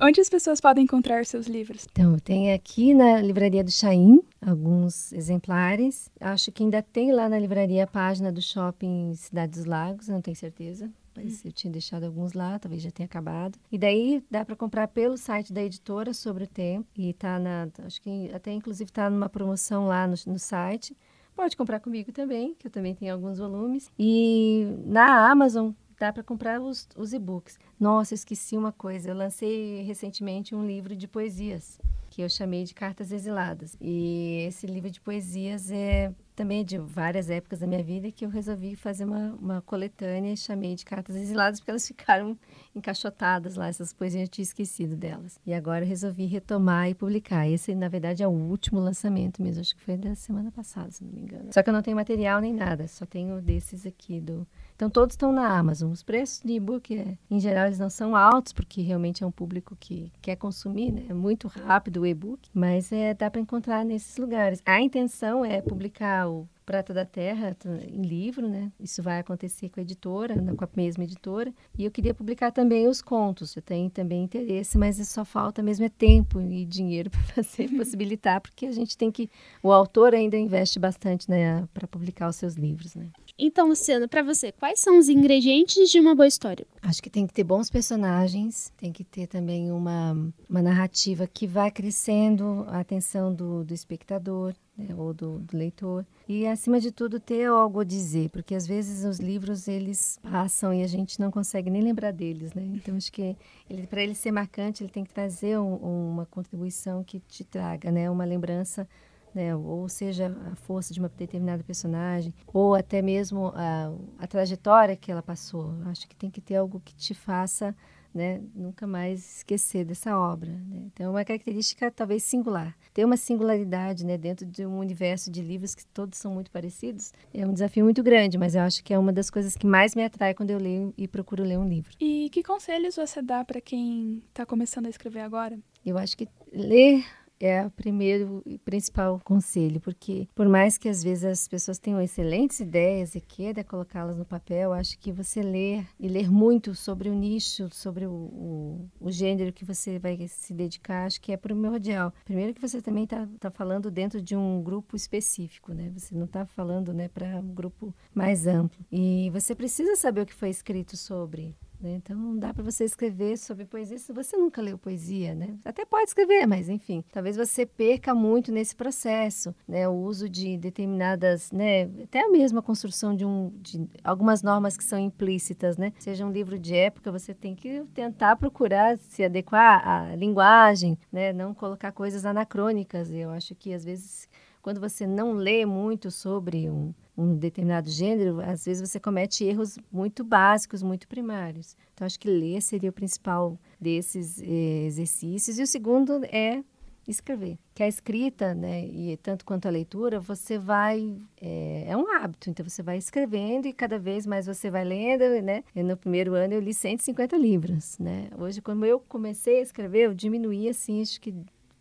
Onde 0.00 0.20
as 0.20 0.28
pessoas 0.28 0.60
podem 0.60 0.84
encontrar 0.84 1.24
seus 1.24 1.46
livros? 1.46 1.86
Então, 1.90 2.18
tem 2.18 2.52
aqui 2.52 2.92
na 2.92 3.20
livraria 3.22 3.62
do 3.62 3.70
Chaim 3.70 4.20
alguns 4.44 5.12
exemplares. 5.12 6.10
Acho 6.20 6.50
que 6.50 6.64
ainda 6.64 6.82
tem 6.82 7.12
lá 7.12 7.28
na 7.28 7.38
livraria 7.38 7.84
a 7.84 7.86
página 7.86 8.32
do 8.32 8.42
shopping 8.42 9.14
Cidade 9.14 9.52
dos 9.52 9.64
Lagos, 9.64 10.08
não 10.08 10.20
tenho 10.20 10.36
certeza. 10.36 10.90
Mas 11.16 11.44
eu 11.44 11.52
tinha 11.52 11.72
deixado 11.72 12.04
alguns 12.04 12.34
lá, 12.34 12.58
talvez 12.58 12.82
já 12.82 12.90
tenha 12.90 13.06
acabado. 13.06 13.58
E 13.72 13.78
daí 13.78 14.22
dá 14.30 14.44
para 14.44 14.54
comprar 14.54 14.88
pelo 14.88 15.16
site 15.16 15.52
da 15.52 15.62
editora 15.62 16.12
sobre 16.12 16.44
o 16.44 16.48
tempo. 16.48 16.86
E 16.94 17.14
tá 17.14 17.38
na. 17.38 17.68
Acho 17.84 18.02
que 18.02 18.30
até 18.34 18.52
inclusive 18.52 18.90
tá 18.92 19.08
numa 19.08 19.28
promoção 19.28 19.86
lá 19.86 20.06
no, 20.06 20.14
no 20.26 20.38
site. 20.38 20.96
Pode 21.36 21.54
comprar 21.54 21.80
comigo 21.80 22.10
também, 22.12 22.54
que 22.58 22.66
eu 22.66 22.70
também 22.70 22.94
tenho 22.94 23.12
alguns 23.12 23.38
volumes. 23.38 23.92
E 23.98 24.66
na 24.86 25.30
Amazon 25.30 25.72
dá 26.00 26.10
para 26.10 26.22
comprar 26.22 26.58
os, 26.62 26.88
os 26.96 27.12
e-books. 27.12 27.58
Nossa, 27.78 28.14
esqueci 28.14 28.56
uma 28.56 28.72
coisa. 28.72 29.10
Eu 29.10 29.14
lancei 29.14 29.82
recentemente 29.82 30.54
um 30.54 30.66
livro 30.66 30.96
de 30.96 31.06
poesias 31.06 31.78
que 32.08 32.22
eu 32.22 32.28
chamei 32.30 32.64
de 32.64 32.72
Cartas 32.74 33.12
Exiladas. 33.12 33.76
E 33.78 34.46
esse 34.48 34.66
livro 34.66 34.90
de 34.90 34.98
poesias 34.98 35.70
é 35.70 36.10
também 36.36 36.64
de 36.64 36.76
várias 36.78 37.30
épocas 37.30 37.60
da 37.60 37.66
minha 37.66 37.82
vida 37.82 38.12
que 38.12 38.24
eu 38.24 38.28
resolvi 38.28 38.76
fazer 38.76 39.04
uma, 39.04 39.34
uma 39.40 39.62
coletânea 39.62 40.32
e 40.32 40.36
chamei 40.36 40.74
de 40.74 40.84
Cartas 40.84 41.16
Exiladas 41.16 41.58
porque 41.58 41.70
elas 41.70 41.88
ficaram 41.88 42.38
encaixotadas 42.74 43.56
lá, 43.56 43.68
essas 43.68 43.92
poesias 43.92 44.24
eu 44.24 44.28
tinha 44.28 44.42
esquecido 44.42 44.94
delas. 44.94 45.40
E 45.46 45.54
agora 45.54 45.84
eu 45.84 45.88
resolvi 45.88 46.26
retomar 46.26 46.90
e 46.90 46.94
publicar. 46.94 47.48
Esse, 47.48 47.74
na 47.74 47.88
verdade, 47.88 48.22
é 48.22 48.28
o 48.28 48.30
último 48.30 48.78
lançamento 48.78 49.42
mesmo, 49.42 49.62
acho 49.62 49.74
que 49.74 49.82
foi 49.82 49.96
da 49.96 50.14
semana 50.14 50.52
passada, 50.52 50.90
se 50.90 51.02
não 51.02 51.10
me 51.10 51.22
engano. 51.22 51.48
Só 51.52 51.62
que 51.62 51.70
eu 51.70 51.74
não 51.74 51.82
tenho 51.82 51.96
material 51.96 52.40
nem 52.40 52.52
nada, 52.52 52.86
só 52.86 53.06
tenho 53.06 53.40
desses 53.40 53.86
aqui 53.86 54.20
do... 54.20 54.46
Então 54.74 54.90
todos 54.90 55.14
estão 55.14 55.32
na 55.32 55.58
Amazon. 55.58 55.90
Os 55.90 56.02
preços 56.02 56.42
de 56.44 56.52
e-book, 56.52 56.94
é, 56.94 57.16
em 57.30 57.40
geral, 57.40 57.64
eles 57.64 57.78
não 57.78 57.88
são 57.88 58.14
altos, 58.14 58.52
porque 58.52 58.82
realmente 58.82 59.24
é 59.24 59.26
um 59.26 59.30
público 59.30 59.74
que 59.80 60.12
quer 60.20 60.36
consumir, 60.36 60.92
né? 60.92 61.06
É 61.08 61.14
muito 61.14 61.48
rápido 61.48 62.02
o 62.02 62.06
e-book, 62.06 62.50
mas 62.52 62.92
é, 62.92 63.14
dá 63.14 63.30
para 63.30 63.40
encontrar 63.40 63.86
nesses 63.86 64.18
lugares. 64.18 64.60
A 64.66 64.78
intenção 64.78 65.42
é 65.42 65.62
publicar 65.62 66.25
o 66.28 66.48
Prata 66.64 66.92
da 66.92 67.04
Terra 67.04 67.56
em 67.86 68.02
livro, 68.02 68.48
né? 68.48 68.72
Isso 68.80 69.02
vai 69.02 69.20
acontecer 69.20 69.68
com 69.68 69.78
a 69.78 69.82
editora, 69.82 70.34
com 70.34 70.64
a 70.64 70.68
mesma 70.74 71.04
editora. 71.04 71.52
E 71.78 71.84
eu 71.84 71.90
queria 71.90 72.12
publicar 72.12 72.50
também 72.50 72.88
os 72.88 73.00
contos. 73.00 73.54
Eu 73.54 73.62
tenho 73.62 73.88
também 73.88 74.24
interesse, 74.24 74.76
mas 74.76 74.96
só 75.08 75.24
falta 75.24 75.62
mesmo 75.62 75.84
é 75.84 75.88
tempo 75.88 76.40
e 76.40 76.64
dinheiro 76.64 77.08
para 77.10 77.20
fazer, 77.22 77.68
possibilitar, 77.68 78.40
porque 78.40 78.66
a 78.66 78.72
gente 78.72 78.96
tem 78.96 79.12
que. 79.12 79.30
O 79.62 79.70
autor 79.70 80.14
ainda 80.14 80.36
investe 80.36 80.78
bastante 80.78 81.30
né, 81.30 81.66
para 81.72 81.86
publicar 81.86 82.28
os 82.28 82.36
seus 82.36 82.54
livros, 82.54 82.94
né? 82.96 83.10
Então, 83.38 83.68
Luciana, 83.68 84.08
para 84.08 84.22
você, 84.22 84.50
quais 84.50 84.80
são 84.80 84.98
os 84.98 85.10
ingredientes 85.10 85.90
de 85.90 86.00
uma 86.00 86.14
boa 86.14 86.26
história? 86.26 86.66
Acho 86.80 87.02
que 87.02 87.10
tem 87.10 87.26
que 87.26 87.34
ter 87.34 87.44
bons 87.44 87.68
personagens, 87.68 88.72
tem 88.78 88.90
que 88.90 89.04
ter 89.04 89.26
também 89.26 89.70
uma, 89.70 90.12
uma 90.48 90.62
narrativa 90.62 91.26
que 91.26 91.46
vai 91.46 91.70
crescendo 91.70 92.64
a 92.68 92.80
atenção 92.80 93.34
do, 93.34 93.62
do 93.62 93.74
espectador, 93.74 94.54
né, 94.76 94.94
ou 94.96 95.12
do, 95.12 95.38
do, 95.40 95.54
leitor. 95.54 96.06
E, 96.26 96.46
acima 96.46 96.80
de 96.80 96.90
tudo, 96.90 97.20
ter 97.20 97.44
algo 97.44 97.80
a 97.80 97.84
dizer, 97.84 98.30
porque 98.30 98.54
às 98.54 98.66
vezes 98.66 99.04
os 99.04 99.18
livros 99.18 99.68
eles 99.68 100.18
passam 100.22 100.72
e 100.72 100.82
a 100.82 100.86
gente 100.86 101.20
não 101.20 101.30
consegue 101.30 101.68
nem 101.68 101.82
lembrar 101.82 102.12
deles, 102.12 102.54
né? 102.54 102.62
Então, 102.74 102.96
acho 102.96 103.12
que 103.12 103.36
ele, 103.68 103.86
para 103.86 104.02
ele 104.02 104.14
ser 104.14 104.32
marcante, 104.32 104.82
ele 104.82 104.90
tem 104.90 105.04
que 105.04 105.12
trazer 105.12 105.58
um, 105.58 105.74
uma 105.74 106.24
contribuição 106.24 107.04
que 107.04 107.20
te 107.20 107.44
traga 107.44 107.90
né, 107.90 108.08
uma 108.08 108.24
lembrança 108.24 108.88
né? 109.36 109.54
ou 109.54 109.88
seja, 109.88 110.34
a 110.50 110.56
força 110.56 110.94
de 110.94 110.98
uma 110.98 111.10
determinada 111.10 111.62
personagem, 111.62 112.34
ou 112.46 112.74
até 112.74 113.02
mesmo 113.02 113.52
a, 113.54 113.92
a 114.18 114.26
trajetória 114.26 114.96
que 114.96 115.12
ela 115.12 115.22
passou. 115.22 115.74
Acho 115.86 116.08
que 116.08 116.16
tem 116.16 116.30
que 116.30 116.40
ter 116.40 116.56
algo 116.56 116.80
que 116.82 116.94
te 116.94 117.12
faça 117.12 117.76
né, 118.14 118.40
nunca 118.54 118.86
mais 118.86 119.36
esquecer 119.36 119.84
dessa 119.84 120.18
obra. 120.18 120.50
Né? 120.50 120.84
Então, 120.86 121.06
é 121.06 121.08
uma 121.10 121.24
característica 121.24 121.90
talvez 121.90 122.22
singular. 122.22 122.74
Ter 122.94 123.04
uma 123.04 123.18
singularidade 123.18 124.06
né, 124.06 124.16
dentro 124.16 124.46
de 124.46 124.64
um 124.64 124.78
universo 124.78 125.30
de 125.30 125.42
livros 125.42 125.74
que 125.74 125.84
todos 125.86 126.18
são 126.18 126.32
muito 126.32 126.50
parecidos 126.50 127.12
é 127.34 127.46
um 127.46 127.52
desafio 127.52 127.84
muito 127.84 128.02
grande, 128.02 128.38
mas 128.38 128.54
eu 128.54 128.62
acho 128.62 128.82
que 128.82 128.94
é 128.94 128.98
uma 128.98 129.12
das 129.12 129.28
coisas 129.28 129.54
que 129.54 129.66
mais 129.66 129.94
me 129.94 130.02
atrai 130.02 130.32
quando 130.32 130.50
eu 130.50 130.58
leio 130.58 130.94
e 130.96 131.06
procuro 131.06 131.44
ler 131.44 131.58
um 131.58 131.68
livro. 131.68 131.92
E 132.00 132.30
que 132.30 132.42
conselhos 132.42 132.96
você 132.96 133.20
dá 133.20 133.44
para 133.44 133.60
quem 133.60 134.22
está 134.28 134.46
começando 134.46 134.86
a 134.86 134.88
escrever 134.90 135.20
agora? 135.20 135.58
Eu 135.84 135.98
acho 135.98 136.16
que 136.16 136.26
ler 136.50 137.04
é 137.40 137.66
o 137.66 137.70
primeiro 137.70 138.42
e 138.46 138.58
principal 138.58 139.20
conselho, 139.24 139.80
porque 139.80 140.28
por 140.34 140.48
mais 140.48 140.78
que 140.78 140.88
às 140.88 141.02
vezes 141.02 141.24
as 141.24 141.48
pessoas 141.48 141.78
tenham 141.78 142.00
excelentes 142.00 142.60
ideias 142.60 143.14
e 143.14 143.20
queira 143.20 143.62
colocá-las 143.62 144.16
no 144.16 144.24
papel, 144.24 144.72
acho 144.72 144.98
que 144.98 145.12
você 145.12 145.42
ler 145.42 145.86
e 145.98 146.08
ler 146.08 146.30
muito 146.30 146.74
sobre 146.74 147.08
o 147.08 147.14
nicho, 147.14 147.68
sobre 147.72 148.06
o, 148.06 148.12
o, 148.12 148.90
o, 149.00 149.10
gênero 149.10 149.52
que 149.52 149.64
você 149.64 149.98
vai 149.98 150.26
se 150.28 150.52
dedicar, 150.52 151.06
acho 151.06 151.20
que 151.20 151.32
é 151.32 151.36
primordial. 151.36 152.12
Primeiro 152.24 152.54
que 152.54 152.60
você 152.60 152.80
também 152.80 153.04
está 153.04 153.28
tá 153.38 153.50
falando 153.50 153.90
dentro 153.90 154.20
de 154.20 154.36
um 154.36 154.62
grupo 154.62 154.96
específico, 154.96 155.72
né? 155.72 155.90
Você 155.96 156.14
não 156.14 156.24
está 156.24 156.44
falando 156.46 156.92
né, 156.92 157.08
para 157.08 157.38
um 157.38 157.54
grupo 157.54 157.94
mais 158.14 158.46
amplo. 158.46 158.84
E 158.90 159.30
você 159.30 159.54
precisa 159.54 159.96
saber 159.96 160.22
o 160.22 160.26
que 160.26 160.34
foi 160.34 160.50
escrito 160.50 160.96
sobre 160.96 161.54
né? 161.80 161.94
Então, 161.94 162.16
não 162.16 162.38
dá 162.38 162.52
para 162.52 162.62
você 162.62 162.84
escrever 162.84 163.36
sobre 163.36 163.64
poesia 163.64 163.98
se 163.98 164.12
você 164.12 164.36
nunca 164.36 164.60
leu 164.62 164.78
poesia, 164.78 165.34
né? 165.34 165.56
Até 165.64 165.84
pode 165.84 166.08
escrever, 166.08 166.46
mas 166.46 166.68
enfim, 166.68 167.04
talvez 167.12 167.36
você 167.36 167.66
perca 167.66 168.14
muito 168.14 168.52
nesse 168.52 168.74
processo, 168.74 169.54
né? 169.66 169.88
O 169.88 169.94
uso 169.94 170.28
de 170.28 170.56
determinadas, 170.56 171.50
né? 171.52 171.82
Até 172.02 172.24
a 172.24 172.30
mesma 172.30 172.62
construção 172.62 173.14
de, 173.14 173.24
um, 173.24 173.52
de 173.60 173.88
algumas 174.02 174.42
normas 174.42 174.76
que 174.76 174.84
são 174.84 174.98
implícitas, 174.98 175.76
né? 175.76 175.92
Seja 175.98 176.26
um 176.26 176.32
livro 176.32 176.58
de 176.58 176.74
época, 176.74 177.12
você 177.12 177.34
tem 177.34 177.54
que 177.54 177.82
tentar 177.94 178.36
procurar 178.36 178.98
se 178.98 179.24
adequar 179.24 179.86
à 179.86 180.16
linguagem, 180.16 180.98
né? 181.12 181.32
Não 181.32 181.54
colocar 181.54 181.92
coisas 181.92 182.24
anacrônicas. 182.24 183.10
Eu 183.10 183.30
acho 183.30 183.54
que 183.54 183.72
às 183.72 183.84
vezes 183.84 184.28
quando 184.66 184.80
você 184.80 185.06
não 185.06 185.32
lê 185.34 185.64
muito 185.64 186.10
sobre 186.10 186.68
um, 186.68 186.92
um 187.16 187.34
determinado 187.34 187.90
gênero, 187.90 188.40
às 188.40 188.64
vezes 188.64 188.88
você 188.88 189.00
comete 189.00 189.44
erros 189.44 189.78
muito 189.90 190.22
básicos, 190.22 190.82
muito 190.82 191.08
primários. 191.08 191.76
Então, 191.94 192.06
acho 192.06 192.20
que 192.20 192.28
ler 192.28 192.60
seria 192.60 192.90
o 192.90 192.92
principal 192.92 193.58
desses 193.80 194.40
eh, 194.42 194.84
exercícios. 194.86 195.58
E 195.58 195.62
o 195.62 195.66
segundo 195.66 196.24
é 196.24 196.62
escrever. 197.10 197.58
Que 197.74 197.82
a 197.82 197.88
escrita, 197.88 198.54
né, 198.54 198.84
e 198.84 199.16
tanto 199.18 199.44
quanto 199.44 199.66
a 199.66 199.70
leitura, 199.70 200.18
você 200.18 200.58
vai 200.58 201.16
é, 201.40 201.84
é, 201.88 201.96
um 201.96 202.10
hábito. 202.16 202.50
Então 202.50 202.68
você 202.68 202.82
vai 202.82 202.98
escrevendo 202.98 203.66
e 203.66 203.72
cada 203.72 203.98
vez 203.98 204.26
mais 204.26 204.46
você 204.46 204.70
vai 204.70 204.84
lendo, 204.84 205.24
né? 205.42 205.62
No 205.74 205.96
primeiro 205.96 206.34
ano 206.34 206.54
eu 206.54 206.60
li 206.60 206.74
150 206.74 207.36
livros, 207.36 207.98
né? 207.98 208.28
Hoje 208.38 208.60
quando 208.60 208.84
eu 208.84 208.98
comecei 209.00 209.58
a 209.60 209.62
escrever, 209.62 210.06
eu 210.06 210.14
diminuí 210.14 210.68
assim, 210.68 211.00
acho 211.00 211.20
que 211.20 211.34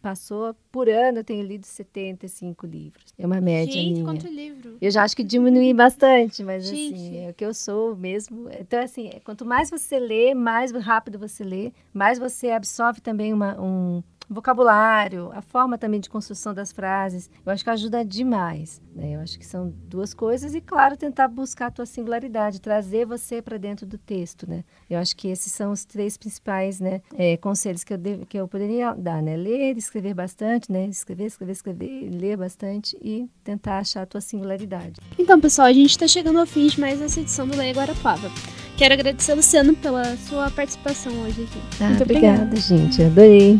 passou, 0.06 0.56
por 0.72 0.88
ano 0.88 1.18
eu 1.18 1.24
tenho 1.24 1.44
lido 1.44 1.66
75 1.66 2.68
livros. 2.68 3.06
É 3.18 3.26
uma 3.26 3.42
média 3.42 3.74
Gente, 3.74 3.94
minha. 3.94 4.06
quanto 4.06 4.28
livro? 4.28 4.78
Eu 4.80 4.92
já 4.92 5.02
acho 5.02 5.16
que 5.16 5.24
diminui 5.24 5.74
bastante, 5.74 6.44
mas 6.44 6.64
Gente. 6.64 6.94
assim, 6.94 7.18
é 7.26 7.32
o 7.32 7.34
que 7.34 7.44
eu 7.44 7.56
sou 7.56 7.96
mesmo. 7.96 8.48
Então, 8.60 8.84
assim, 8.84 9.10
quanto 9.24 9.44
mais 9.44 9.72
você 9.72 9.98
lê, 9.98 10.36
mais 10.36 10.72
rápido 10.72 11.18
você 11.18 11.44
lê, 11.44 11.74
mais 11.92 12.20
você 12.20 12.52
absorve 12.52 13.02
também 13.02 13.34
uma, 13.34 13.60
um, 13.60 14.04
vocabulário, 14.30 15.32
a 15.34 15.42
forma 15.42 15.78
também 15.78 16.00
de 16.00 16.10
construção 16.10 16.54
das 16.54 16.72
frases, 16.72 17.30
eu 17.46 17.52
acho 17.52 17.64
que 17.64 17.70
ajuda 17.70 18.04
demais. 18.04 18.82
Né? 18.96 19.16
Eu 19.16 19.20
acho 19.20 19.38
que 19.38 19.46
são 19.46 19.74
duas 19.88 20.14
coisas 20.14 20.56
e, 20.56 20.62
claro, 20.62 20.96
tentar 20.96 21.28
buscar 21.28 21.68
a 21.68 21.72
tua 21.72 21.86
singularidade, 21.86 22.62
trazer 22.62 23.06
você 23.06 23.42
para 23.42 23.58
dentro 23.58 23.86
do 23.86 23.98
texto, 23.98 24.50
né? 24.50 24.64
Eu 24.90 25.00
acho 25.00 25.16
que 25.16 25.28
esses 25.28 25.52
são 25.52 25.72
os 25.72 25.84
três 25.84 26.18
principais, 26.18 26.80
né, 26.80 27.02
é, 27.18 27.36
conselhos 27.38 27.84
que 27.84 27.94
eu, 27.94 27.98
devo, 27.98 28.26
que 28.26 28.38
eu 28.38 28.48
poderia 28.48 28.94
dar, 28.94 29.22
né? 29.22 29.36
Ler, 29.36 29.78
escrever 29.78 30.14
bastante, 30.14 30.72
né? 30.72 30.86
Escrever, 30.86 31.26
escrever, 31.26 31.52
escrever, 31.52 32.10
ler 32.10 32.38
bastante 32.38 32.98
e 33.02 33.30
tentar 33.44 33.80
achar 33.80 34.04
a 34.04 34.06
tua 34.06 34.22
singularidade. 34.22 35.00
Então, 35.20 35.40
pessoal, 35.40 35.68
a 35.68 35.74
gente 35.74 35.92
está 35.92 36.08
chegando 36.08 36.40
ao 36.40 36.46
fim 36.46 36.68
de 36.68 36.80
mais 36.80 37.02
essa 37.02 37.20
edição 37.20 37.48
do 37.48 37.58
Leia 37.58 37.74
Guarapava. 37.74 38.30
Quero 38.78 38.94
agradecer, 38.94 39.34
Luciano, 39.34 39.74
pela 39.76 40.18
sua 40.18 40.52
participação 40.52 41.14
hoje 41.22 41.44
aqui. 41.44 41.60
Ah, 41.80 41.90
Muito 41.90 42.04
obrigada, 42.04 42.44
obrigada, 42.44 42.56
gente. 42.58 43.02
Adorei. 43.04 43.60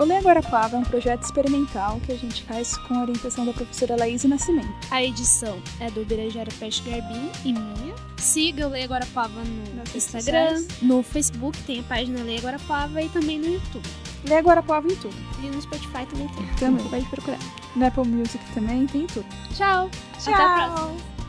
O 0.00 0.04
Lê 0.04 0.16
Agora 0.16 0.42
Palavra 0.42 0.78
é 0.78 0.80
um 0.80 0.84
projeto 0.84 1.24
experimental 1.24 2.00
que 2.00 2.12
a 2.12 2.16
gente 2.16 2.42
faz 2.44 2.74
com 2.74 2.94
a 2.94 3.02
orientação 3.02 3.44
da 3.44 3.52
professora 3.52 3.96
Laís 3.96 4.24
Nascimento. 4.24 4.72
A 4.90 5.02
edição 5.02 5.62
é 5.78 5.90
do 5.90 6.06
Birajara 6.06 6.48
Peste 6.58 6.88
Garbim 6.88 7.30
e 7.44 7.52
minha. 7.52 7.94
Siga 8.16 8.66
o 8.66 8.70
Lê 8.70 8.84
Agora 8.84 9.04
Pava 9.12 9.44
no 9.44 9.74
Nas 9.74 9.94
Instagram, 9.94 10.64
no 10.80 11.02
Facebook, 11.02 11.62
tem 11.64 11.80
a 11.80 11.82
página 11.82 12.22
Lê 12.22 12.38
Agora 12.38 12.58
Pava 12.60 13.02
e 13.02 13.10
também 13.10 13.38
no 13.38 13.52
YouTube. 13.52 13.86
Lê 14.26 14.36
Agora 14.36 14.62
Pava 14.62 14.90
em 14.90 14.96
tudo. 14.96 15.14
E 15.42 15.48
no 15.48 15.60
Spotify 15.60 16.06
também 16.06 16.28
tem. 16.28 16.46
Também. 16.58 16.88
Pode 16.88 17.04
procurar. 17.04 17.38
No 17.76 17.84
Apple 17.84 18.08
Music 18.08 18.42
também 18.54 18.86
tem 18.86 19.06
tudo. 19.06 19.26
Tchau. 19.54 19.90
Tchau. 20.18 20.32
Até 20.32 20.42
a 20.42 20.70
próxima. 20.70 21.19